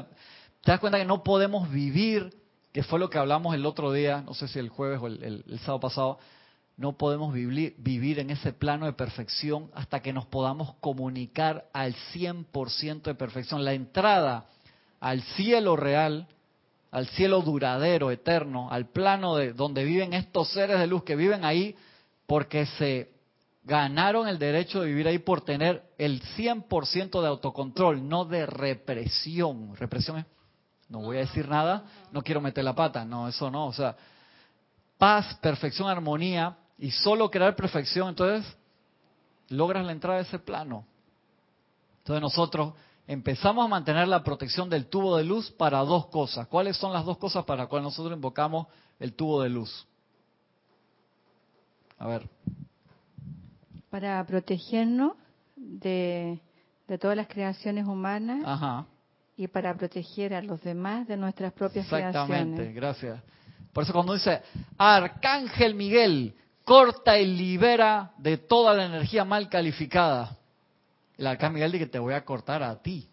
te 0.62 0.72
das 0.72 0.80
cuenta 0.80 0.98
que 0.98 1.04
no 1.04 1.24
podemos 1.24 1.70
vivir, 1.70 2.34
que 2.72 2.84
fue 2.84 3.00
lo 3.00 3.10
que 3.10 3.18
hablamos 3.18 3.54
el 3.54 3.66
otro 3.66 3.92
día, 3.92 4.22
no 4.22 4.34
sé 4.34 4.48
si 4.48 4.60
el 4.60 4.70
jueves 4.70 5.00
o 5.02 5.08
el 5.08 5.60
sábado 5.60 5.82
pasado, 5.82 6.20
no 6.78 6.98
podemos 6.98 7.34
vivir, 7.34 8.20
en 8.20 8.30
ese 8.30 8.54
plano 8.54 8.86
de 8.86 8.94
perfección 8.94 9.70
hasta 9.74 10.02
que 10.02 10.14
nos 10.14 10.26
podamos 10.26 10.74
comunicar 10.80 11.66
al 11.74 11.94
100% 12.14 13.04
de 13.04 13.16
perfección. 13.16 13.66
La 13.66 13.74
entrada 13.74 14.46
al 15.02 15.22
cielo 15.22 15.76
real, 15.76 16.28
al 16.92 17.08
cielo 17.10 17.42
duradero, 17.42 18.10
eterno, 18.10 18.70
al 18.72 18.88
plano 18.88 19.36
de 19.36 19.52
donde 19.52 19.84
viven 19.84 20.14
estos 20.14 20.50
seres 20.54 20.80
de 20.80 20.88
luz 20.88 21.04
que 21.04 21.18
viven 21.18 21.44
ahí 21.44 21.76
porque 22.26 22.66
se 22.66 23.13
ganaron 23.64 24.28
el 24.28 24.38
derecho 24.38 24.82
de 24.82 24.88
vivir 24.88 25.08
ahí 25.08 25.20
por 25.20 25.42
tener 25.42 25.84
el 25.98 26.22
100% 26.36 27.22
de 27.22 27.28
autocontrol, 27.28 28.08
no 28.08 28.26
de 28.26 28.46
represión. 28.46 29.76
Represión 29.76 30.18
es, 30.20 30.26
no 30.90 31.02
voy 31.02 31.18
a 31.18 31.22
decir 31.22 31.48
nada, 31.48 31.86
no 32.12 32.22
quiero 32.22 32.42
meter 32.42 32.64
la 32.64 32.76
pata, 32.76 33.06
no, 33.06 33.28
eso 33.28 33.50
no, 33.50 33.68
o 33.68 33.74
sea, 33.74 33.96
paz, 34.98 35.36
perfección, 35.42 35.90
armonía, 35.90 36.58
y 36.78 36.92
solo 36.92 37.32
crear 37.32 37.56
perfección, 37.56 38.10
entonces 38.10 38.46
logras 39.50 39.86
la 39.86 39.92
entrada 39.92 40.18
de 40.18 40.24
ese 40.24 40.40
plano. 40.40 40.86
Entonces 42.00 42.22
nosotros 42.22 42.74
empezamos 43.08 43.64
a 43.64 43.70
mantener 43.70 44.08
la 44.08 44.24
protección 44.24 44.70
del 44.70 44.88
tubo 44.88 45.16
de 45.16 45.24
luz 45.24 45.52
para 45.52 45.80
dos 45.80 46.08
cosas. 46.08 46.48
¿Cuáles 46.48 46.76
son 46.76 46.92
las 46.92 47.06
dos 47.06 47.18
cosas 47.18 47.46
para 47.46 47.64
las 47.64 47.70
cuales 47.70 47.86
nosotros 47.86 48.14
invocamos 48.14 48.68
el 49.00 49.14
tubo 49.14 49.42
de 49.42 49.50
luz? 49.50 49.88
A 51.98 52.08
ver. 52.08 52.30
Para 53.94 54.26
protegernos 54.26 55.12
de, 55.56 56.42
todas 57.00 57.16
las 57.16 57.28
creaciones 57.28 57.86
humanas 57.86 58.44
y 59.38 59.48
para 59.48 59.76
proteger 59.76 60.34
a 60.34 60.42
los 60.42 60.64
demás 60.64 61.08
de 61.08 61.16
nuestras 61.16 61.54
propias 61.54 61.88
creaciones. 61.88 62.16
Exactamente, 62.16 62.74
gracias. 62.74 63.22
Por 63.72 63.84
eso 63.84 63.94
cuando 63.94 64.16
dice 64.16 64.42
Arcángel 64.80 65.76
Miguel, 65.76 66.34
corta 66.64 67.20
y 67.20 67.38
libera 67.38 68.14
de 68.18 68.38
toda 68.40 68.74
la 68.74 68.88
energía 68.88 69.26
mal 69.26 69.48
calificada. 69.48 70.40
El 71.16 71.28
arcángel 71.28 71.54
Miguel 71.54 71.72
dice 71.74 71.86
te 71.86 72.00
voy 72.00 72.16
a 72.16 72.26
cortar 72.26 72.64
a 72.64 72.82
ti, 72.82 73.08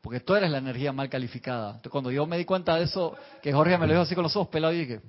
porque 0.00 0.20
tú 0.20 0.34
eres 0.34 0.50
la 0.50 0.56
energía 0.56 0.94
mal 0.94 1.10
calificada. 1.10 1.72
Entonces, 1.72 1.92
cuando 1.92 2.10
yo 2.10 2.24
me 2.24 2.38
di 2.38 2.46
cuenta 2.46 2.74
de 2.76 2.84
eso, 2.84 3.18
que 3.42 3.52
Jorge 3.52 3.76
me 3.76 3.86
lo 3.86 3.92
dijo 3.92 4.04
así 4.04 4.14
con 4.14 4.22
los 4.22 4.34
ojos 4.34 4.48
pelados, 4.48 4.76
y 4.76 4.78
dije, 4.78 5.02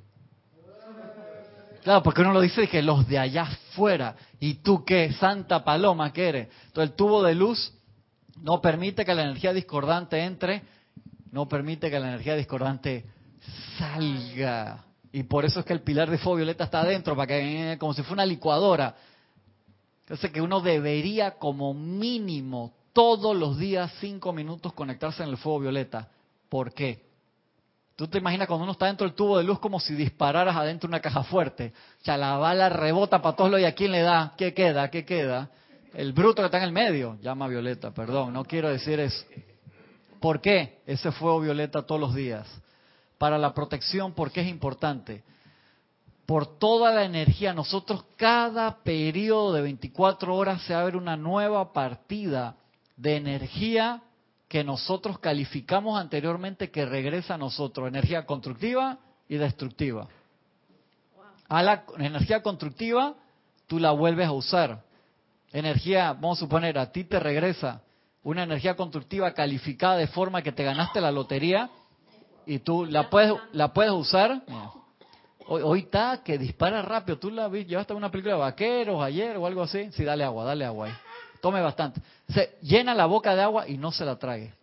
claro, 1.83 2.03
porque 2.03 2.21
uno 2.21 2.33
lo 2.33 2.41
dice 2.41 2.67
que 2.67 2.81
los 2.81 3.07
de 3.07 3.19
allá 3.19 3.43
afuera, 3.43 4.15
y 4.39 4.55
tú 4.55 4.83
qué, 4.85 5.11
Santa 5.13 5.63
Paloma 5.63 6.13
que 6.13 6.29
eres. 6.29 6.47
Entonces 6.67 6.91
el 6.91 6.95
tubo 6.95 7.23
de 7.23 7.35
luz 7.35 7.73
no 8.41 8.61
permite 8.61 9.05
que 9.05 9.13
la 9.13 9.23
energía 9.23 9.53
discordante 9.53 10.23
entre, 10.23 10.63
no 11.31 11.47
permite 11.47 11.89
que 11.89 11.99
la 11.99 12.09
energía 12.09 12.35
discordante 12.35 13.05
salga. 13.77 14.85
Y 15.13 15.23
por 15.23 15.45
eso 15.45 15.59
es 15.59 15.65
que 15.65 15.73
el 15.73 15.81
pilar 15.81 16.09
de 16.09 16.17
fuego 16.17 16.37
violeta 16.37 16.63
está 16.63 16.81
adentro, 16.81 17.15
para 17.15 17.27
que 17.27 17.77
como 17.79 17.93
si 17.93 18.01
fuera 18.01 18.23
una 18.23 18.25
licuadora. 18.25 18.95
Entonces 20.01 20.31
que 20.31 20.41
uno 20.41 20.61
debería 20.61 21.31
como 21.31 21.73
mínimo 21.73 22.73
todos 22.93 23.35
los 23.35 23.57
días 23.57 23.91
cinco 23.99 24.33
minutos 24.33 24.73
conectarse 24.73 25.23
en 25.23 25.29
el 25.29 25.37
fuego 25.37 25.59
violeta. 25.59 26.09
¿Por 26.49 26.73
qué? 26.73 27.10
Tú 28.01 28.07
te 28.07 28.17
imaginas 28.17 28.47
cuando 28.47 28.63
uno 28.63 28.71
está 28.71 28.87
dentro 28.87 29.05
del 29.05 29.15
tubo 29.15 29.37
de 29.37 29.43
luz 29.43 29.59
como 29.59 29.79
si 29.79 29.93
dispararas 29.93 30.55
adentro 30.55 30.87
una 30.87 30.99
caja 30.99 31.23
fuerte. 31.23 31.71
O 32.01 32.03
sea, 32.03 32.17
la 32.17 32.35
bala 32.37 32.67
rebota 32.67 33.21
para 33.21 33.35
todos 33.35 33.51
los 33.51 33.59
y 33.59 33.65
a 33.65 33.75
quién 33.75 33.91
le 33.91 34.01
da, 34.01 34.33
¿qué 34.37 34.53
queda? 34.53 34.89
¿Qué 34.89 35.05
queda? 35.05 35.49
El 35.93 36.11
bruto 36.11 36.41
que 36.41 36.47
está 36.47 36.57
en 36.57 36.63
el 36.63 36.71
medio. 36.71 37.17
Llama 37.21 37.47
violeta, 37.47 37.91
perdón, 37.91 38.33
no 38.33 38.43
quiero 38.43 38.69
decir 38.69 38.99
eso. 38.99 39.23
¿Por 40.19 40.41
qué 40.41 40.81
ese 40.87 41.11
fuego 41.11 41.41
violeta 41.41 41.83
todos 41.83 42.01
los 42.01 42.15
días? 42.15 42.47
para 43.21 43.37
la 43.37 43.53
protección, 43.53 44.13
porque 44.13 44.41
es 44.41 44.47
importante. 44.47 45.23
Por 46.25 46.57
toda 46.57 46.91
la 46.91 47.03
energía, 47.03 47.53
nosotros 47.53 48.03
cada 48.15 48.81
periodo 48.81 49.53
de 49.53 49.61
24 49.61 50.35
horas 50.35 50.63
se 50.63 50.73
abre 50.73 50.97
una 50.97 51.15
nueva 51.15 51.71
partida 51.71 52.55
de 52.97 53.17
energía 53.17 54.01
que 54.51 54.65
nosotros 54.65 55.17
calificamos 55.19 55.97
anteriormente 55.97 56.71
que 56.71 56.85
regresa 56.85 57.35
a 57.35 57.37
nosotros, 57.37 57.87
energía 57.87 58.25
constructiva 58.25 58.97
y 59.29 59.37
destructiva. 59.37 60.09
A 61.47 61.63
la 61.63 61.85
energía 61.97 62.43
constructiva 62.43 63.15
tú 63.65 63.79
la 63.79 63.91
vuelves 63.91 64.27
a 64.27 64.33
usar. 64.33 64.83
Energía, 65.53 66.11
vamos 66.11 66.37
a 66.37 66.41
suponer, 66.41 66.77
a 66.77 66.91
ti 66.91 67.05
te 67.05 67.17
regresa 67.17 67.81
una 68.23 68.43
energía 68.43 68.75
constructiva 68.75 69.31
calificada 69.31 69.95
de 69.95 70.07
forma 70.07 70.41
que 70.41 70.51
te 70.51 70.65
ganaste 70.65 70.99
la 70.99 71.13
lotería 71.13 71.69
y 72.45 72.59
tú 72.59 72.83
la 72.83 73.09
puedes 73.09 73.33
la 73.53 73.71
puedes 73.71 73.93
usar. 73.93 74.43
Hoy, 75.47 75.79
está 75.79 76.23
que 76.25 76.37
dispara 76.37 76.81
rápido. 76.81 77.17
Tú 77.17 77.31
la 77.31 77.47
viste, 77.47 77.69
llevaste 77.69 77.93
una 77.93 78.11
película 78.11 78.33
de 78.33 78.41
vaqueros 78.41 79.01
ayer 79.01 79.37
o 79.37 79.47
algo 79.47 79.63
así. 79.63 79.89
Sí, 79.93 80.03
dale 80.03 80.25
agua, 80.25 80.43
dale 80.43 80.65
agua 80.65 80.87
ahí. 80.87 80.93
Tome 81.41 81.61
bastante. 81.61 82.01
Se 82.29 82.57
llena 82.61 82.93
la 82.93 83.05
boca 83.05 83.35
de 83.35 83.41
agua 83.41 83.67
y 83.67 83.77
no 83.77 83.91
se 83.91 84.05
la 84.05 84.17
trague. 84.17 84.53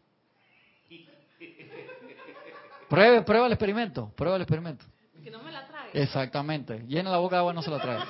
Pruebe, 2.89 3.23
prueba 3.23 3.47
el 3.47 3.53
experimento, 3.53 4.11
prueba 4.17 4.37
el 4.37 4.43
experimento. 4.43 4.85
Que 5.23 5.31
no 5.31 5.43
me 5.43 5.53
la 5.53 5.67
trague. 5.67 6.03
Exactamente. 6.03 6.85
Llena 6.87 7.11
la 7.11 7.19
boca 7.19 7.37
de 7.37 7.41
agua 7.41 7.53
y 7.53 7.57
no 7.57 7.63
se 7.63 7.71
la 7.71 7.81
trague. 7.81 8.05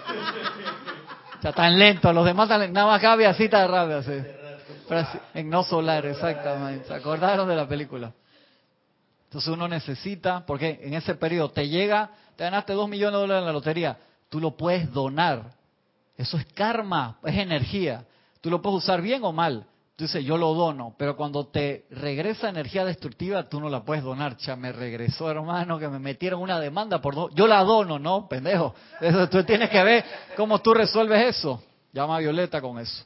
O 1.38 1.42
sea, 1.42 1.52
tan 1.52 1.78
lento, 1.78 2.12
los 2.12 2.24
demás 2.24 2.48
nada 2.48 2.86
más 2.86 3.00
cabe 3.00 3.26
así 3.26 3.48
tan 3.48 3.68
rápido, 3.68 3.98
así. 3.98 4.22
En 5.34 5.50
no 5.50 5.62
solar, 5.62 6.06
exactamente. 6.06 6.86
¿Se 6.86 6.94
acordaron 6.94 7.48
de 7.48 7.56
la 7.56 7.66
película? 7.66 8.12
Entonces 9.24 9.52
uno 9.52 9.68
necesita, 9.68 10.44
porque 10.46 10.80
en 10.82 10.94
ese 10.94 11.14
periodo 11.14 11.50
te 11.50 11.68
llega, 11.68 12.10
te 12.36 12.44
ganaste 12.44 12.72
dos 12.72 12.88
millones 12.88 13.14
de 13.14 13.20
dólares 13.20 13.40
en 13.42 13.46
la 13.46 13.52
lotería, 13.52 13.98
tú 14.28 14.40
lo 14.40 14.56
puedes 14.56 14.90
donar. 14.92 15.52
Eso 16.16 16.36
es 16.38 16.46
karma, 16.54 17.18
es 17.22 17.36
energía. 17.36 18.04
Tú 18.48 18.52
lo 18.52 18.62
puedes 18.62 18.78
usar 18.78 19.02
bien 19.02 19.22
o 19.24 19.30
mal. 19.30 19.66
Tú 19.94 20.04
dices, 20.04 20.24
yo 20.24 20.38
lo 20.38 20.54
dono, 20.54 20.94
pero 20.96 21.16
cuando 21.16 21.48
te 21.48 21.84
regresa 21.90 22.48
energía 22.48 22.82
destructiva, 22.82 23.46
tú 23.46 23.60
no 23.60 23.68
la 23.68 23.84
puedes 23.84 24.02
donar. 24.02 24.38
Ya 24.38 24.56
me 24.56 24.72
regresó, 24.72 25.30
hermano, 25.30 25.78
que 25.78 25.86
me 25.86 25.98
metieron 25.98 26.40
una 26.40 26.58
demanda 26.58 26.98
por 27.02 27.14
dos. 27.14 27.30
Yo 27.34 27.46
la 27.46 27.62
dono, 27.62 27.98
no, 27.98 28.26
pendejo. 28.26 28.74
Tú 29.30 29.44
tienes 29.44 29.68
que 29.68 29.84
ver 29.84 30.02
cómo 30.34 30.60
tú 30.60 30.72
resuelves 30.72 31.36
eso. 31.36 31.62
Llama 31.92 32.16
a 32.16 32.20
Violeta 32.20 32.62
con 32.62 32.78
eso 32.78 33.04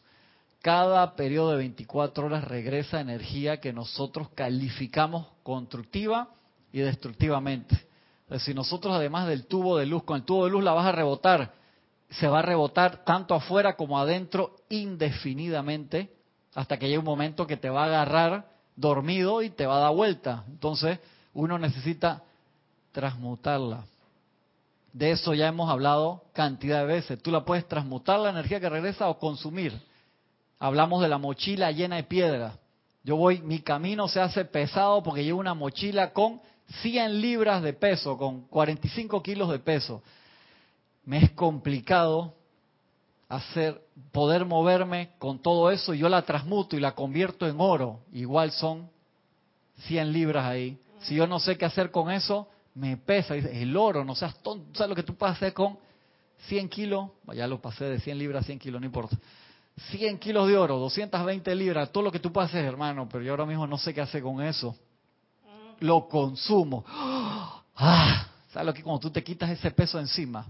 cada 0.60 1.16
periodo 1.16 1.50
de 1.50 1.56
24 1.56 2.24
horas 2.24 2.44
regresa 2.44 3.00
energía 3.00 3.56
que 3.58 3.72
nosotros 3.72 4.28
calificamos 4.32 5.26
constructiva 5.42 6.28
y 6.72 6.78
destructivamente. 6.78 7.76
si 8.38 8.54
nosotros 8.54 8.94
además 8.94 9.26
del 9.26 9.46
tubo 9.46 9.76
de 9.76 9.86
luz, 9.86 10.04
con 10.04 10.18
el 10.18 10.22
tubo 10.22 10.44
de 10.44 10.52
luz 10.52 10.62
la 10.62 10.72
vas 10.72 10.86
a 10.86 10.92
rebotar, 10.92 11.52
se 12.12 12.28
va 12.28 12.40
a 12.40 12.42
rebotar 12.42 13.04
tanto 13.04 13.34
afuera 13.34 13.76
como 13.76 13.98
adentro 13.98 14.56
indefinidamente 14.68 16.12
hasta 16.54 16.78
que 16.78 16.86
llegue 16.86 16.98
un 16.98 17.04
momento 17.04 17.46
que 17.46 17.56
te 17.56 17.70
va 17.70 17.84
a 17.84 17.86
agarrar 17.86 18.46
dormido 18.76 19.42
y 19.42 19.50
te 19.50 19.66
va 19.66 19.76
a 19.76 19.80
dar 19.80 19.94
vuelta. 19.94 20.44
Entonces 20.48 20.98
uno 21.32 21.58
necesita 21.58 22.22
transmutarla. 22.92 23.84
De 24.92 25.10
eso 25.10 25.32
ya 25.32 25.48
hemos 25.48 25.70
hablado 25.70 26.24
cantidad 26.34 26.80
de 26.80 26.86
veces. 26.86 27.22
Tú 27.22 27.30
la 27.30 27.44
puedes 27.44 27.66
transmutar 27.66 28.20
la 28.20 28.30
energía 28.30 28.60
que 28.60 28.68
regresa 28.68 29.08
o 29.08 29.18
consumir 29.18 29.80
hablamos 30.62 31.02
de 31.02 31.08
la 31.08 31.18
mochila 31.18 31.72
llena 31.72 31.96
de 31.96 32.04
piedra. 32.04 32.52
Yo 33.02 33.16
voy, 33.16 33.42
mi 33.42 33.58
camino 33.58 34.06
se 34.06 34.20
hace 34.20 34.44
pesado 34.44 35.02
porque 35.02 35.24
llevo 35.24 35.40
una 35.40 35.54
mochila 35.54 36.12
con 36.12 36.40
100 36.82 37.20
libras 37.20 37.62
de 37.64 37.72
peso, 37.72 38.16
con 38.16 38.42
45 38.42 39.20
kilos 39.24 39.50
de 39.50 39.58
peso. 39.58 40.02
Me 41.04 41.18
es 41.18 41.30
complicado 41.32 42.34
hacer 43.28 43.80
poder 44.12 44.44
moverme 44.44 45.10
con 45.18 45.40
todo 45.40 45.70
eso, 45.70 45.94
y 45.94 45.98
yo 45.98 46.08
la 46.08 46.22
transmuto 46.22 46.76
y 46.76 46.80
la 46.80 46.94
convierto 46.94 47.46
en 47.46 47.56
oro, 47.58 48.00
igual 48.12 48.52
son 48.52 48.90
100 49.86 50.12
libras 50.12 50.44
ahí. 50.44 50.78
Si 51.00 51.14
yo 51.14 51.26
no 51.26 51.40
sé 51.40 51.56
qué 51.56 51.64
hacer 51.64 51.90
con 51.90 52.10
eso, 52.10 52.48
me 52.74 52.96
pesa. 52.96 53.34
Dice, 53.34 53.62
el 53.62 53.76
oro, 53.76 54.04
no 54.04 54.14
seas 54.14 54.38
tonto, 54.42 54.66
¿sabes 54.76 54.90
lo 54.90 54.94
que 54.94 55.02
tú 55.02 55.14
puedes 55.14 55.36
hacer 55.36 55.52
con 55.52 55.78
100 56.48 56.68
kilos? 56.68 57.10
Ya 57.34 57.46
lo 57.46 57.60
pasé 57.60 57.86
de 57.86 58.00
100 58.00 58.18
libras 58.18 58.44
a 58.44 58.46
100 58.46 58.58
kilos, 58.58 58.80
no 58.80 58.86
importa. 58.86 59.16
100 59.90 60.18
kilos 60.18 60.46
de 60.48 60.56
oro, 60.56 60.78
220 60.78 61.54
libras, 61.54 61.90
todo 61.90 62.04
lo 62.04 62.12
que 62.12 62.18
tú 62.18 62.30
puedes 62.32 62.50
hacer, 62.50 62.64
hermano, 62.64 63.08
pero 63.08 63.24
yo 63.24 63.32
ahora 63.32 63.46
mismo 63.46 63.66
no 63.66 63.78
sé 63.78 63.94
qué 63.94 64.02
hacer 64.02 64.22
con 64.22 64.42
eso. 64.42 64.76
Lo 65.80 66.08
consumo. 66.08 66.84
Ah, 67.74 68.26
¿Sabes 68.52 68.66
lo 68.66 68.74
que 68.74 68.82
cuando 68.82 69.00
tú 69.00 69.10
te 69.10 69.24
quitas 69.24 69.48
ese 69.48 69.70
peso 69.70 69.98
encima? 69.98 70.46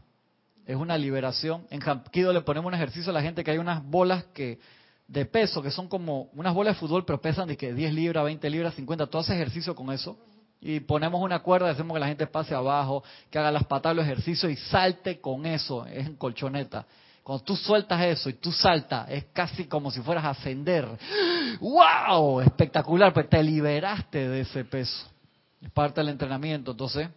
Es 0.66 0.76
una 0.76 0.96
liberación. 0.96 1.66
En 1.70 1.80
Jamquido 1.80 2.32
le 2.32 2.40
ponemos 2.42 2.68
un 2.68 2.74
ejercicio 2.74 3.10
a 3.10 3.14
la 3.14 3.22
gente 3.22 3.42
que 3.42 3.50
hay 3.50 3.58
unas 3.58 3.84
bolas 3.84 4.24
que 4.32 4.60
de 5.08 5.26
peso 5.26 5.62
que 5.62 5.70
son 5.70 5.88
como 5.88 6.30
unas 6.34 6.54
bolas 6.54 6.74
de 6.74 6.80
fútbol, 6.80 7.04
pero 7.04 7.20
pesan 7.20 7.48
de 7.48 7.56
que 7.56 7.74
10 7.74 7.92
libras, 7.92 8.24
20 8.24 8.48
libras, 8.48 8.74
50. 8.74 9.06
Tú 9.06 9.18
haces 9.18 9.34
ejercicio 9.34 9.74
con 9.74 9.92
eso 9.92 10.16
y 10.60 10.80
ponemos 10.80 11.20
una 11.20 11.40
cuerda, 11.40 11.70
hacemos 11.70 11.94
que 11.94 12.00
la 12.00 12.06
gente 12.06 12.26
pase 12.26 12.54
abajo, 12.54 13.02
que 13.30 13.38
haga 13.38 13.50
las 13.50 13.64
patas 13.64 13.96
los 13.96 14.04
ejercicios 14.04 14.50
y 14.50 14.56
salte 14.56 15.20
con 15.20 15.44
eso. 15.44 15.84
Es 15.86 16.06
en 16.06 16.16
colchoneta. 16.16 16.86
Cuando 17.22 17.44
tú 17.44 17.56
sueltas 17.56 18.00
eso 18.00 18.30
y 18.30 18.34
tú 18.34 18.52
saltas, 18.52 19.08
es 19.10 19.24
casi 19.32 19.66
como 19.66 19.90
si 19.90 20.00
fueras 20.00 20.24
a 20.24 20.30
ascender. 20.30 20.88
¡Wow! 21.60 22.40
Espectacular, 22.40 23.12
pues 23.12 23.28
te 23.28 23.42
liberaste 23.42 24.28
de 24.28 24.40
ese 24.40 24.64
peso. 24.64 25.06
Es 25.60 25.70
parte 25.70 26.00
del 26.00 26.08
entrenamiento. 26.08 26.70
Entonces, 26.70 27.08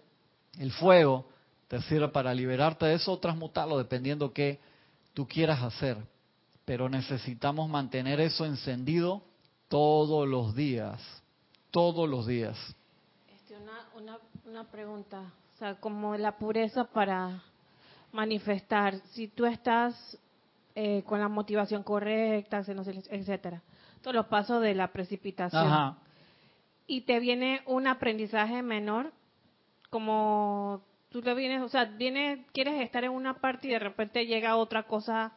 el 0.60 0.72
fuego 0.72 1.30
te 1.68 1.82
sirve 1.84 2.10
para 2.10 2.34
liberarte 2.34 2.86
de 2.86 2.96
eso 2.96 3.14
o 3.14 3.20
transmutarlo, 3.20 3.78
dependiendo 3.78 4.34
qué 4.34 4.60
tú 5.14 5.28
quieras 5.28 5.62
hacer. 5.62 5.98
Pero 6.66 6.90
necesitamos 6.90 7.70
mantener 7.70 8.20
eso 8.20 8.46
encendido 8.46 9.24
todos 9.68 10.28
los 10.28 10.56
días. 10.56 11.02
Todos 11.72 12.08
los 12.10 12.28
días. 12.28 12.58
Este, 13.28 13.56
una, 13.58 13.88
una, 13.96 14.18
una 14.46 14.64
pregunta. 14.72 15.32
O 15.56 15.58
sea, 15.58 15.76
como 15.76 16.16
la 16.18 16.38
pureza 16.38 16.86
para 16.86 17.44
manifestar. 18.12 18.98
Si 19.12 19.28
tú 19.28 19.46
estás 19.46 20.18
eh, 20.74 21.04
con 21.06 21.20
la 21.20 21.30
motivación 21.30 21.84
correcta, 21.84 22.64
etcétera. 23.10 23.62
Todos 24.02 24.16
los 24.16 24.26
pasos 24.28 24.62
de 24.62 24.76
la 24.76 24.92
precipitación. 24.92 25.66
Ajá. 25.68 25.98
Y 26.88 27.02
te 27.02 27.20
viene 27.20 27.62
un 27.66 27.88
aprendizaje 27.88 28.62
menor, 28.62 29.12
como 29.90 30.82
tú 31.16 31.22
te 31.22 31.34
vienes, 31.34 31.62
o 31.62 31.70
sea, 31.70 31.86
vienes, 31.86 32.46
quieres 32.52 32.82
estar 32.82 33.06
en 33.06 33.12
una 33.12 33.36
parte 33.36 33.70
y 33.70 33.72
de 33.72 33.80
repente 33.80 34.26
llega 34.26 34.58
otra 34.58 34.84
cosa 34.84 35.32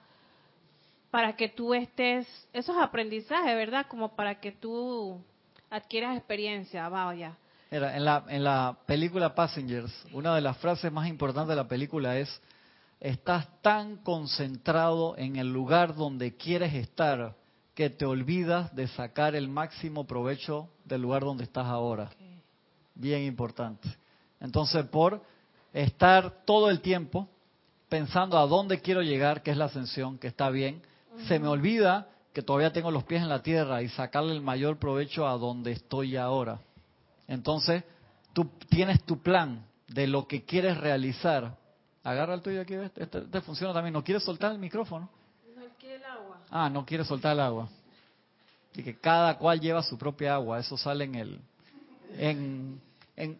para 1.12 1.36
que 1.36 1.48
tú 1.48 1.72
estés, 1.72 2.26
eso 2.52 2.72
es 2.72 2.78
aprendizaje, 2.78 3.54
¿verdad? 3.54 3.86
Como 3.86 4.16
para 4.16 4.40
que 4.40 4.50
tú 4.50 5.22
adquieras 5.70 6.16
experiencia, 6.16 6.88
vaya. 6.88 7.36
Mira, 7.70 7.96
en 7.96 8.04
la, 8.04 8.24
en 8.26 8.42
la 8.42 8.76
película 8.86 9.36
Passengers, 9.36 9.92
una 10.12 10.34
de 10.34 10.40
las 10.40 10.56
frases 10.56 10.90
más 10.90 11.06
importantes 11.06 11.50
de 11.50 11.54
la 11.62 11.68
película 11.68 12.18
es, 12.18 12.42
estás 12.98 13.46
tan 13.62 13.98
concentrado 13.98 15.16
en 15.16 15.36
el 15.36 15.52
lugar 15.52 15.94
donde 15.94 16.36
quieres 16.36 16.74
estar 16.74 17.36
que 17.76 17.88
te 17.88 18.04
olvidas 18.04 18.74
de 18.74 18.88
sacar 18.88 19.36
el 19.36 19.46
máximo 19.46 20.08
provecho 20.08 20.68
del 20.84 21.02
lugar 21.02 21.22
donde 21.22 21.44
estás 21.44 21.66
ahora. 21.66 22.10
Bien 22.96 23.22
importante. 23.22 23.88
Entonces, 24.40 24.84
por 24.86 25.22
estar 25.72 26.44
todo 26.44 26.70
el 26.70 26.80
tiempo 26.80 27.28
pensando 27.88 28.38
a 28.38 28.46
dónde 28.46 28.80
quiero 28.80 29.02
llegar, 29.02 29.42
que 29.42 29.50
es 29.50 29.56
la 29.56 29.66
ascensión, 29.66 30.18
que 30.18 30.26
está 30.26 30.50
bien, 30.50 30.82
se 31.26 31.38
me 31.38 31.48
olvida 31.48 32.08
que 32.32 32.42
todavía 32.42 32.72
tengo 32.72 32.90
los 32.90 33.04
pies 33.04 33.22
en 33.22 33.28
la 33.28 33.42
tierra 33.42 33.82
y 33.82 33.88
sacarle 33.88 34.32
el 34.32 34.42
mayor 34.42 34.78
provecho 34.78 35.26
a 35.26 35.36
donde 35.38 35.72
estoy 35.72 36.16
ahora. 36.16 36.60
Entonces, 37.26 37.82
tú 38.32 38.50
tienes 38.68 39.02
tu 39.04 39.20
plan 39.20 39.64
de 39.88 40.06
lo 40.06 40.26
que 40.28 40.44
quieres 40.44 40.76
realizar. 40.76 41.56
Agarra 42.04 42.34
el 42.34 42.42
tuyo 42.42 42.60
aquí, 42.60 42.74
este, 42.74 43.04
este, 43.04 43.18
este 43.18 43.40
funciona 43.40 43.72
también. 43.74 43.92
¿No 43.92 44.04
quieres 44.04 44.22
soltar 44.22 44.52
el 44.52 44.58
micrófono? 44.58 45.10
No 45.56 45.64
quiere 45.78 45.96
el 45.96 46.04
agua. 46.04 46.40
Ah, 46.50 46.70
no 46.70 46.86
quiere 46.86 47.04
soltar 47.04 47.32
el 47.32 47.40
agua. 47.40 47.68
Y 48.74 48.82
que 48.82 48.96
cada 48.96 49.36
cual 49.36 49.60
lleva 49.60 49.82
su 49.82 49.98
propia 49.98 50.34
agua. 50.34 50.60
Eso 50.60 50.76
sale 50.76 51.04
en 51.04 51.14
el, 51.16 51.40
en, 52.16 52.80
en 53.16 53.38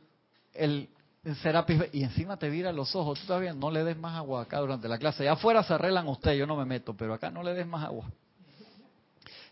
el 0.55 0.89
en 1.29 1.35
Serapis 1.37 1.83
y 1.93 2.03
encima 2.03 2.37
te 2.37 2.49
vira 2.51 2.72
los 2.72 2.95
ojos. 2.97 3.20
Tú 3.20 3.26
todavía 3.26 3.53
no 3.53 3.70
le 3.70 3.85
des 3.85 3.97
más 3.97 4.16
agua 4.16 4.43
acá 4.43 4.59
durante 4.61 4.89
la 4.89 4.99
clase. 4.99 5.24
Ya 5.24 5.33
afuera 5.33 5.62
se 5.62 5.74
arreglan 5.74 6.09
ustedes, 6.09 6.39
yo 6.39 6.47
no 6.47 6.57
me 6.57 6.64
meto, 6.64 6.95
pero 6.97 7.14
acá 7.14 7.31
no 7.31 7.43
le 7.43 7.55
des 7.55 7.66
más 7.66 7.85
agua. 7.85 8.07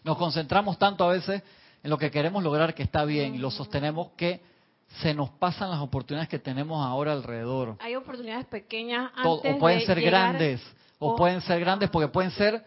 Nos 0.05 0.17
concentramos 0.19 0.79
tanto 0.79 1.05
a 1.05 1.09
veces 1.13 1.43
en 1.83 1.91
lo 1.91 1.99
que 1.99 2.11
queremos 2.11 2.43
lograr 2.43 2.75
que 2.75 2.83
está 2.83 3.05
bien 3.05 3.35
y 3.35 3.39
lo 3.39 3.51
sostenemos 3.51 4.09
que 4.17 4.41
se 5.03 5.13
nos 5.15 5.31
pasan 5.31 5.71
las 5.71 5.81
oportunidades 5.81 6.29
que 6.29 6.39
tenemos 6.39 6.85
ahora 6.85 7.13
alrededor. 7.13 7.77
Hay 7.81 7.97
oportunidades 7.97 8.47
pequeñas 8.47 9.11
antes 9.17 9.23
Todo- 9.23 9.43
o 9.57 9.59
pueden 9.59 9.81
de 9.81 9.87
ser 9.87 9.99
llegar- 9.99 10.13
grandes, 10.33 10.63
o, 10.99 11.13
o- 11.13 11.17
pueden 11.17 11.41
ser 11.41 11.59
grandes 11.61 11.91
porque 11.91 12.09
pueden 12.09 12.31
ser 12.31 12.65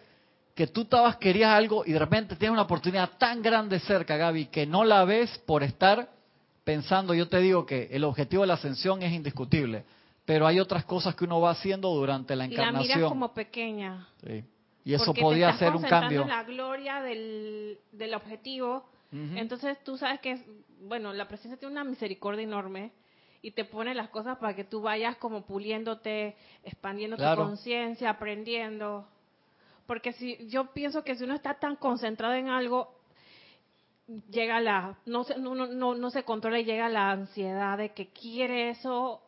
que 0.53 0.67
tú 0.67 0.81
estabas 0.81 1.15
querías 1.15 1.51
algo 1.51 1.83
y 1.85 1.93
de 1.93 1.99
repente 1.99 2.35
tienes 2.35 2.51
una 2.53 2.63
oportunidad 2.63 3.11
tan 3.17 3.41
grande 3.41 3.79
cerca, 3.79 4.17
Gaby, 4.17 4.47
que 4.47 4.65
no 4.65 4.83
la 4.83 5.05
ves 5.05 5.37
por 5.47 5.63
estar 5.63 6.09
pensando. 6.73 7.13
Yo 7.13 7.27
te 7.27 7.39
digo 7.39 7.65
que 7.65 7.87
el 7.91 8.03
objetivo 8.03 8.43
de 8.43 8.47
la 8.47 8.53
ascensión 8.55 9.01
es 9.01 9.11
indiscutible, 9.11 9.83
pero 10.25 10.45
hay 10.45 10.59
otras 10.59 10.85
cosas 10.85 11.15
que 11.15 11.25
uno 11.25 11.41
va 11.41 11.51
haciendo 11.51 11.89
durante 11.89 12.35
la 12.35 12.45
y 12.45 12.49
la 12.49 12.53
encarnación. 12.53 12.97
miras 12.97 13.09
como 13.09 13.33
pequeña. 13.33 14.07
Sí. 14.23 14.43
Y 14.85 14.93
eso 14.93 15.05
porque 15.07 15.21
podía 15.21 15.53
ser 15.57 15.75
un 15.75 15.83
cambio. 15.83 16.21
en 16.21 16.29
la 16.29 16.43
gloria 16.43 17.01
del, 17.01 17.77
del 17.91 18.13
objetivo. 18.13 18.83
Entonces 19.11 19.83
tú 19.83 19.97
sabes 19.97 20.19
que, 20.19 20.39
bueno, 20.81 21.11
la 21.13 21.27
presencia 21.27 21.57
tiene 21.57 21.71
una 21.71 21.83
misericordia 21.83 22.43
enorme 22.43 22.91
y 23.41 23.51
te 23.51 23.65
pone 23.65 23.95
las 23.95 24.09
cosas 24.09 24.37
para 24.37 24.55
que 24.55 24.63
tú 24.63 24.81
vayas 24.81 25.17
como 25.17 25.47
puliéndote, 25.47 26.35
expandiendo 26.63 27.17
Claro. 27.17 27.41
tu 27.41 27.47
conciencia, 27.47 28.11
aprendiendo. 28.11 29.07
Porque 29.87 30.13
si 30.13 30.47
yo 30.47 30.71
pienso 30.73 31.03
que 31.03 31.15
si 31.15 31.23
uno 31.23 31.33
está 31.33 31.55
tan 31.55 31.75
concentrado 31.75 32.35
en 32.35 32.49
algo, 32.49 32.98
llega 34.29 34.59
la, 34.59 34.97
no 35.05 35.23
se, 35.23 35.37
no, 35.37 35.55
no, 35.55 35.67
no, 35.67 35.95
no 35.95 36.09
se 36.09 36.23
controla 36.23 36.59
y 36.59 36.65
llega 36.65 36.89
la 36.89 37.11
ansiedad 37.11 37.77
de 37.77 37.93
que 37.93 38.07
quiere 38.07 38.69
eso 38.69 39.21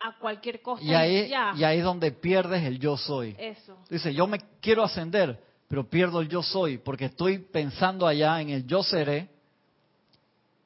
a 0.00 0.18
cualquier 0.18 0.62
costa. 0.62 0.84
Y 0.84 0.94
ahí, 0.94 1.28
ya. 1.28 1.52
y 1.56 1.64
ahí 1.64 1.78
es 1.78 1.84
donde 1.84 2.12
pierdes 2.12 2.62
el 2.64 2.78
yo 2.78 2.96
soy. 2.96 3.34
Eso. 3.38 3.78
Dice, 3.88 4.14
yo 4.14 4.26
me 4.26 4.40
quiero 4.60 4.84
ascender, 4.84 5.40
pero 5.68 5.88
pierdo 5.88 6.20
el 6.20 6.28
yo 6.28 6.42
soy, 6.42 6.78
porque 6.78 7.06
estoy 7.06 7.38
pensando 7.38 8.06
allá 8.06 8.40
en 8.40 8.50
el 8.50 8.66
yo 8.66 8.82
seré 8.82 9.30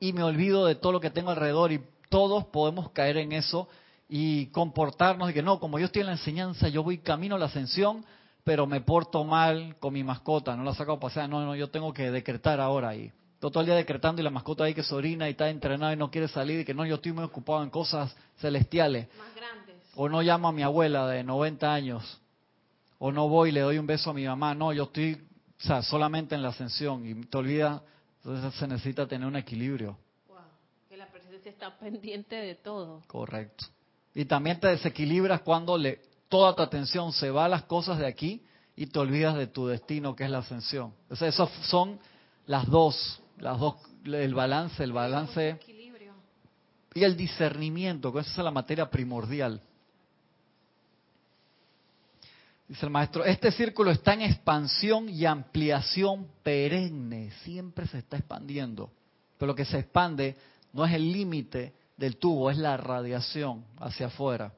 y 0.01 0.12
me 0.12 0.22
olvido 0.22 0.66
de 0.66 0.74
todo 0.74 0.92
lo 0.92 1.01
que 1.01 1.11
tengo 1.11 1.30
alrededor 1.30 1.72
y 1.72 1.80
todos 2.09 2.44
podemos 2.46 2.90
caer 2.90 3.16
en 3.18 3.32
eso 3.32 3.68
y 4.09 4.46
comportarnos 4.46 5.30
y 5.30 5.34
que 5.34 5.42
no, 5.42 5.61
como 5.61 5.78
yo 5.78 5.86
estoy 5.86 6.01
en 6.01 6.07
la 6.07 6.12
enseñanza, 6.12 6.68
yo 6.68 6.82
voy 6.82 6.99
camino 6.99 7.36
a 7.36 7.38
la 7.38 7.46
ascensión, 7.46 8.05
pero 8.42 8.66
me 8.66 8.80
porto 8.80 9.24
mal 9.24 9.76
con 9.78 9.92
mi 9.92 10.03
mascota, 10.03 10.57
no 10.57 10.64
la 10.64 10.74
saco 10.74 10.92
a 10.92 11.01
pasear, 11.01 11.28
no, 11.28 11.44
no, 11.44 11.55
yo 11.55 11.68
tengo 11.68 11.92
que 11.92 12.11
decretar 12.11 12.61
ahora 12.61 12.90
ahí. 12.90 13.12
Todo 13.41 13.61
el 13.61 13.66
día 13.66 13.76
decretando 13.76 14.20
y 14.20 14.24
la 14.24 14.30
mascota 14.30 14.64
ahí 14.64 14.74
que 14.74 14.82
se 14.82 14.95
orina 14.95 15.28
y 15.28 15.32
está 15.32 15.49
entrenada 15.49 15.93
y 15.93 15.97
no 15.97 16.11
quiere 16.11 16.26
salir 16.28 16.61
y 16.61 16.64
que 16.64 16.74
no, 16.74 16.84
yo 16.84 16.97
estoy 16.97 17.12
muy 17.12 17.24
ocupado 17.24 17.62
en 17.62 17.70
cosas 17.70 18.14
celestiales. 18.39 19.09
Más 19.16 19.34
grandes. 19.34 19.76
O 19.95 20.09
no 20.09 20.22
llamo 20.22 20.49
a 20.49 20.53
mi 20.53 20.62
abuela 20.62 21.07
de 21.07 21.22
90 21.22 21.72
años. 21.72 22.20
O 22.99 23.12
no 23.12 23.28
voy 23.28 23.51
y 23.51 23.53
le 23.53 23.61
doy 23.61 23.78
un 23.78 23.86
beso 23.86 24.11
a 24.11 24.14
mi 24.14 24.24
mamá. 24.26 24.55
No, 24.55 24.72
yo 24.72 24.84
estoy 24.84 25.28
o 25.59 25.62
sea, 25.62 25.82
solamente 25.82 26.34
en 26.34 26.43
la 26.43 26.49
ascensión 26.49 27.07
y 27.07 27.26
te 27.26 27.36
olvidas. 27.36 27.82
Entonces 28.22 28.55
se 28.55 28.66
necesita 28.66 29.07
tener 29.07 29.26
un 29.26 29.36
equilibrio. 29.36 29.97
Wow. 30.28 30.39
Que 30.89 30.97
la 30.97 31.07
presencia 31.07 31.51
está 31.51 31.76
pendiente 31.78 32.36
de 32.36 32.55
todo. 32.57 33.03
Correcto. 33.07 33.66
Y 34.14 34.24
también 34.24 34.61
te 34.61 34.68
desequilibras 34.68 35.41
cuando 35.43 35.78
le, 35.78 36.01
toda 36.28 36.55
tu 36.55 36.62
atención 36.62 37.12
se 37.12 37.30
va 37.30 37.45
a 37.45 37.49
las 37.49 37.64
cosas 37.64 37.99
de 37.99 38.07
aquí 38.07 38.43
y 38.76 38.86
te 38.86 38.99
olvidas 38.99 39.36
de 39.36 39.47
tu 39.47 39.66
destino, 39.66 40.14
que 40.14 40.24
es 40.24 40.30
la 40.30 40.39
ascensión. 40.39 40.95
O 41.09 41.16
sea, 41.16 41.28
esas 41.28 41.51
son 41.62 41.99
las 42.47 42.66
dos, 42.66 43.20
las 43.41 43.59
dos, 43.59 43.76
el 44.05 44.34
balance, 44.34 44.82
el 44.82 44.93
balance 44.93 45.59
y 46.95 47.05
el 47.05 47.16
discernimiento, 47.16 48.12
que 48.12 48.20
esa 48.20 48.30
es 48.30 48.39
la 48.39 48.51
materia 48.51 48.91
primordial. 48.91 49.61
Dice 52.66 52.84
el 52.84 52.93
maestro, 52.93 53.24
este 53.24 53.51
círculo 53.51 53.91
está 53.91 54.12
en 54.12 54.22
expansión 54.22 55.09
y 55.09 55.24
ampliación 55.24 56.28
perenne, 56.43 57.30
siempre 57.43 57.86
se 57.86 57.99
está 57.99 58.18
expandiendo, 58.18 58.91
pero 59.39 59.49
lo 59.49 59.55
que 59.55 59.64
se 59.64 59.78
expande 59.78 60.36
no 60.72 60.84
es 60.84 60.93
el 60.93 61.11
límite 61.11 61.72
del 61.97 62.18
tubo, 62.18 62.51
es 62.51 62.59
la 62.59 62.76
radiación 62.76 63.64
hacia 63.78 64.09
afuera. 64.09 64.53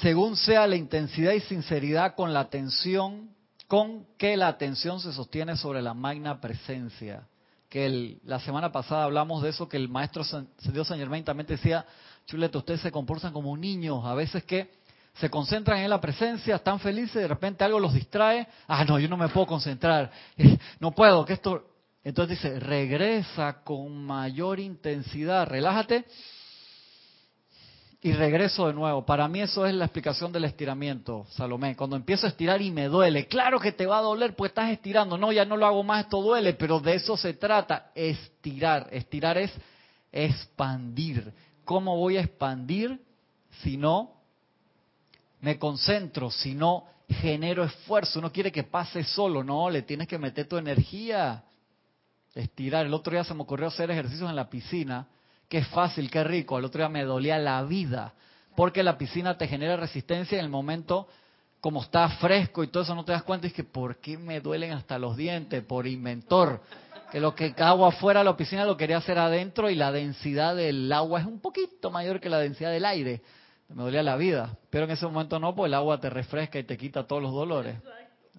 Según 0.00 0.36
sea 0.36 0.66
la 0.66 0.76
intensidad 0.76 1.32
y 1.32 1.40
sinceridad 1.40 2.14
con 2.14 2.32
la 2.32 2.40
atención, 2.40 3.33
con 3.74 4.06
que 4.16 4.36
la 4.36 4.46
atención 4.46 5.00
se 5.00 5.12
sostiene 5.12 5.56
sobre 5.56 5.82
la 5.82 5.94
magna 5.94 6.40
presencia. 6.40 7.26
Que 7.68 7.86
el- 7.86 8.20
la 8.24 8.38
semana 8.38 8.70
pasada 8.70 9.02
hablamos 9.02 9.42
de 9.42 9.48
eso, 9.48 9.68
que 9.68 9.76
el 9.76 9.88
maestro 9.88 10.22
San- 10.22 10.46
Dios 10.72 10.86
San 10.86 10.96
Germain 10.96 11.24
también 11.24 11.48
decía, 11.48 11.84
chuleta, 12.24 12.58
ustedes 12.58 12.82
se 12.82 12.92
comportan 12.92 13.32
como 13.32 13.56
niños, 13.56 14.04
a 14.04 14.14
veces 14.14 14.44
que 14.44 14.70
se 15.14 15.28
concentran 15.28 15.80
en 15.80 15.90
la 15.90 16.00
presencia, 16.00 16.54
están 16.54 16.78
felices, 16.78 17.20
de 17.20 17.26
repente 17.26 17.64
algo 17.64 17.80
los 17.80 17.92
distrae, 17.92 18.46
ah, 18.68 18.84
no, 18.84 19.00
yo 19.00 19.08
no 19.08 19.16
me 19.16 19.26
puedo 19.26 19.48
concentrar, 19.48 20.08
no 20.78 20.92
puedo, 20.92 21.24
que 21.24 21.32
esto... 21.32 21.70
Entonces 22.04 22.40
dice, 22.40 22.60
regresa 22.60 23.64
con 23.64 24.04
mayor 24.04 24.60
intensidad, 24.60 25.48
relájate 25.48 26.04
y 28.04 28.12
regreso 28.12 28.66
de 28.66 28.74
nuevo. 28.74 29.06
Para 29.06 29.26
mí 29.28 29.40
eso 29.40 29.64
es 29.64 29.72
la 29.72 29.86
explicación 29.86 30.30
del 30.30 30.44
estiramiento, 30.44 31.24
Salomé. 31.30 31.74
Cuando 31.74 31.96
empiezo 31.96 32.26
a 32.26 32.28
estirar 32.28 32.60
y 32.60 32.70
me 32.70 32.84
duele, 32.84 33.26
claro 33.28 33.58
que 33.58 33.72
te 33.72 33.86
va 33.86 33.96
a 33.96 34.02
doler, 34.02 34.36
pues 34.36 34.50
estás 34.50 34.70
estirando. 34.70 35.16
No, 35.16 35.32
ya 35.32 35.46
no 35.46 35.56
lo 35.56 35.64
hago 35.64 35.82
más, 35.82 36.04
esto 36.04 36.20
duele, 36.20 36.52
pero 36.52 36.80
de 36.80 36.96
eso 36.96 37.16
se 37.16 37.32
trata, 37.32 37.92
estirar. 37.94 38.88
Estirar 38.92 39.38
es 39.38 39.52
expandir. 40.12 41.32
¿Cómo 41.64 41.96
voy 41.96 42.18
a 42.18 42.20
expandir 42.20 43.00
si 43.62 43.78
no 43.78 44.12
me 45.40 45.58
concentro, 45.58 46.30
si 46.30 46.54
no 46.54 46.84
genero 47.08 47.64
esfuerzo? 47.64 48.18
Uno 48.18 48.30
quiere 48.30 48.52
que 48.52 48.64
pase 48.64 49.02
solo, 49.02 49.42
no, 49.42 49.70
le 49.70 49.80
tienes 49.80 50.08
que 50.08 50.18
meter 50.18 50.46
tu 50.46 50.58
energía. 50.58 51.42
Estirar. 52.34 52.84
El 52.84 52.92
otro 52.92 53.12
día 53.14 53.24
se 53.24 53.32
me 53.32 53.40
ocurrió 53.40 53.68
hacer 53.68 53.90
ejercicios 53.90 54.28
en 54.28 54.36
la 54.36 54.50
piscina 54.50 55.08
qué 55.48 55.62
fácil, 55.64 56.10
qué 56.10 56.24
rico. 56.24 56.58
El 56.58 56.64
otro 56.64 56.78
día 56.78 56.88
me 56.88 57.04
dolía 57.04 57.38
la 57.38 57.62
vida, 57.62 58.14
porque 58.56 58.82
la 58.82 58.98
piscina 58.98 59.36
te 59.36 59.48
genera 59.48 59.76
resistencia 59.76 60.38
en 60.38 60.44
el 60.44 60.50
momento, 60.50 61.08
como 61.60 61.82
está 61.82 62.08
fresco 62.08 62.62
y 62.62 62.68
todo 62.68 62.82
eso, 62.82 62.94
no 62.94 63.04
te 63.04 63.12
das 63.12 63.22
cuenta, 63.22 63.46
y 63.46 63.50
es 63.50 63.54
que 63.54 63.64
¿por 63.64 63.96
qué 63.96 64.18
me 64.18 64.40
duelen 64.40 64.72
hasta 64.72 64.98
los 64.98 65.16
dientes? 65.16 65.62
Por 65.64 65.86
inventor. 65.86 66.60
Que 67.10 67.20
lo 67.20 67.34
que 67.34 67.54
hago 67.58 67.86
afuera 67.86 68.20
de 68.20 68.24
la 68.24 68.36
piscina 68.36 68.64
lo 68.64 68.76
quería 68.76 68.96
hacer 68.96 69.18
adentro 69.18 69.70
y 69.70 69.76
la 69.76 69.92
densidad 69.92 70.56
del 70.56 70.92
agua 70.92 71.20
es 71.20 71.26
un 71.26 71.40
poquito 71.40 71.90
mayor 71.90 72.20
que 72.20 72.28
la 72.28 72.38
densidad 72.38 72.72
del 72.72 72.84
aire. 72.84 73.22
Me 73.68 73.82
dolía 73.82 74.02
la 74.02 74.16
vida. 74.16 74.58
Pero 74.70 74.84
en 74.84 74.90
ese 74.90 75.06
momento 75.06 75.38
no, 75.38 75.54
pues 75.54 75.68
el 75.68 75.74
agua 75.74 76.00
te 76.00 76.10
refresca 76.10 76.58
y 76.58 76.64
te 76.64 76.76
quita 76.76 77.06
todos 77.06 77.22
los 77.22 77.32
dolores. 77.32 77.76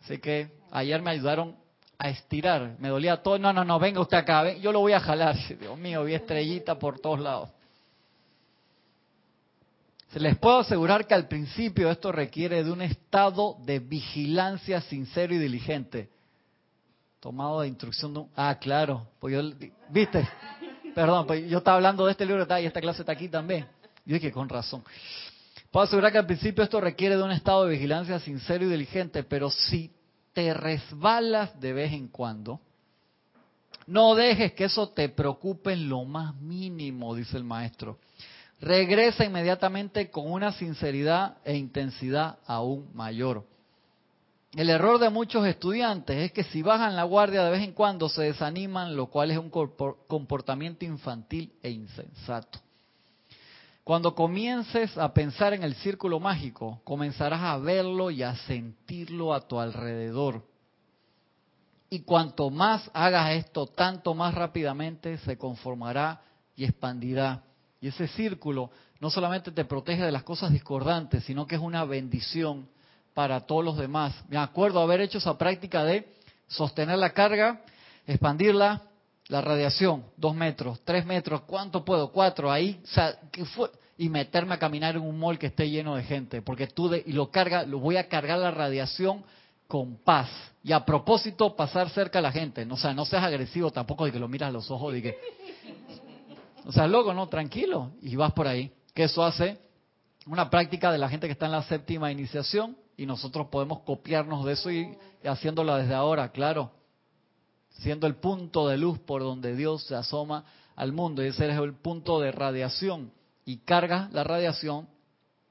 Así 0.04 0.20
que 0.20 0.52
ayer 0.72 1.02
me 1.02 1.12
ayudaron 1.12 1.56
a 1.98 2.10
estirar. 2.10 2.76
Me 2.80 2.90
dolía 2.90 3.22
todo. 3.22 3.38
No, 3.40 3.54
no, 3.54 3.64
no, 3.64 3.80
venga 3.80 4.02
usted 4.02 4.18
acá. 4.18 4.54
yo 4.54 4.72
lo 4.72 4.80
voy 4.80 4.94
a 4.94 5.00
jalar. 5.00 5.36
Dios 5.60 5.78
mío, 5.78 6.04
vi 6.04 6.14
estrellita 6.14 6.78
por 6.78 7.00
todos 7.00 7.20
lados. 7.20 7.50
Se 10.12 10.20
les 10.20 10.38
puedo 10.38 10.60
asegurar 10.60 11.08
que 11.08 11.14
al 11.14 11.28
principio 11.28 11.92
esto 11.92 12.12
requiere 12.12 12.64
de 12.64 12.72
un 12.72 12.82
estado 12.82 13.58
de 13.66 13.80
vigilancia 13.80 14.80
sincero 14.82 15.34
y 15.34 15.38
diligente. 15.38 16.10
Tomado 17.20 17.62
de 17.62 17.68
instrucción 17.68 18.14
de 18.14 18.20
un... 18.20 18.30
Ah, 18.36 18.58
claro. 18.60 19.08
Pues 19.20 19.34
yo, 19.34 19.68
¿Viste? 19.90 20.28
Perdón, 20.94 21.28
pues 21.28 21.50
yo 21.50 21.58
estaba 21.58 21.76
hablando 21.76 22.06
de 22.06 22.14
este 22.14 22.26
libro 22.26 22.48
y 22.62 22.66
esta 22.66 22.80
clase 22.80 23.02
está 23.02 23.12
aquí 23.12 23.28
también. 23.28 23.68
Yo 24.06 24.14
dije, 24.14 24.32
con 24.32 24.48
razón. 24.48 24.84
Puedo 25.72 25.84
asegurar 25.84 26.14
que 26.14 26.20
al 26.20 26.26
principio 26.26 26.64
esto 26.64 26.80
requiere 26.80 27.18
de 27.18 27.24
un 27.24 27.32
estado 27.32 27.66
de 27.66 27.72
vigilancia 27.72 28.18
sincero 28.20 28.64
y 28.64 28.70
diligente, 28.70 29.24
pero 29.24 29.50
si 29.50 29.92
te 30.36 30.54
resbalas 30.54 31.58
de 31.62 31.72
vez 31.72 31.94
en 31.94 32.10
cuando, 32.10 32.60
no 33.88 34.16
dejes 34.16 34.52
que 34.52 34.66
eso 34.66 34.90
te 34.90 35.08
preocupe 35.08 35.72
en 35.72 35.88
lo 35.88 36.04
más 36.04 36.36
mínimo, 36.36 37.16
dice 37.16 37.38
el 37.38 37.46
maestro. 37.46 38.00
Regresa 38.60 39.24
inmediatamente 39.24 40.12
con 40.12 40.30
una 40.30 40.52
sinceridad 40.52 41.38
e 41.46 41.56
intensidad 41.56 42.38
aún 42.46 42.90
mayor. 42.94 43.46
El 44.54 44.70
error 44.70 45.00
de 45.00 45.10
muchos 45.10 45.46
estudiantes 45.48 46.18
es 46.18 46.32
que 46.34 46.44
si 46.44 46.62
bajan 46.62 46.98
la 46.98 47.04
guardia 47.04 47.44
de 47.46 47.52
vez 47.52 47.64
en 47.64 47.72
cuando 47.72 48.10
se 48.10 48.24
desaniman, 48.24 48.96
lo 48.96 49.06
cual 49.06 49.32
es 49.32 49.38
un 49.38 49.50
comportamiento 49.50 50.84
infantil 50.84 51.54
e 51.64 51.70
insensato. 51.70 52.60
Cuando 53.86 54.16
comiences 54.16 54.98
a 54.98 55.14
pensar 55.14 55.54
en 55.54 55.62
el 55.62 55.76
círculo 55.76 56.20
mágico, 56.20 56.82
comenzarás 56.84 57.42
a 57.42 57.58
verlo 57.60 58.10
y 58.10 58.24
a 58.24 58.36
sentirlo 58.36 59.32
a 59.32 59.48
tu 59.48 59.60
alrededor. 59.60 60.44
Y 61.92 62.00
cuanto 62.00 62.50
más 62.50 62.90
hagas 62.96 63.34
esto, 63.34 63.68
tanto 63.68 64.16
más 64.16 64.34
rápidamente 64.34 65.20
se 65.20 65.38
conformará 65.38 66.20
y 66.56 66.64
expandirá. 66.64 67.44
Y 67.80 67.90
ese 67.90 68.08
círculo 68.08 68.72
no 69.00 69.12
solamente 69.12 69.52
te 69.52 69.66
protege 69.66 70.02
de 70.02 70.12
las 70.12 70.24
cosas 70.24 70.52
discordantes, 70.52 71.24
sino 71.24 71.46
que 71.46 71.54
es 71.54 71.62
una 71.62 71.86
bendición 71.86 72.68
para 73.14 73.42
todos 73.42 73.64
los 73.64 73.78
demás. 73.78 74.16
Me 74.30 74.38
acuerdo 74.38 74.82
haber 74.82 75.02
hecho 75.02 75.20
esa 75.20 75.38
práctica 75.38 75.84
de 75.84 76.12
sostener 76.48 76.98
la 76.98 77.12
carga, 77.12 77.62
expandirla, 78.08 78.82
la 79.28 79.42
radiación, 79.42 80.06
dos 80.18 80.36
metros, 80.36 80.80
tres 80.84 81.06
metros, 81.06 81.42
¿cuánto 81.42 81.84
puedo? 81.84 82.12
Cuatro, 82.12 82.52
ahí, 82.52 82.82
o 83.42 83.46
fue? 83.46 83.70
y 83.98 84.10
meterme 84.10 84.56
a 84.56 84.60
caminar 84.60 84.96
en 84.96 85.04
un 85.04 85.18
mall 85.18 85.40
que 85.40 85.48
esté 85.48 85.70
lleno 85.70 85.96
de 85.96 86.04
gente, 86.04 86.42
porque 86.42 86.68
tú 86.68 86.94
y 86.94 87.14
lo 87.14 87.32
carga, 87.32 87.64
lo 87.64 87.80
voy 87.80 87.98
a 87.98 88.08
cargar 88.10 88.40
la 88.40 88.52
radiación 88.52 89.24
con 89.68 89.96
paz. 89.98 90.30
Y 90.64 90.74
a 90.74 90.84
propósito, 90.84 91.56
pasar 91.56 91.90
cerca 91.90 92.20
a 92.20 92.22
la 92.22 92.32
gente, 92.32 92.68
o 92.70 92.78
sea, 92.78 92.94
no 92.94 93.06
seas 93.06 93.24
agresivo 93.24 93.72
tampoco 93.72 94.06
de 94.06 94.12
que 94.12 94.20
lo 94.20 94.28
miras 94.28 94.50
a 94.50 94.52
los 94.52 94.70
ojos, 94.70 94.94
de 94.94 95.02
que, 95.02 95.18
o 96.66 96.72
sea, 96.72 96.88
luego, 96.88 97.14
no, 97.14 97.28
tranquilo, 97.30 97.92
y 98.02 98.16
vas 98.16 98.34
por 98.34 98.48
ahí. 98.48 98.72
Que 98.94 99.04
eso 99.04 99.24
hace 99.24 99.60
una 100.28 100.50
práctica 100.50 100.92
de 100.92 100.98
la 100.98 101.08
gente 101.08 101.28
que 101.28 101.34
está 101.34 101.46
en 101.46 101.54
la 101.54 101.64
séptima 101.64 102.12
iniciación, 102.12 102.78
y 102.98 103.06
nosotros 103.06 103.48
podemos 103.48 103.80
copiarnos 103.80 104.46
de 104.46 104.54
eso 104.54 104.72
y, 104.72 104.98
y 105.24 105.28
haciéndola 105.28 105.78
desde 105.78 105.94
ahora, 105.94 106.32
claro 106.32 106.72
siendo 107.80 108.08
el 108.08 108.16
punto 108.16 108.68
de 108.68 108.78
luz 108.78 109.00
por 109.00 109.22
donde 109.22 109.56
Dios 109.56 109.84
se 109.84 109.96
asoma 109.96 110.46
al 110.76 110.92
mundo. 110.92 111.24
Y 111.24 111.28
ese 111.28 111.50
es 111.50 111.58
el 111.58 111.74
punto 111.74 112.20
de 112.20 112.32
radiación. 112.32 113.12
Y 113.46 113.58
cargas 113.58 114.12
la 114.12 114.24
radiación, 114.24 114.88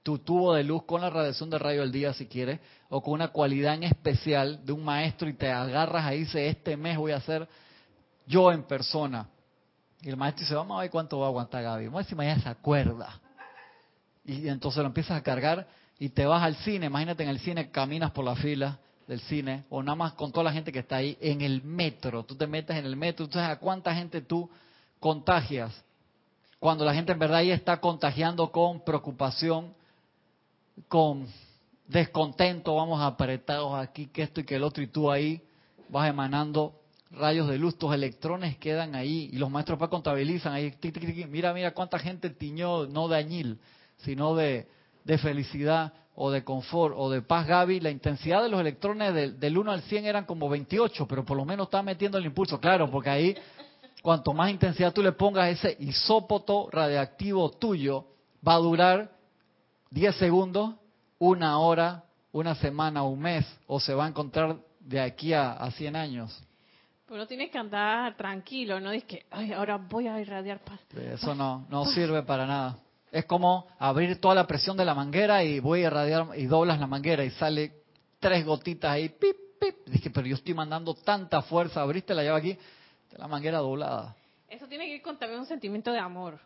tu 0.02 0.18
tubo 0.18 0.54
de 0.54 0.64
luz 0.64 0.84
con 0.84 1.00
la 1.00 1.10
radiación 1.10 1.50
de 1.50 1.58
rayo 1.58 1.80
del 1.80 1.92
día 1.92 2.12
si 2.12 2.26
quieres, 2.26 2.60
o 2.88 3.02
con 3.02 3.14
una 3.14 3.28
cualidad 3.28 3.74
en 3.74 3.84
especial 3.84 4.64
de 4.64 4.72
un 4.72 4.84
maestro 4.84 5.28
y 5.28 5.34
te 5.34 5.50
agarras 5.50 6.04
ahí, 6.04 6.20
dice, 6.20 6.48
este 6.48 6.76
mes 6.76 6.98
voy 6.98 7.12
a 7.12 7.16
hacer 7.16 7.48
yo 8.26 8.52
en 8.52 8.64
persona. 8.64 9.28
Y 10.02 10.08
el 10.08 10.16
maestro 10.16 10.42
dice, 10.42 10.54
vamos 10.54 10.78
a 10.78 10.82
ver 10.82 10.90
cuánto 10.90 11.18
va 11.18 11.26
a 11.26 11.28
aguantar 11.28 11.62
Gaby. 11.62 11.86
Vamos 11.86 12.04
a 12.04 12.08
ver 12.08 12.16
mañana 12.16 12.42
se 12.42 12.48
acuerda. 12.48 13.20
Y 14.24 14.48
entonces 14.48 14.80
lo 14.80 14.86
empiezas 14.86 15.18
a 15.18 15.22
cargar 15.22 15.66
y 15.98 16.08
te 16.08 16.26
vas 16.26 16.42
al 16.42 16.56
cine. 16.56 16.86
Imagínate 16.86 17.22
en 17.22 17.28
el 17.28 17.38
cine, 17.38 17.70
caminas 17.70 18.10
por 18.10 18.24
la 18.24 18.34
fila 18.34 18.78
del 19.06 19.20
cine, 19.20 19.64
o 19.70 19.82
nada 19.82 19.96
más 19.96 20.12
con 20.14 20.32
toda 20.32 20.44
la 20.44 20.52
gente 20.52 20.72
que 20.72 20.78
está 20.80 20.96
ahí, 20.96 21.16
en 21.20 21.40
el 21.40 21.62
metro. 21.62 22.24
Tú 22.24 22.34
te 22.34 22.46
metes 22.46 22.76
en 22.76 22.86
el 22.86 22.96
metro, 22.96 23.26
sabes 23.30 23.50
a 23.50 23.58
cuánta 23.58 23.94
gente 23.94 24.22
tú 24.22 24.48
contagias. 24.98 25.72
Cuando 26.58 26.84
la 26.84 26.94
gente 26.94 27.12
en 27.12 27.18
verdad 27.18 27.38
ahí 27.38 27.50
está 27.50 27.80
contagiando 27.80 28.50
con 28.50 28.82
preocupación, 28.84 29.74
con 30.88 31.26
descontento, 31.86 32.74
vamos 32.74 33.00
apretados 33.02 33.74
aquí, 33.74 34.06
que 34.06 34.22
esto 34.22 34.40
y 34.40 34.44
que 34.44 34.56
el 34.56 34.62
otro, 34.62 34.82
y 34.82 34.86
tú 34.86 35.10
ahí 35.10 35.42
vas 35.88 36.08
emanando 36.08 36.80
rayos 37.10 37.48
de 37.48 37.58
luz, 37.58 37.76
tus 37.78 37.92
electrones 37.94 38.56
quedan 38.56 38.94
ahí, 38.94 39.28
y 39.32 39.36
los 39.36 39.50
maestros 39.50 39.78
para 39.78 39.90
contabilizan 39.90 40.54
ahí, 40.54 40.74
mira, 41.28 41.52
mira 41.52 41.72
cuánta 41.72 41.98
gente 41.98 42.30
tiñó, 42.30 42.86
no 42.86 43.08
de 43.08 43.16
añil, 43.16 43.58
sino 43.98 44.34
de, 44.34 44.66
de 45.04 45.18
felicidad 45.18 45.92
o 46.16 46.30
de 46.30 46.44
confort 46.44 46.94
o 46.96 47.10
de 47.10 47.22
paz, 47.22 47.46
Gaby, 47.46 47.80
la 47.80 47.90
intensidad 47.90 48.42
de 48.42 48.48
los 48.48 48.60
electrones 48.60 49.12
del, 49.14 49.38
del 49.38 49.58
1 49.58 49.72
al 49.72 49.82
100 49.82 50.06
eran 50.06 50.24
como 50.24 50.48
28, 50.48 51.06
pero 51.06 51.24
por 51.24 51.36
lo 51.36 51.44
menos 51.44 51.66
está 51.66 51.82
metiendo 51.82 52.18
el 52.18 52.26
impulso, 52.26 52.60
claro, 52.60 52.90
porque 52.90 53.10
ahí 53.10 53.36
cuanto 54.02 54.34
más 54.34 54.50
intensidad 54.50 54.92
tú 54.92 55.02
le 55.02 55.12
pongas 55.12 55.48
ese 55.48 55.76
isópoto 55.80 56.68
radiactivo 56.70 57.50
tuyo, 57.50 58.06
va 58.46 58.54
a 58.54 58.58
durar 58.58 59.10
10 59.90 60.16
segundos, 60.16 60.74
una 61.18 61.58
hora, 61.58 62.04
una 62.30 62.54
semana, 62.54 63.02
un 63.02 63.20
mes, 63.20 63.46
o 63.66 63.80
se 63.80 63.94
va 63.94 64.04
a 64.04 64.08
encontrar 64.08 64.56
de 64.80 65.00
aquí 65.00 65.32
a, 65.32 65.52
a 65.52 65.70
100 65.70 65.96
años. 65.96 66.42
Pero 67.06 67.26
tienes 67.26 67.50
que 67.50 67.58
andar 67.58 68.16
tranquilo, 68.16 68.78
no 68.80 68.90
es 68.90 69.04
que, 69.04 69.24
ay, 69.30 69.52
ahora 69.52 69.76
voy 69.76 70.06
a 70.06 70.20
irradiar 70.20 70.60
paz. 70.60 70.80
Eso 70.94 71.34
no, 71.34 71.66
no 71.70 71.84
sirve 71.86 72.22
para 72.22 72.46
nada. 72.46 72.78
Es 73.14 73.26
como 73.26 73.68
abrir 73.78 74.20
toda 74.20 74.34
la 74.34 74.44
presión 74.44 74.76
de 74.76 74.84
la 74.84 74.92
manguera 74.92 75.44
y 75.44 75.60
voy 75.60 75.84
a 75.84 75.86
irradiar 75.86 76.26
y 76.36 76.46
doblas 76.46 76.80
la 76.80 76.88
manguera 76.88 77.24
y 77.24 77.30
sale 77.30 77.70
tres 78.18 78.44
gotitas 78.44 78.90
ahí, 78.90 79.08
pip, 79.08 79.36
pip. 79.60 79.86
Dije, 79.86 80.10
pero 80.10 80.26
yo 80.26 80.34
estoy 80.34 80.52
mandando 80.52 80.94
tanta 80.94 81.40
fuerza, 81.40 81.80
abriste 81.80 82.12
la 82.12 82.24
llave 82.24 82.38
aquí, 82.38 82.58
la 83.16 83.28
manguera 83.28 83.58
doblada. 83.58 84.16
Eso 84.48 84.66
tiene 84.66 84.86
que 84.86 84.96
ir 84.96 85.02
con 85.02 85.16
también 85.16 85.38
un 85.38 85.46
sentimiento 85.46 85.92
de 85.92 86.00
amor. 86.00 86.40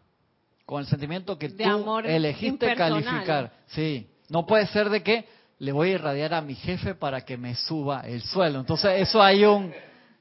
Con 0.66 0.80
el 0.82 0.86
sentimiento 0.86 1.38
que 1.38 1.48
tú 1.48 1.98
elegiste 2.04 2.74
calificar. 2.74 3.50
Sí, 3.68 4.06
no 4.28 4.44
puede 4.44 4.66
ser 4.66 4.90
de 4.90 5.02
que 5.02 5.26
le 5.60 5.72
voy 5.72 5.88
a 5.88 5.92
irradiar 5.92 6.34
a 6.34 6.42
mi 6.42 6.54
jefe 6.54 6.94
para 6.94 7.22
que 7.22 7.38
me 7.38 7.54
suba 7.54 8.02
el 8.02 8.20
suelo. 8.20 8.60
Entonces, 8.60 9.00
eso 9.00 9.22
hay 9.22 9.46
un 9.46 9.72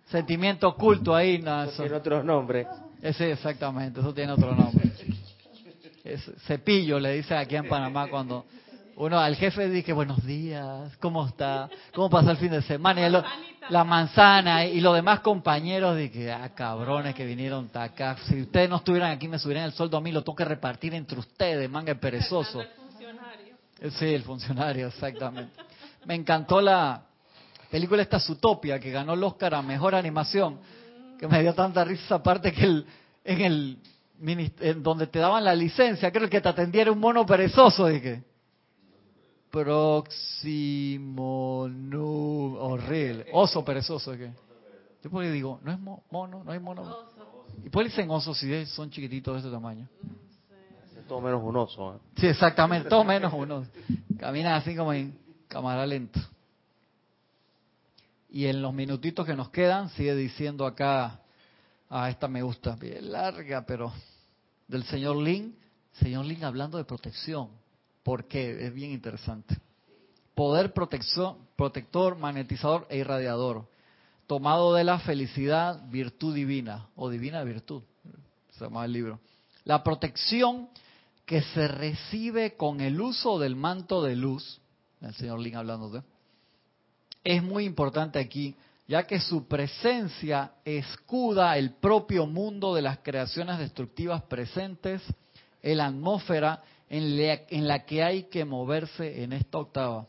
sentimiento 0.06 0.70
oculto 0.70 1.14
ahí. 1.14 1.39
No, 1.39 1.64
eso, 1.64 1.84
tiene 1.84 1.98
otro 1.98 2.24
nombre. 2.24 2.66
Ese, 3.02 3.34
exactamente, 3.34 4.00
eso 4.00 4.14
tiene 4.14 4.32
otro 4.32 4.56
nombre 4.56 4.88
cepillo, 6.45 6.99
le 6.99 7.14
dice 7.14 7.36
aquí 7.36 7.55
en 7.55 7.68
Panamá 7.68 8.08
cuando 8.10 8.45
uno 8.97 9.20
al 9.20 9.36
jefe 9.36 9.70
dice 9.70 9.93
buenos 9.93 10.26
días, 10.26 10.97
¿cómo 10.97 11.28
está? 11.28 11.70
¿Cómo 11.93 12.10
pasó 12.10 12.32
el 12.32 12.38
fin 12.38 12.51
de 12.51 12.64
semana? 12.64 13.08
Y 13.08 13.12
la 13.70 13.84
manzana 13.84 14.66
y 14.66 14.80
los 14.80 14.95
demás 14.95 15.20
compañeros 15.20 15.95
que 16.10 16.32
ah, 16.32 16.49
cabrones 16.55 17.14
que 17.14 17.26
vinieron 17.26 17.70
acá. 17.74 18.18
Si 18.28 18.41
ustedes 18.41 18.70
no 18.70 18.78
estuvieran 18.78 19.12
aquí, 19.12 19.28
me 19.28 19.38
subieran 19.38 19.66
el 19.66 19.74
sueldo 19.74 19.97
a 19.97 20.01
mí, 20.01 20.12
lo 20.12 20.24
tengo 20.24 20.36
que 20.36 20.45
repartir 20.45 20.95
entre 20.95 21.20
ustedes, 21.20 21.70
manga 21.70 21.93
perezoso. 21.95 22.62
Eh, 22.62 23.91
Sí, 23.91 24.05
el 24.05 24.24
funcionario, 24.24 24.88
exactamente. 24.88 25.53
Me 26.05 26.16
encantó 26.16 26.60
la 26.60 27.03
película 27.70 28.01
esta 28.01 28.20
Zootopia, 28.20 28.80
que 28.80 28.89
ganó 28.89 29.14
el 29.14 29.24
Oscar 29.24 29.53
a 29.53 29.62
Mejor 29.62 29.93
Animación, 29.93 30.60
que 31.20 31.28
me 31.28 31.41
dio 31.41 31.53
tanta 31.53 31.84
risa 31.84 32.03
esa 32.05 32.24
parte 32.24 32.51
que 32.51 32.64
el, 32.64 32.86
en 33.24 33.41
el 33.41 33.78
en 34.20 34.84
donde 34.84 35.07
te 35.07 35.20
daban 35.20 35.43
la 35.43 35.53
licencia, 35.55 36.11
creo 36.11 36.30
que 36.30 36.41
te 36.41 36.49
atendiera 36.49 36.91
un 36.91 36.99
mono 36.99 37.26
perezoso, 37.26 37.88
dije. 37.88 38.24
Próximo 40.38 41.68
nu 41.70 42.55
horrible, 42.59 43.26
oso 43.34 43.63
perezoso, 43.63 44.11
dije. 44.11 44.34
Yo 45.03 45.09
porque 45.09 45.30
digo, 45.32 45.59
no 45.63 45.72
es 45.72 45.80
mo- 45.80 46.03
mono, 46.11 46.43
no 46.43 46.51
hay 46.51 46.59
mono. 46.59 46.84
¿Y 47.63 47.70
por 47.70 47.84
qué 47.84 47.89
dicen 47.89 48.09
osos 48.09 48.38
si 48.38 48.51
es- 48.53 48.70
son 48.70 48.89
chiquititos 48.89 49.34
de 49.36 49.39
este 49.39 49.51
tamaño? 49.51 49.88
Es 50.97 51.05
todo 51.07 51.22
menos 51.22 51.41
un 51.43 51.55
oso. 51.55 51.95
¿eh? 51.95 51.99
Sí, 52.18 52.28
exactamente, 52.28 52.89
todo 52.89 53.03
menos 53.03 53.32
uno. 53.34 53.65
Camina 54.18 54.55
así 54.57 54.76
como 54.76 54.93
en 54.93 55.18
cámara 55.47 55.86
lenta. 55.86 56.20
Y 58.30 58.45
en 58.47 58.61
los 58.61 58.74
minutitos 58.74 59.26
que 59.26 59.36
nos 59.36 59.49
quedan, 59.49 59.89
sigue 59.89 60.13
diciendo 60.15 60.65
acá, 60.65 61.22
ah, 61.90 62.10
esta 62.10 62.28
me 62.28 62.42
gusta, 62.42 62.76
bien 62.76 63.12
larga, 63.12 63.66
pero 63.66 63.92
del 64.68 64.84
señor 64.84 65.18
Lin, 65.18 65.58
señor 65.94 66.26
Lin 66.26 66.44
hablando 66.44 66.78
de 66.78 66.84
protección. 66.84 67.50
¿Por 68.04 68.28
qué? 68.28 68.66
Es 68.66 68.74
bien 68.74 68.92
interesante. 68.92 69.58
Poder 70.34 70.74
protección, 70.74 71.38
protector, 71.56 72.18
magnetizador 72.18 72.88
e 72.90 72.98
irradiador. 72.98 73.68
Tomado 74.28 74.74
de 74.74 74.84
la 74.84 75.00
felicidad, 75.00 75.88
virtud 75.90 76.36
divina, 76.36 76.88
o 76.96 77.10
divina 77.10 77.44
virtud, 77.44 77.82
se 78.52 78.66
llama 78.66 78.86
el 78.86 78.92
libro. 78.92 79.20
La 79.64 79.84
protección 79.84 80.70
que 81.26 81.42
se 81.42 81.68
recibe 81.68 82.56
con 82.56 82.82
el 82.82 83.00
uso 83.02 83.40
del 83.40 83.56
manto 83.56 84.02
de 84.02 84.16
luz, 84.16 84.62
el 85.02 85.14
señor 85.16 85.40
Lin 85.40 85.56
hablando 85.56 85.90
de, 85.90 86.04
es 87.24 87.44
muy 87.44 87.66
importante 87.66 88.20
aquí, 88.20 88.56
ya 88.88 89.04
que 89.04 89.20
su 89.20 89.48
presencia 89.48 90.54
escuda 90.64 91.58
el 91.58 91.72
propio 91.74 92.26
mundo 92.26 92.74
de 92.74 92.82
las 92.82 93.00
creaciones 93.00 93.60
destructivas 93.60 94.24
presentes 94.24 95.02
en 95.62 95.78
la 95.78 95.88
atmósfera 95.88 96.64
en 96.90 97.68
la, 97.68 97.86
que 97.86 98.02
hay 98.02 98.24
que 98.24 98.46
moverse 98.46 99.24
en 99.24 99.34
esta 99.34 99.58
octava. 99.58 100.08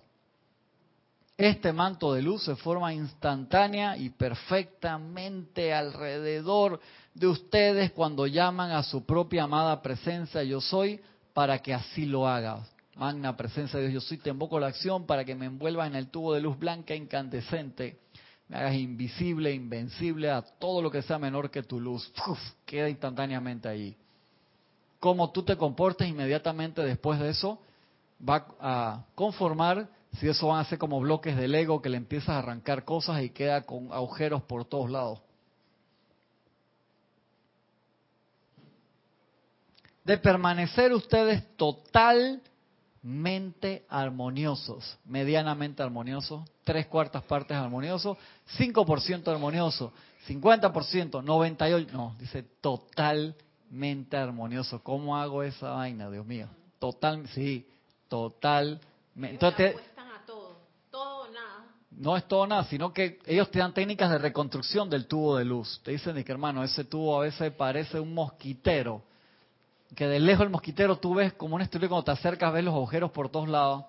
Este 1.37 1.73
manto 1.73 2.13
de 2.15 2.23
luz 2.23 2.45
se 2.45 2.57
forma 2.57 2.93
instantánea 2.93 3.97
y 3.97 4.11
perfectamente 4.11 5.73
alrededor 5.73 6.81
de 7.15 7.27
ustedes 7.27 7.93
cuando 7.93 8.27
llaman 8.27 8.71
a 8.71 8.83
su 8.83 9.05
propia 9.05 9.45
amada 9.45 9.81
presencia 9.83 10.43
yo 10.43 10.61
soy 10.61 11.01
para 11.33 11.59
que 11.61 11.75
así 11.75 12.07
lo 12.07 12.29
haga. 12.29 12.65
Magna 12.97 13.37
presencia 13.37 13.79
de 13.79 13.89
Dios, 13.89 14.03
yo 14.03 14.09
soy, 14.09 14.19
te 14.19 14.31
invoco 14.31 14.59
la 14.59 14.67
acción 14.69 15.07
para 15.07 15.25
que 15.25 15.37
me 15.37 15.47
envuelvas 15.47 15.87
en 15.87 15.95
el 15.95 16.09
tubo 16.09 16.35
de 16.35 16.41
luz 16.41 16.59
blanca 16.59 16.97
incandescente. 16.97 17.99
Me 18.49 18.57
hagas 18.57 18.75
invisible, 18.75 19.53
invencible 19.53 20.31
a 20.31 20.43
todo 20.43 20.81
lo 20.81 20.91
que 20.91 21.03
sea 21.03 21.19
menor 21.19 21.51
que 21.51 21.63
tu 21.63 21.79
luz. 21.81 22.11
Queda 22.65 22.89
instantáneamente 22.89 23.69
ahí. 23.69 23.97
Cómo 24.99 25.31
tú 25.31 25.43
te 25.43 25.57
comportes 25.57 26.09
inmediatamente 26.09 26.83
después 26.83 27.21
de 27.21 27.31
eso 27.31 27.61
va 28.27 28.47
a 28.61 29.05
conformar 29.15 29.89
si 30.19 30.29
eso 30.29 30.49
van 30.49 30.61
a 30.61 30.65
ser 30.65 30.79
como 30.79 30.99
bloques 31.01 31.37
del 31.37 31.55
ego 31.55 31.81
que 31.83 31.89
le 31.89 31.99
empiezas 31.99 32.31
a 32.31 32.39
arrancar 32.39 32.85
cosas 32.85 33.23
y 33.23 33.31
queda 33.31 33.63
con 33.63 33.93
agujeros 33.93 34.43
por 34.43 34.65
todos 34.65 34.91
lados. 34.91 35.21
De 40.05 40.17
permanecer 40.17 40.93
ustedes 40.95 41.45
totalmente 43.03 43.85
armoniosos, 43.89 44.99
medianamente 45.05 45.83
armoniosos, 45.83 46.49
tres 46.65 46.87
cuartas 46.87 47.23
partes 47.25 47.57
armoniosos, 47.57 48.17
5% 48.59 49.29
armonioso, 49.29 49.93
50%, 50.29 51.23
98%, 51.23 51.93
no, 51.93 52.15
dice 52.19 52.43
totalmente 52.61 54.17
armonioso. 54.17 54.83
¿Cómo 54.83 55.17
hago 55.17 55.43
esa 55.43 55.71
vaina, 55.71 56.11
Dios 56.11 56.27
mío? 56.27 56.49
Total, 56.79 57.27
sí, 57.29 57.67
total. 58.09 58.81
Entonces, 59.17 59.57
te- 59.57 59.69
apuestan 59.71 60.09
a 60.09 60.27
todo, 60.27 60.59
todo 60.91 61.23
o 61.23 61.29
nada. 61.29 61.65
no 61.91 62.17
es 62.17 62.27
todo 62.29 62.47
nada, 62.47 62.65
sino 62.65 62.93
que 62.93 63.19
ellos 63.27 63.51
te 63.51 63.59
dan 63.61 63.75
técnicas 63.75 64.11
de 64.11 64.19
reconstrucción 64.19 64.91
del 64.91 65.07
tubo 65.07 65.37
de 65.37 65.45
luz. 65.45 65.81
Te 65.85 65.93
dicen, 65.93 66.23
que 66.23 66.33
hermano, 66.33 66.63
ese 66.65 66.85
tubo 66.85 67.17
a 67.21 67.25
veces 67.25 67.53
parece 67.53 67.99
un 68.01 68.13
mosquitero. 68.15 69.03
Que 69.95 70.07
de 70.07 70.21
lejos 70.21 70.45
el 70.45 70.51
mosquitero 70.51 70.97
tú 70.97 71.15
ves 71.15 71.33
como 71.33 71.57
un 71.57 71.63
estudio 71.63 71.89
cuando 71.89 72.05
te 72.05 72.11
acercas, 72.13 72.53
ves 72.53 72.65
los 72.65 72.75
agujeros 72.75 73.11
por 73.11 73.31
todos 73.31 73.49
lados. 73.49 73.85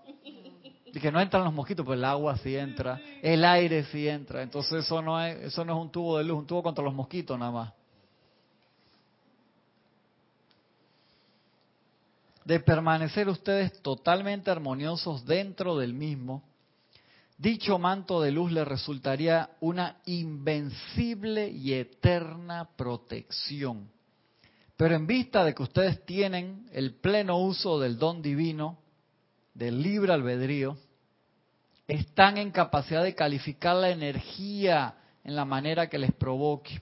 Y 0.91 0.99
que 0.99 1.11
no 1.11 1.21
entran 1.21 1.43
los 1.43 1.53
mosquitos, 1.53 1.85
pero 1.85 1.93
el 1.93 2.03
agua 2.03 2.35
sí 2.37 2.55
entra, 2.55 2.99
el 3.21 3.45
aire 3.45 3.83
sí 3.85 4.07
entra. 4.07 4.41
Entonces 4.41 4.85
eso 4.85 5.01
no 5.01 5.21
es, 5.23 5.37
eso 5.39 5.63
no 5.63 5.73
es 5.73 5.79
un 5.79 5.91
tubo 5.91 6.17
de 6.17 6.23
luz, 6.23 6.39
un 6.39 6.47
tubo 6.47 6.63
contra 6.63 6.83
los 6.83 6.93
mosquitos 6.93 7.37
nada 7.37 7.51
más. 7.51 7.73
De 12.43 12.59
permanecer 12.59 13.29
ustedes 13.29 13.79
totalmente 13.83 14.49
armoniosos 14.49 15.23
dentro 15.25 15.77
del 15.77 15.93
mismo, 15.93 16.41
dicho 17.37 17.77
manto 17.77 18.21
de 18.21 18.31
luz 18.31 18.51
le 18.51 18.65
resultaría 18.65 19.51
una 19.59 19.97
invencible 20.05 21.49
y 21.49 21.73
eterna 21.73 22.67
protección. 22.75 23.87
Pero 24.79 24.95
en 24.95 25.07
vista 25.07 25.43
de 25.43 25.53
que 25.53 25.63
ustedes 25.63 26.05
tienen 26.05 26.65
el 26.71 26.93
pleno 26.93 27.37
uso 27.37 27.81
del 27.81 27.99
don 27.99 28.21
divino, 28.21 28.77
del 29.53 29.81
libre 29.81 30.13
albedrío, 30.13 30.77
están 31.85 32.37
en 32.37 32.49
capacidad 32.51 33.03
de 33.03 33.13
calificar 33.13 33.75
la 33.75 33.89
energía 33.89 34.95
en 35.25 35.35
la 35.35 35.43
manera 35.43 35.89
que 35.89 35.97
les 35.97 36.13
provoque. 36.13 36.81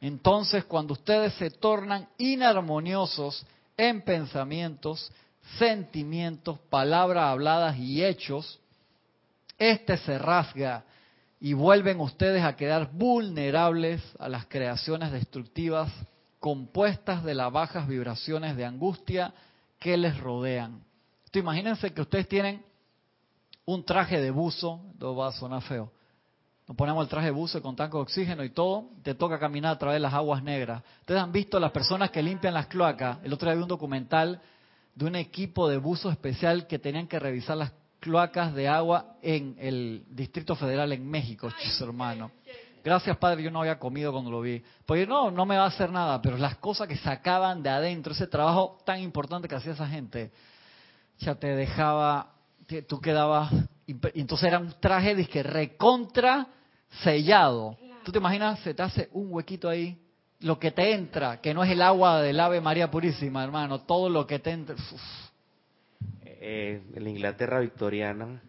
Entonces, 0.00 0.64
cuando 0.66 0.92
ustedes 0.92 1.34
se 1.34 1.50
tornan 1.50 2.06
inarmoniosos 2.16 3.44
en 3.76 4.02
pensamientos, 4.02 5.10
sentimientos, 5.58 6.60
palabras 6.70 7.24
habladas 7.24 7.76
y 7.76 8.04
hechos, 8.04 8.60
este 9.58 9.96
se 9.96 10.16
rasga 10.16 10.84
y 11.40 11.54
vuelven 11.54 11.98
ustedes 11.98 12.44
a 12.44 12.54
quedar 12.54 12.92
vulnerables 12.92 14.00
a 14.20 14.28
las 14.28 14.46
creaciones 14.46 15.10
destructivas 15.10 15.90
compuestas 16.40 17.22
de 17.22 17.34
las 17.34 17.52
bajas 17.52 17.86
vibraciones 17.86 18.56
de 18.56 18.64
angustia 18.64 19.32
que 19.78 19.96
les 19.96 20.18
rodean. 20.18 20.82
Entonces, 21.18 21.42
imagínense 21.42 21.92
que 21.92 22.00
ustedes 22.00 22.26
tienen 22.28 22.64
un 23.66 23.84
traje 23.84 24.20
de 24.20 24.30
buzo, 24.30 24.80
no 24.98 25.14
va 25.14 25.28
a 25.28 25.32
sonar 25.32 25.62
feo. 25.62 25.92
Nos 26.66 26.76
ponemos 26.76 27.04
el 27.04 27.08
traje 27.08 27.26
de 27.26 27.32
buzo 27.32 27.60
con 27.60 27.76
tanque 27.76 27.96
de 27.96 28.02
oxígeno 28.02 28.42
y 28.42 28.50
todo, 28.50 28.88
te 29.02 29.14
toca 29.14 29.38
caminar 29.38 29.72
a 29.72 29.78
través 29.78 29.96
de 29.96 30.00
las 30.00 30.14
aguas 30.14 30.42
negras. 30.42 30.82
Ustedes 31.00 31.20
han 31.20 31.32
visto 31.32 31.60
las 31.60 31.72
personas 31.72 32.10
que 32.10 32.22
limpian 32.22 32.54
las 32.54 32.66
cloacas. 32.66 33.18
El 33.22 33.32
otro 33.32 33.48
día 33.48 33.56
vi 33.56 33.62
un 33.62 33.68
documental 33.68 34.40
de 34.94 35.04
un 35.04 35.16
equipo 35.16 35.68
de 35.68 35.76
buzo 35.76 36.10
especial 36.10 36.66
que 36.66 36.78
tenían 36.78 37.06
que 37.06 37.18
revisar 37.18 37.56
las 37.56 37.72
cloacas 38.00 38.54
de 38.54 38.66
agua 38.66 39.16
en 39.20 39.56
el 39.58 40.04
Distrito 40.08 40.56
Federal 40.56 40.92
en 40.92 41.08
México, 41.08 41.50
chis, 41.60 41.80
hermano. 41.80 42.30
Gracias, 42.82 43.16
Padre, 43.18 43.42
yo 43.42 43.50
no 43.50 43.60
había 43.60 43.78
comido 43.78 44.12
cuando 44.12 44.30
lo 44.30 44.40
vi. 44.40 44.62
Porque 44.86 45.06
no, 45.06 45.30
no 45.30 45.44
me 45.46 45.56
va 45.56 45.64
a 45.64 45.68
hacer 45.68 45.90
nada, 45.90 46.20
pero 46.22 46.36
las 46.38 46.56
cosas 46.56 46.88
que 46.88 46.96
sacaban 46.96 47.62
de 47.62 47.70
adentro, 47.70 48.12
ese 48.12 48.26
trabajo 48.26 48.78
tan 48.84 49.00
importante 49.00 49.48
que 49.48 49.54
hacía 49.54 49.72
esa 49.72 49.86
gente, 49.86 50.30
ya 51.18 51.34
te 51.34 51.48
dejaba, 51.48 52.32
te- 52.66 52.82
tú 52.82 53.00
quedabas, 53.00 53.52
y 53.86 53.94
entonces 54.20 54.48
era 54.48 54.58
un 54.58 54.72
traje 54.80 55.14
disque 55.14 55.42
recontra 55.42 56.46
sellado. 57.02 57.76
¿Tú 58.04 58.12
te 58.12 58.18
imaginas? 58.18 58.58
Se 58.60 58.72
te 58.74 58.82
hace 58.82 59.08
un 59.12 59.32
huequito 59.32 59.68
ahí, 59.68 60.00
lo 60.40 60.58
que 60.58 60.70
te 60.70 60.94
entra, 60.94 61.40
que 61.40 61.52
no 61.52 61.62
es 61.62 61.70
el 61.70 61.82
agua 61.82 62.22
del 62.22 62.40
Ave 62.40 62.60
María 62.60 62.90
Purísima, 62.90 63.44
hermano, 63.44 63.80
todo 63.80 64.08
lo 64.08 64.26
que 64.26 64.38
te 64.38 64.50
entra. 64.52 64.74
uf. 64.74 65.00
Eh, 66.24 66.82
en 66.94 67.04
la 67.04 67.10
Inglaterra 67.10 67.60
victoriana, 67.60 68.40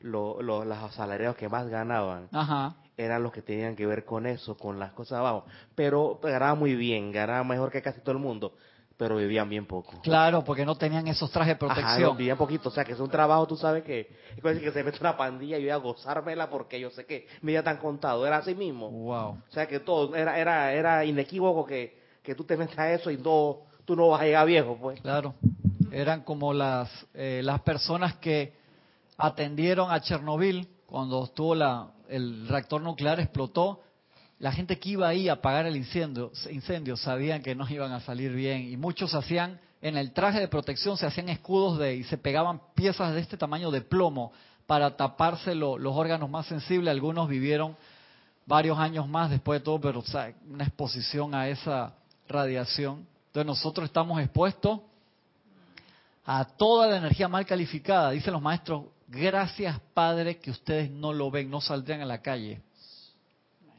lo- 0.00 0.42
lo- 0.42 0.64
los 0.66 0.78
asalariados 0.78 1.36
que 1.36 1.48
más 1.48 1.66
ganaban 1.68 2.28
Ajá. 2.30 2.74
Eran 2.96 3.22
los 3.22 3.32
que 3.32 3.42
tenían 3.42 3.74
que 3.76 3.86
ver 3.86 4.04
con 4.04 4.26
eso, 4.26 4.56
con 4.56 4.78
las 4.78 4.92
cosas 4.92 5.18
abajo. 5.18 5.44
Pero 5.74 6.20
ganaban 6.22 6.58
muy 6.58 6.74
bien, 6.76 7.12
ganaban 7.12 7.46
mejor 7.48 7.70
que 7.70 7.82
casi 7.82 8.00
todo 8.00 8.12
el 8.12 8.18
mundo, 8.18 8.52
pero 8.96 9.16
vivían 9.16 9.48
bien 9.48 9.66
poco. 9.66 10.00
Claro, 10.02 10.44
porque 10.44 10.64
no 10.64 10.76
tenían 10.76 11.06
esos 11.08 11.30
trajes 11.30 11.58
de 11.58 11.66
Ajá, 11.66 11.74
protección. 11.74 12.16
vivían 12.16 12.38
poquito, 12.38 12.68
o 12.68 12.72
sea 12.72 12.84
que 12.84 12.92
es 12.92 13.00
un 13.00 13.10
trabajo, 13.10 13.46
tú 13.46 13.56
sabes 13.56 13.82
que 13.82 14.00
es 14.36 14.40
como 14.40 14.54
decir 14.54 14.68
que 14.68 14.72
se 14.72 14.84
mete 14.84 14.98
una 15.00 15.16
pandilla 15.16 15.58
y 15.58 15.62
yo 15.62 15.66
voy 15.66 15.70
a 15.72 15.76
gozármela 15.76 16.48
porque 16.48 16.78
yo 16.78 16.90
sé 16.90 17.04
que 17.04 17.26
me 17.42 17.52
ya 17.52 17.62
tan 17.62 17.78
contado, 17.78 18.26
era 18.26 18.36
así 18.38 18.54
mismo. 18.54 18.90
Wow. 18.90 19.38
O 19.48 19.52
sea 19.52 19.66
que 19.66 19.80
todo, 19.80 20.14
era, 20.14 20.38
era, 20.38 20.72
era 20.72 21.04
inequívoco 21.04 21.66
que, 21.66 21.98
que 22.22 22.34
tú 22.34 22.44
te 22.44 22.56
metas 22.56 22.78
a 22.78 22.92
eso 22.92 23.10
y 23.10 23.16
no, 23.16 23.58
tú 23.84 23.96
no 23.96 24.08
vas 24.08 24.20
a 24.20 24.24
llegar 24.24 24.46
viejo, 24.46 24.78
pues. 24.80 25.00
Claro. 25.00 25.34
Eran 25.90 26.22
como 26.22 26.52
las, 26.52 26.88
eh, 27.14 27.40
las 27.44 27.60
personas 27.60 28.14
que 28.16 28.52
atendieron 29.16 29.90
a 29.92 30.00
Chernobyl 30.00 30.68
cuando 30.86 31.24
estuvo 31.24 31.54
la, 31.54 31.88
el 32.08 32.48
reactor 32.48 32.80
nuclear 32.82 33.20
explotó. 33.20 33.80
La 34.38 34.52
gente 34.52 34.78
que 34.78 34.90
iba 34.90 35.08
ahí 35.08 35.28
a 35.28 35.34
apagar 35.34 35.66
el 35.66 35.76
incendio, 35.76 36.32
incendio 36.50 36.96
sabían 36.96 37.42
que 37.42 37.54
no 37.54 37.68
iban 37.68 37.92
a 37.92 38.00
salir 38.00 38.32
bien 38.32 38.70
y 38.70 38.76
muchos 38.76 39.14
hacían 39.14 39.60
en 39.80 39.96
el 39.96 40.12
traje 40.12 40.40
de 40.40 40.48
protección 40.48 40.96
se 40.96 41.06
hacían 41.06 41.28
escudos 41.28 41.78
de 41.78 41.94
y 41.96 42.04
se 42.04 42.16
pegaban 42.18 42.60
piezas 42.74 43.14
de 43.14 43.20
este 43.20 43.36
tamaño 43.36 43.70
de 43.70 43.82
plomo 43.82 44.32
para 44.66 44.96
taparse 44.96 45.54
lo- 45.54 45.76
los 45.78 45.94
órganos 45.94 46.28
más 46.30 46.46
sensibles. 46.46 46.90
Algunos 46.90 47.28
vivieron 47.28 47.76
varios 48.46 48.78
años 48.78 49.06
más 49.08 49.30
después 49.30 49.60
de 49.60 49.64
todo, 49.64 49.80
pero 49.80 50.02
una 50.50 50.64
exposición 50.64 51.34
a 51.34 51.48
esa 51.48 51.94
radiación. 52.28 53.06
Entonces 53.26 53.46
nosotros 53.46 53.84
estamos 53.86 54.20
expuestos 54.20 54.80
a 56.24 56.44
toda 56.44 56.86
la 56.86 56.96
energía 56.96 57.28
mal 57.28 57.44
calificada. 57.44 58.10
Dicen 58.10 58.32
los 58.32 58.42
maestros, 58.42 58.84
gracias 59.08 59.78
Padre 59.94 60.38
que 60.38 60.50
ustedes 60.50 60.90
no 60.90 61.12
lo 61.12 61.30
ven, 61.30 61.50
no 61.50 61.60
saldrían 61.60 62.00
a 62.00 62.06
la 62.06 62.22
calle. 62.22 62.60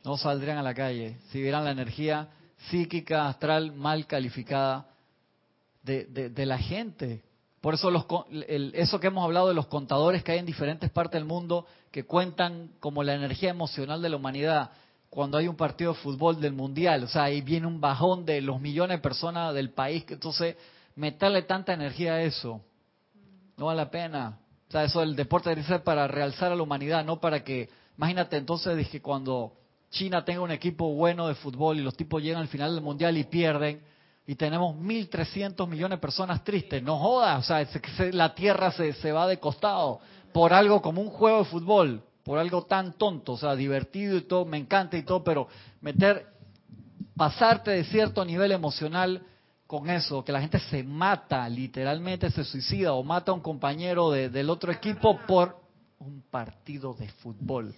No 0.04 0.18
saldrían 0.18 0.58
a 0.58 0.64
la 0.64 0.74
calle 0.74 1.18
si 1.32 1.42
vieran 1.42 1.66
la 1.66 1.72
energía 1.72 2.30
psíquica, 2.70 3.28
astral 3.28 3.72
mal 3.74 4.06
calificada 4.08 4.88
de, 5.84 6.06
de- 6.06 6.46
la 6.46 6.58
gente. 6.58 7.24
Por 7.62 7.74
eso 7.74 7.90
los, 7.92 8.06
el- 8.48 8.72
eso 8.76 9.00
que 9.00 9.08
hemos 9.08 9.24
hablado 9.24 9.48
de 9.48 9.54
los 9.56 9.68
contadores 9.68 10.24
que 10.24 10.32
hay 10.34 10.40
en 10.40 10.46
diferentes 10.46 10.90
partes 10.92 11.20
del 11.20 11.26
mundo 11.26 11.66
que 11.92 12.06
cuentan 12.06 12.72
como 12.80 13.04
la 13.04 13.14
energía 13.16 13.50
emocional 13.50 14.02
de 14.02 14.10
la 14.10 14.18
humanidad 14.18 14.72
cuando 15.10 15.38
hay 15.38 15.48
un 15.48 15.56
partido 15.56 15.94
de 15.94 16.00
fútbol 16.00 16.42
del 16.42 16.52
mundial, 16.52 17.04
o 17.06 17.08
sea, 17.08 17.24
ahí 17.24 17.40
viene 17.40 17.68
un 17.68 17.80
bajón 17.80 18.26
de 18.26 18.42
los 18.42 18.60
millones 18.60 18.98
de 18.98 19.02
personas 19.02 19.54
del 19.54 19.70
país, 19.70 20.04
que 20.04 20.16
entonces 20.16 20.58
meterle 20.96 21.44
tanta 21.44 21.74
energía 21.74 22.16
a 22.16 22.22
eso 22.22 22.60
no 23.56 23.68
vale 23.68 23.78
la 23.78 23.90
pena. 23.90 24.38
O 24.68 24.72
sea, 24.72 24.84
eso 24.84 25.00
del 25.02 25.16
deporte 25.16 25.50
debe 25.50 25.64
ser 25.64 25.84
para 25.84 26.08
realzar 26.08 26.52
a 26.52 26.56
la 26.56 26.64
humanidad, 26.64 27.06
no 27.06 27.20
para 27.20 27.44
que, 27.44 27.70
imagínate 27.98 28.38
entonces, 28.38 28.76
dije, 28.78 29.02
cuando 29.02 29.54
China 29.92 30.26
tenga 30.26 30.42
un 30.42 30.52
equipo 30.52 30.94
bueno 30.96 31.28
de 31.28 31.36
fútbol 31.36 31.78
y 31.80 31.84
los 31.84 31.96
tipos 31.96 32.22
llegan 32.22 32.42
al 32.42 32.48
final 32.48 32.74
del 32.74 32.84
mundial 32.84 33.18
y 33.18 33.24
pierden, 33.26 33.82
y 34.28 34.36
tenemos 34.36 34.76
1.300 34.76 35.68
millones 35.68 35.98
de 35.98 36.02
personas 36.02 36.44
tristes, 36.44 36.82
no 36.82 36.98
jodas, 36.98 37.40
o 37.40 37.44
sea, 37.48 37.64
se- 37.68 37.80
se- 37.96 38.12
la 38.12 38.34
tierra 38.34 38.72
se, 38.72 38.94
se 38.94 39.12
va 39.12 39.28
de 39.28 39.38
costado 39.40 40.00
por 40.34 40.52
algo 40.52 40.82
como 40.82 41.00
un 41.02 41.10
juego 41.12 41.40
de 41.40 41.46
fútbol, 41.46 42.02
por 42.24 42.40
algo 42.40 42.64
tan 42.64 42.94
tonto, 42.94 43.34
o 43.34 43.38
sea, 43.38 43.56
divertido 43.56 44.18
y 44.18 44.22
todo, 44.22 44.46
me 44.46 44.58
encanta 44.58 44.98
y 44.98 45.04
todo, 45.04 45.24
pero 45.24 45.48
meter, 45.80 46.26
pasarte 47.16 47.70
de 47.72 47.84
cierto 47.86 48.26
nivel 48.26 48.52
emocional 48.52 49.22
con 49.68 49.90
eso, 49.90 50.24
que 50.24 50.32
la 50.32 50.42
gente 50.42 50.60
se 50.60 50.84
mata, 50.84 51.48
literalmente 51.50 52.30
se 52.30 52.44
suicida 52.44 52.94
o 52.94 53.04
mata 53.04 53.32
a 53.32 53.34
un 53.34 53.42
compañero 53.42 54.12
de- 54.12 54.30
del 54.30 54.50
otro 54.50 54.72
equipo 54.72 55.20
por 55.28 55.58
un 56.00 56.22
partido 56.30 56.94
de 56.94 57.08
fútbol. 57.08 57.74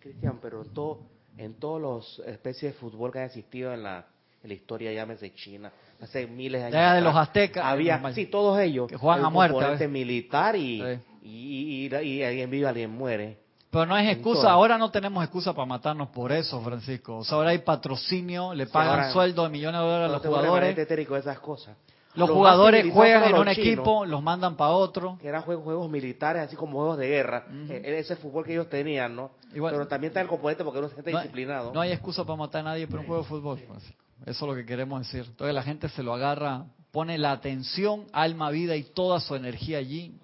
Cristian, 0.00 0.38
pero 0.42 0.62
en 0.64 0.72
todo, 0.74 1.00
en 1.36 1.54
todas 1.54 2.18
las 2.18 2.28
especies 2.28 2.72
de 2.74 2.78
fútbol 2.80 3.12
que 3.12 3.20
han 3.20 3.26
existido 3.26 3.72
en 3.72 3.82
la, 3.84 4.06
en 4.42 4.48
la 4.48 4.54
historia, 4.54 4.92
llámese 4.92 5.32
China, 5.34 5.70
hace 6.00 6.26
miles 6.26 6.60
de 6.60 6.66
años. 6.66 6.74
Ya 6.74 6.94
de 6.94 7.00
los 7.02 7.14
aztecas, 7.14 7.64
Había, 7.64 8.12
sí, 8.14 8.26
todos 8.26 8.58
ellos. 8.60 8.88
Que 8.88 8.96
juegan 8.96 9.24
a 9.24 9.30
muerte, 9.30 9.86
militar 9.86 10.56
y, 10.56 10.80
Sí. 10.80 11.00
y, 11.22 11.86
y, 11.86 11.94
y- 11.94 12.08
y 12.18 12.22
alguien 12.22 12.50
vive, 12.50 12.66
alguien 12.66 12.90
muere. 12.90 13.38
Pero 13.70 13.84
no 13.86 13.96
es 13.98 14.10
excusa, 14.10 14.50
ahora 14.50 14.78
no 14.78 14.90
tenemos 14.90 15.22
excusa 15.22 15.52
para 15.52 15.66
matarnos 15.66 16.08
por 16.08 16.32
eso, 16.32 16.60
Francisco. 16.62 17.18
O 17.18 17.24
sea, 17.24 17.36
ahora 17.36 17.50
hay 17.50 17.58
patrocinio, 17.58 18.54
le 18.54 18.66
pagan 18.66 19.00
ahora- 19.00 19.12
sueldo 19.12 19.42
de 19.44 19.50
millones 19.50 19.80
de 19.80 19.86
dólares 19.86 20.08
a 20.08 20.12
los 20.12 20.22
jugadores. 20.26 20.78
etérico 20.78 21.16
esas 21.16 21.38
cosas. 21.38 21.76
Los 22.14 22.28
Los 22.30 22.36
jugadores 22.36 22.92
juegan 22.92 23.24
en 23.24 23.36
un 23.36 23.48
equipo, 23.48 24.04
los 24.06 24.22
mandan 24.22 24.56
para 24.56 24.70
otro. 24.72 25.18
que 25.20 25.28
eran 25.28 25.42
juegos, 25.42 25.62
juegos 25.64 25.90
militares, 25.90 26.42
así 26.42 26.56
como 26.56 26.78
juegos 26.78 26.98
de 26.98 27.08
guerra. 27.08 27.44
Eh, 27.68 27.82
ese 27.98 28.16
fútbol 28.16 28.44
que 28.44 28.52
ellos 28.52 28.68
tenían, 28.70 29.14
¿no? 29.14 29.30
Igual- 29.54 29.74
Pero 29.74 29.86
también 29.86 30.10
está 30.10 30.20
el 30.22 30.26
componente 30.28 30.64
porque 30.64 30.78
uno 30.78 30.88
se 30.88 30.94
siente 30.94 31.12
No 31.12 31.18
hay, 31.18 31.24
disciplinado. 31.24 31.72
no 31.72 31.80
hay 31.80 31.92
excusa 31.92 32.24
para 32.24 32.36
matar 32.36 32.62
a 32.62 32.64
nadie 32.70 32.86
por 32.88 33.00
un 33.00 33.06
juego 33.06 33.22
de 33.22 33.28
fútbol. 33.28 33.58
Francisco. 33.58 34.02
Eso 34.26 34.44
es 34.44 34.50
lo 34.50 34.54
que 34.56 34.64
queremos 34.66 35.00
decir. 35.00 35.26
Entonces 35.28 35.54
la 35.54 35.62
gente 35.62 35.88
se 35.90 36.02
lo 36.02 36.12
agarra, 36.14 36.64
pone 36.90 37.18
la 37.18 37.30
atención, 37.32 38.06
alma, 38.12 38.50
vida 38.50 38.74
y 38.74 38.82
toda 38.82 39.20
su 39.20 39.36
energía 39.36 39.78
allí, 39.78 40.16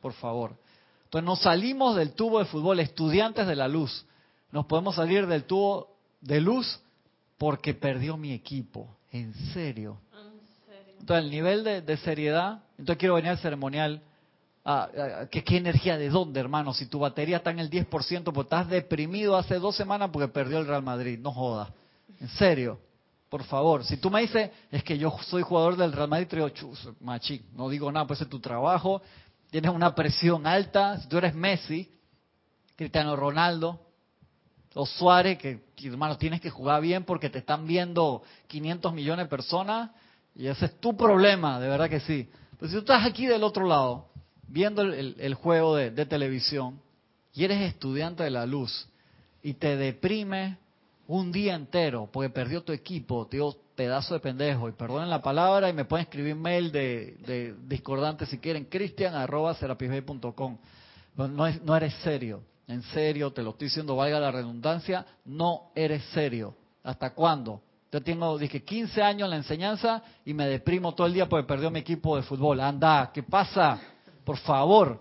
por 0.00 0.14
favor. 0.14 0.56
Entonces 1.06 1.24
nos 1.24 1.40
salimos 1.40 1.94
del 1.94 2.12
tubo 2.12 2.40
de 2.40 2.46
fútbol, 2.46 2.80
estudiantes 2.80 3.46
de 3.46 3.54
la 3.54 3.68
luz. 3.68 4.04
Nos 4.50 4.66
podemos 4.66 4.96
salir 4.96 5.26
del 5.28 5.44
tubo 5.44 5.96
de 6.20 6.40
luz 6.40 6.80
porque 7.38 7.74
perdió 7.74 8.16
mi 8.16 8.32
equipo. 8.32 8.88
En 9.12 9.32
serio. 9.52 9.98
Entonces 10.98 11.24
el 11.24 11.30
nivel 11.30 11.62
de, 11.62 11.96
seriedad, 11.98 12.64
entonces 12.76 12.98
quiero 12.98 13.14
venir 13.14 13.30
al 13.30 13.38
ceremonial. 13.38 14.02
Ah, 14.64 14.88
ah, 14.98 15.26
¿qué, 15.30 15.44
¿Qué 15.44 15.58
energía 15.58 15.96
de 15.96 16.08
dónde, 16.08 16.40
hermano? 16.40 16.74
Si 16.74 16.86
tu 16.86 16.98
batería 16.98 17.36
está 17.36 17.52
en 17.52 17.60
el 17.60 17.70
10%, 17.70 17.88
pues 18.32 18.44
estás 18.44 18.68
deprimido 18.68 19.36
hace 19.36 19.60
dos 19.60 19.76
semanas 19.76 20.10
porque 20.12 20.26
perdió 20.26 20.58
el 20.58 20.66
Real 20.66 20.82
Madrid. 20.82 21.20
No 21.20 21.30
jodas. 21.32 21.68
En 22.20 22.28
serio. 22.30 22.80
Por 23.28 23.44
favor. 23.44 23.84
Si 23.84 23.96
tú 23.96 24.10
me 24.10 24.22
dices, 24.22 24.50
es 24.70 24.82
que 24.82 24.98
yo 24.98 25.16
soy 25.22 25.42
jugador 25.42 25.76
del 25.76 25.92
Real 25.92 26.08
Madrid, 26.08 26.26
te 26.26 26.36
digo, 26.36 26.50
machi, 27.00 27.44
no 27.54 27.68
digo 27.68 27.90
nada, 27.92 28.06
pues 28.06 28.20
es 28.20 28.28
tu 28.28 28.40
trabajo. 28.40 29.02
Tienes 29.56 29.72
una 29.74 29.94
presión 29.94 30.46
alta. 30.46 31.00
Si 31.00 31.08
tú 31.08 31.16
eres 31.16 31.34
Messi, 31.34 31.90
Cristiano 32.76 33.16
Ronaldo, 33.16 33.80
o 34.74 34.84
Suárez, 34.84 35.38
que 35.38 35.62
hermano 35.82 36.18
tienes 36.18 36.42
que 36.42 36.50
jugar 36.50 36.82
bien 36.82 37.04
porque 37.04 37.30
te 37.30 37.38
están 37.38 37.66
viendo 37.66 38.22
500 38.48 38.92
millones 38.92 39.24
de 39.24 39.30
personas 39.30 39.92
y 40.34 40.46
ese 40.46 40.66
es 40.66 40.78
tu 40.78 40.94
problema, 40.94 41.58
de 41.58 41.68
verdad 41.68 41.88
que 41.88 42.00
sí. 42.00 42.28
Pero 42.58 42.68
si 42.68 42.74
tú 42.74 42.80
estás 42.80 43.06
aquí 43.06 43.24
del 43.24 43.42
otro 43.44 43.66
lado, 43.66 44.10
viendo 44.46 44.82
el, 44.82 45.32
juego 45.32 45.74
de, 45.74 45.90
de 45.90 46.04
televisión 46.04 46.78
y 47.32 47.44
eres 47.44 47.62
estudiante 47.62 48.24
de 48.24 48.30
la 48.32 48.44
luz 48.44 48.86
y 49.42 49.54
te 49.54 49.78
deprime 49.78 50.58
un 51.06 51.32
día 51.32 51.54
entero 51.54 52.10
porque 52.12 52.28
perdió 52.28 52.62
tu 52.62 52.74
equipo, 52.74 53.26
te 53.26 53.38
digo, 53.38 53.56
pedazo 53.76 54.14
de 54.14 54.20
pendejo, 54.20 54.68
y 54.68 54.72
perdonen 54.72 55.08
la 55.10 55.22
palabra 55.22 55.68
y 55.68 55.72
me 55.72 55.84
pueden 55.84 56.04
escribir 56.04 56.34
mail 56.34 56.72
de, 56.72 57.16
de 57.26 57.54
discordante 57.66 58.26
si 58.26 58.38
quieren, 58.38 58.64
cristian 58.64 59.14
arroba. 59.14 59.54
No, 61.16 61.28
no, 61.28 61.46
es- 61.46 61.62
no 61.62 61.76
eres 61.76 61.94
serio, 62.02 62.42
en 62.66 62.82
serio, 62.82 63.32
te 63.32 63.42
lo 63.42 63.50
estoy 63.50 63.68
diciendo, 63.68 63.96
valga 63.96 64.18
la 64.18 64.30
redundancia, 64.32 65.06
no 65.24 65.70
eres 65.74 66.02
serio. 66.12 66.54
¿Hasta 66.82 67.10
cuándo? 67.14 67.60
Yo 67.92 68.02
tengo, 68.02 68.36
dije, 68.38 68.62
15 68.62 69.02
años 69.02 69.26
en 69.26 69.30
la 69.30 69.36
enseñanza 69.36 70.02
y 70.24 70.34
me 70.34 70.46
deprimo 70.46 70.94
todo 70.94 71.06
el 71.06 71.14
día 71.14 71.28
porque 71.28 71.46
perdió 71.46 71.70
mi 71.70 71.78
equipo 71.80 72.16
de 72.16 72.22
fútbol. 72.22 72.60
Anda, 72.60 73.10
¿qué 73.14 73.22
pasa? 73.22 73.80
Por 74.24 74.36
favor, 74.38 74.98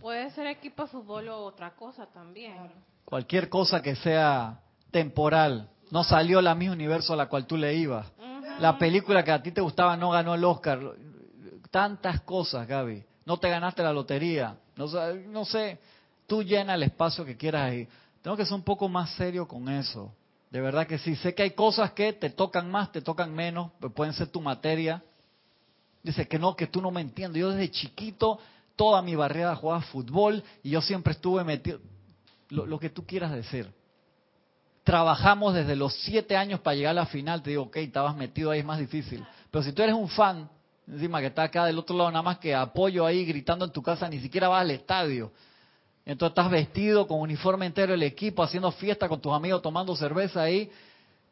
Puede 0.00 0.30
ser 0.30 0.46
equipo 0.46 0.82
de 0.84 0.88
fútbol 0.88 1.28
o 1.28 1.44
otra 1.44 1.70
cosa 1.74 2.06
también. 2.06 2.56
cualquier 3.04 3.48
cosa 3.48 3.82
que 3.82 3.96
sea 3.96 4.58
temporal. 4.90 5.68
No 5.90 6.04
salió 6.04 6.40
la 6.40 6.54
misma 6.54 6.74
universo 6.74 7.12
a 7.12 7.16
la 7.16 7.26
cual 7.26 7.46
tú 7.46 7.56
le 7.56 7.74
ibas. 7.74 8.06
La 8.60 8.78
película 8.78 9.24
que 9.24 9.32
a 9.32 9.42
ti 9.42 9.50
te 9.52 9.60
gustaba 9.60 9.96
no 9.96 10.10
ganó 10.10 10.34
el 10.34 10.44
Oscar. 10.44 10.80
Tantas 11.70 12.20
cosas, 12.22 12.66
Gaby. 12.66 13.04
No 13.26 13.38
te 13.38 13.48
ganaste 13.48 13.82
la 13.82 13.92
lotería. 13.92 14.56
No, 14.76 14.88
sé- 14.88 15.24
no 15.28 15.44
sé, 15.44 15.78
tú 16.26 16.42
llena 16.42 16.74
el 16.74 16.82
espacio 16.82 17.24
que 17.24 17.36
quieras 17.36 17.70
ahí. 17.70 17.88
Tengo 18.22 18.36
que 18.36 18.44
ser 18.44 18.54
un 18.54 18.62
poco 18.62 18.88
más 18.88 19.10
serio 19.14 19.46
con 19.48 19.68
eso. 19.68 20.12
De 20.50 20.60
verdad 20.60 20.86
que 20.86 20.98
sí. 20.98 21.14
Sé 21.16 21.34
que 21.34 21.42
hay 21.44 21.50
cosas 21.52 21.92
que 21.92 22.12
te 22.12 22.30
tocan 22.30 22.70
más, 22.70 22.90
te 22.92 23.00
tocan 23.00 23.32
menos, 23.34 23.70
pero 23.80 23.92
pueden 23.92 24.12
ser 24.14 24.28
tu 24.28 24.40
materia. 24.40 25.02
Dice 26.02 26.26
que 26.26 26.38
no, 26.38 26.56
que 26.56 26.66
tú 26.66 26.80
no 26.80 26.90
me 26.90 27.00
entiendes. 27.00 27.40
Yo 27.40 27.50
desde 27.50 27.70
chiquito, 27.70 28.38
toda 28.74 29.00
mi 29.02 29.14
barriada 29.14 29.54
jugaba 29.56 29.82
fútbol 29.82 30.42
y 30.62 30.70
yo 30.70 30.80
siempre 30.82 31.12
estuve 31.12 31.44
metido. 31.44 31.78
Lo, 32.48 32.66
lo 32.66 32.78
que 32.78 32.90
tú 32.90 33.06
quieras 33.06 33.32
decir. 33.32 33.70
Trabajamos 34.84 35.54
desde 35.54 35.76
los 35.76 35.94
siete 36.02 36.36
años 36.36 36.60
para 36.60 36.74
llegar 36.74 36.90
a 36.92 36.94
la 36.94 37.06
final. 37.06 37.42
Te 37.42 37.50
digo, 37.50 37.64
ok, 37.64 37.76
estabas 37.76 38.16
metido 38.16 38.50
ahí, 38.50 38.60
es 38.60 38.64
más 38.64 38.78
difícil. 38.78 39.24
Pero 39.50 39.62
si 39.62 39.72
tú 39.72 39.82
eres 39.82 39.94
un 39.94 40.08
fan, 40.08 40.48
encima 40.86 41.20
que 41.20 41.26
está 41.26 41.44
acá 41.44 41.66
del 41.66 41.78
otro 41.78 41.96
lado, 41.96 42.10
nada 42.10 42.22
más 42.22 42.38
que 42.38 42.54
apoyo 42.54 43.04
ahí 43.04 43.24
gritando 43.24 43.64
en 43.64 43.72
tu 43.72 43.82
casa, 43.82 44.08
ni 44.08 44.20
siquiera 44.20 44.48
vas 44.48 44.62
al 44.62 44.70
estadio. 44.70 45.32
Entonces 46.04 46.30
estás 46.30 46.50
vestido 46.50 47.06
con 47.06 47.20
uniforme 47.20 47.66
entero 47.66 47.92
del 47.92 48.02
equipo, 48.02 48.42
haciendo 48.42 48.72
fiesta 48.72 49.08
con 49.08 49.20
tus 49.20 49.32
amigos, 49.32 49.62
tomando 49.62 49.94
cerveza 49.94 50.42
ahí. 50.42 50.70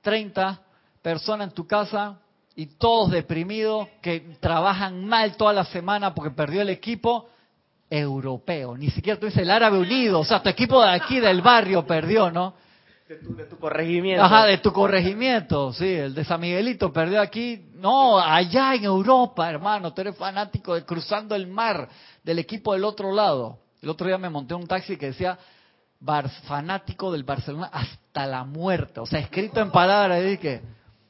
30 0.02 0.60
personas 1.02 1.48
en 1.48 1.54
tu 1.54 1.66
casa 1.66 2.18
y 2.54 2.66
todos 2.66 3.10
deprimidos, 3.10 3.88
que 4.02 4.36
trabajan 4.40 5.04
mal 5.04 5.36
toda 5.36 5.52
la 5.52 5.64
semana 5.64 6.14
porque 6.14 6.34
perdió 6.34 6.62
el 6.62 6.70
equipo 6.70 7.28
europeo. 7.88 8.76
Ni 8.76 8.90
siquiera 8.90 9.18
tú 9.18 9.26
dices 9.26 9.42
el 9.42 9.50
árabe 9.50 9.78
unido, 9.78 10.20
o 10.20 10.24
sea, 10.24 10.42
tu 10.42 10.48
equipo 10.48 10.82
de 10.82 10.90
aquí 10.90 11.20
del 11.20 11.40
barrio 11.40 11.86
perdió, 11.86 12.30
¿no? 12.30 12.54
De 13.08 13.16
tu, 13.16 13.34
de 13.34 13.44
tu 13.46 13.56
corregimiento. 13.58 14.22
Ajá, 14.22 14.44
de 14.44 14.58
tu 14.58 14.70
corregimiento, 14.72 15.72
sí, 15.72 15.86
el 15.86 16.14
de 16.14 16.24
San 16.24 16.40
Miguelito 16.40 16.92
perdió 16.92 17.20
aquí. 17.22 17.70
No, 17.76 18.18
allá 18.18 18.74
en 18.74 18.84
Europa, 18.84 19.48
hermano, 19.48 19.94
tú 19.94 20.02
eres 20.02 20.14
fanático 20.16 20.74
de 20.74 20.84
cruzando 20.84 21.34
el 21.34 21.46
mar 21.46 21.88
del 22.22 22.38
equipo 22.38 22.74
del 22.74 22.84
otro 22.84 23.10
lado. 23.12 23.60
El 23.80 23.88
otro 23.88 24.06
día 24.06 24.18
me 24.18 24.28
monté 24.28 24.52
un 24.54 24.66
taxi 24.66 24.96
que 24.98 25.06
decía 25.06 25.38
Bar- 26.00 26.28
fanático 26.44 27.10
del 27.10 27.24
Barcelona 27.24 27.70
hasta 27.72 28.26
la 28.26 28.44
muerte, 28.44 29.00
o 29.00 29.06
sea, 29.06 29.20
escrito 29.20 29.60
en 29.60 29.70
palabras. 29.70 30.20
Y 30.22 30.26
dije, 30.26 30.62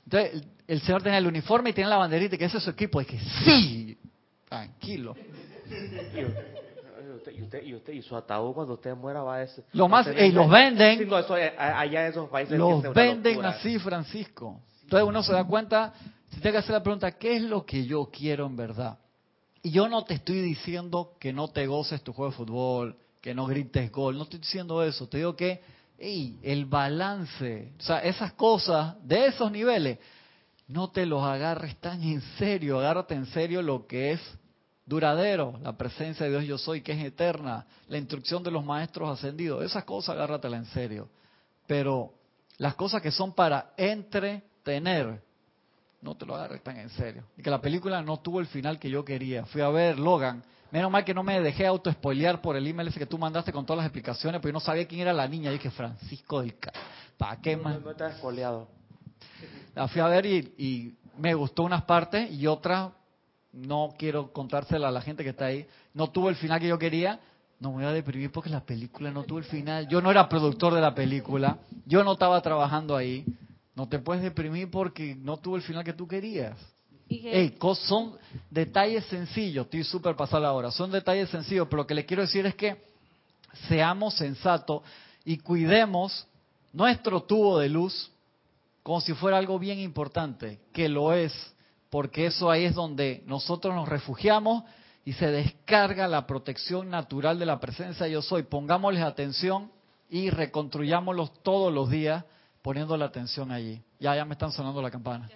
entonces 0.05 0.33
el, 0.35 0.45
el 0.69 0.81
señor 0.83 1.03
tenía 1.03 1.19
el 1.19 1.27
uniforme 1.27 1.71
y 1.71 1.73
tenía 1.73 1.89
la 1.91 1.97
banderita, 1.97 2.37
y 2.37 2.39
que 2.39 2.45
ese 2.45 2.59
es 2.59 2.63
su 2.65 2.71
equipo. 2.71 3.01
Y 3.01 3.07
dije, 3.07 3.19
sí, 3.45 3.99
tranquilo. 4.49 5.17
Y 5.67 6.68
usted, 7.29 7.41
y 7.41 7.43
usted, 7.43 7.63
y 7.65 7.75
usted, 7.75 7.93
y 7.93 8.03
su 8.03 8.17
ataúd 8.17 8.55
cuando 8.55 8.75
usted 8.75 8.95
muera 8.97 9.23
va 9.23 9.41
a 9.41 9.47
ser... 9.47 9.65
Lo 9.73 9.89
más- 9.89 10.07
ey, 10.07 10.33
los 10.33 10.49
venden. 10.49 10.99
Sí, 10.99 11.05
no, 11.05 11.19
eso, 11.19 11.37
eh, 11.37 11.55
allá 11.59 12.05
en 12.07 12.11
esos 12.11 12.29
países. 12.29 12.59
Los 12.59 12.83
venden 12.95 13.45
así, 13.45 13.79
Francisco. 13.79 14.61
Entonces 14.83 15.09
uno 15.09 15.23
se 15.23 15.33
da 15.33 15.45
cuenta 15.45 15.93
Si 16.31 16.41
te 16.41 16.51
que 16.53 16.59
hacer 16.59 16.73
la 16.73 16.83
pregunta, 16.83 17.13
¿qué 17.13 17.37
es 17.37 17.43
lo 17.43 17.65
que 17.65 17.85
yo 17.87 18.11
quiero 18.13 18.47
en 18.47 18.57
verdad? 18.57 18.99
Y 19.63 19.71
yo 19.71 19.89
no 19.89 20.05
te 20.05 20.15
estoy 20.15 20.41
diciendo 20.41 21.13
que 21.19 21.33
no 21.33 21.49
te 21.49 21.67
goces 21.67 22.03
tu 22.03 22.13
juego 22.13 22.31
de 22.31 22.37
fútbol, 22.37 22.97
que 23.21 23.35
no 23.35 23.47
grites 23.47 23.91
gol, 23.91 24.17
no 24.17 24.25
estoy 24.25 24.39
diciendo 24.39 24.83
eso, 24.83 25.09
te 25.09 25.19
digo 25.19 25.35
que 25.35 25.61
ey, 25.99 26.39
el 26.43 26.67
balance, 26.67 27.73
o 27.79 27.83
sea, 27.83 27.99
esas 28.01 28.33
cosas 28.35 28.95
de 29.03 29.27
esos 29.27 29.51
niveles, 29.51 29.99
no 30.69 30.91
te 30.91 31.07
los 31.07 31.25
agarres 31.25 31.77
tan 31.81 32.03
en 32.03 32.21
serio, 32.39 32.79
agárrate 32.79 33.15
en 33.15 33.27
serio 33.27 33.63
lo 33.63 33.87
que 33.87 34.13
es 34.13 34.21
duradero, 34.89 35.61
la 35.63 35.77
presencia 35.77 36.25
de 36.25 36.33
Dios 36.33 36.45
yo 36.45 36.59
soy, 36.59 36.81
que 36.81 36.93
es 36.93 37.05
eterna, 37.05 37.67
la 37.89 37.99
instrucción 37.99 38.43
de 38.43 38.51
los 38.51 38.65
maestros 38.65 39.11
ascendidos, 39.11 39.63
esas 39.63 39.85
cosas 39.85 40.15
agárratela 40.15 40.57
en 40.57 40.65
serio. 40.65 41.11
Pero 41.67 42.15
las 42.57 42.75
cosas 42.75 43.03
que 43.03 43.11
son 43.11 43.35
para 43.35 43.73
entretener, 43.77 45.23
no 46.01 46.17
te 46.17 46.25
lo 46.25 46.35
agarres 46.35 46.63
tan 46.63 46.79
en 46.79 46.89
serio. 46.89 47.25
Y 47.37 47.43
que 47.43 47.51
la 47.51 47.61
película 47.61 48.01
no 48.01 48.17
tuvo 48.21 48.41
el 48.41 48.47
final 48.47 48.79
que 48.79 48.89
yo 48.89 49.05
quería. 49.05 49.45
Fui 49.45 49.61
a 49.61 49.69
ver 49.69 49.99
Logan. 49.99 50.43
Menos 50.71 50.91
mal 50.91 51.05
que 51.05 51.15
no 51.15 51.23
me 51.23 51.41
dejé 51.41 51.67
auto-spoilear 51.67 52.41
por 52.41 52.57
el 52.57 52.67
email 52.67 52.89
ese 52.89 52.99
que 52.99 53.07
tú 53.07 53.19
mandaste 53.19 53.53
con 53.53 53.67
todas 53.67 53.79
las 53.79 53.87
explicaciones, 53.87 54.41
porque 54.41 54.51
yo 54.51 54.55
no 54.55 54.61
sabía 54.61 54.87
quién 54.87 55.03
era 55.03 55.13
la 55.13 55.29
niña. 55.29 55.51
Y 55.51 55.55
dije, 55.55 55.71
Francisco 55.71 56.41
del 56.41 56.59
Ca... 56.59 56.73
¿Para 57.17 57.41
qué 57.41 57.57
más? 57.57 57.75
No, 57.75 57.87
no 57.87 57.91
estás 57.91 58.15
espoleado. 58.15 58.69
La 59.75 59.89
fui 59.89 60.01
a 60.01 60.07
ver 60.07 60.25
y, 60.25 60.55
y 60.57 60.95
me 61.19 61.35
gustó 61.35 61.65
unas 61.65 61.83
partes 61.83 62.31
y 62.31 62.47
otras 62.47 62.91
no 63.53 63.95
quiero 63.99 64.33
contársela 64.33 64.89
a 64.89 64.91
la 64.93 65.01
gente 65.01 65.25
que 65.25 65.31
está 65.31 65.47
ahí. 65.47 65.67
No 65.95 66.11
tuvo 66.11 66.29
el 66.29 66.37
final 66.37 66.61
que 66.61 66.69
yo 66.69 66.79
quería. 66.79 67.21
No 67.61 67.71
me 67.71 67.77
voy 67.79 67.85
a 67.87 67.93
deprimir 67.93 68.31
porque 68.31 68.51
la 68.51 68.61
película 68.65 69.11
no 69.11 69.25
tuvo 69.25 69.39
el 69.39 69.45
final. 69.45 69.89
Yo 69.89 70.01
no 70.01 70.11
era 70.11 70.29
productor 70.29 70.75
de 70.75 70.81
la 70.81 70.95
película. 70.95 71.59
Yo 71.87 72.05
no 72.05 72.13
estaba 72.13 72.41
trabajando 72.41 72.97
ahí. 72.97 73.25
No 73.75 73.89
te 73.89 73.99
puedes 73.99 74.23
deprimir 74.23 74.71
porque 74.71 75.15
no 75.17 75.37
tuvo 75.39 75.57
el 75.57 75.63
final 75.63 75.83
que 75.85 75.93
tú 75.93 76.07
querías. 76.07 76.57
Y 77.09 77.21
que- 77.23 77.41
Ey, 77.41 77.51
cos- 77.59 77.79
son 77.79 78.17
detalles 78.51 79.05
sencillos, 79.07 79.65
estoy 79.65 79.83
súper 79.83 80.15
pasado 80.15 80.47
ahora, 80.47 80.71
son 80.71 80.91
detalles 80.91 81.31
sencillos, 81.31 81.67
pero 81.71 81.83
lo 81.83 81.87
que 81.87 81.95
le 81.95 82.05
quiero 82.05 82.23
decir 82.23 82.45
es 82.45 82.55
que 82.55 82.77
seamos 83.67 84.15
sensatos 84.15 84.83
y 85.25 85.39
cuidemos 85.39 86.27
nuestro 86.73 87.23
tubo 87.23 87.59
de 87.61 87.71
luz 87.71 88.11
como 88.83 89.01
si 89.01 89.15
fuera 89.15 89.39
algo 89.39 89.59
bien 89.59 89.79
importante, 89.79 90.61
que 90.73 90.89
lo 90.89 91.13
es, 91.15 91.33
porque 91.91 92.27
eso 92.27 92.51
ahí 92.51 92.65
es 92.65 92.75
donde 92.75 93.23
nosotros 93.27 93.75
nos 93.75 93.89
refugiamos 93.89 94.65
y 95.05 95.15
se 95.15 95.31
descarga 95.31 96.07
la 96.07 96.27
protección 96.27 96.91
natural 96.91 97.39
de 97.39 97.47
la 97.47 97.61
presencia 97.61 98.07
yo 98.09 98.21
soy. 98.21 98.43
Pongámosles 98.43 99.03
atención 99.03 99.71
y 100.11 100.31
reconstruyámoslos 100.31 101.43
todos 101.43 101.73
los 101.73 101.89
días 101.91 102.25
poniendo 102.63 102.97
la 102.97 103.07
atención 103.07 103.51
allí. 103.51 103.83
Ya, 103.99 104.15
ya 104.15 104.25
me 104.25 104.35
están 104.35 104.53
sonando 104.53 104.83
la 104.83 104.91
campana. 104.91 105.29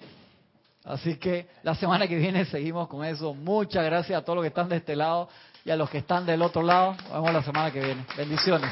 Así 0.84 1.16
que 1.16 1.48
la 1.62 1.74
semana 1.74 2.08
que 2.08 2.16
viene 2.16 2.44
seguimos 2.44 2.88
con 2.88 3.04
eso. 3.04 3.34
Muchas 3.34 3.84
gracias 3.84 4.20
a 4.20 4.24
todos 4.24 4.36
los 4.36 4.42
que 4.42 4.48
están 4.48 4.68
de 4.68 4.76
este 4.76 4.96
lado 4.96 5.28
y 5.64 5.70
a 5.70 5.76
los 5.76 5.88
que 5.88 5.98
están 5.98 6.26
del 6.26 6.42
otro 6.42 6.62
lado. 6.62 6.94
Nos 6.94 7.12
vemos 7.12 7.32
la 7.32 7.42
semana 7.42 7.70
que 7.70 7.80
viene. 7.80 8.04
Bendiciones. 8.16 8.70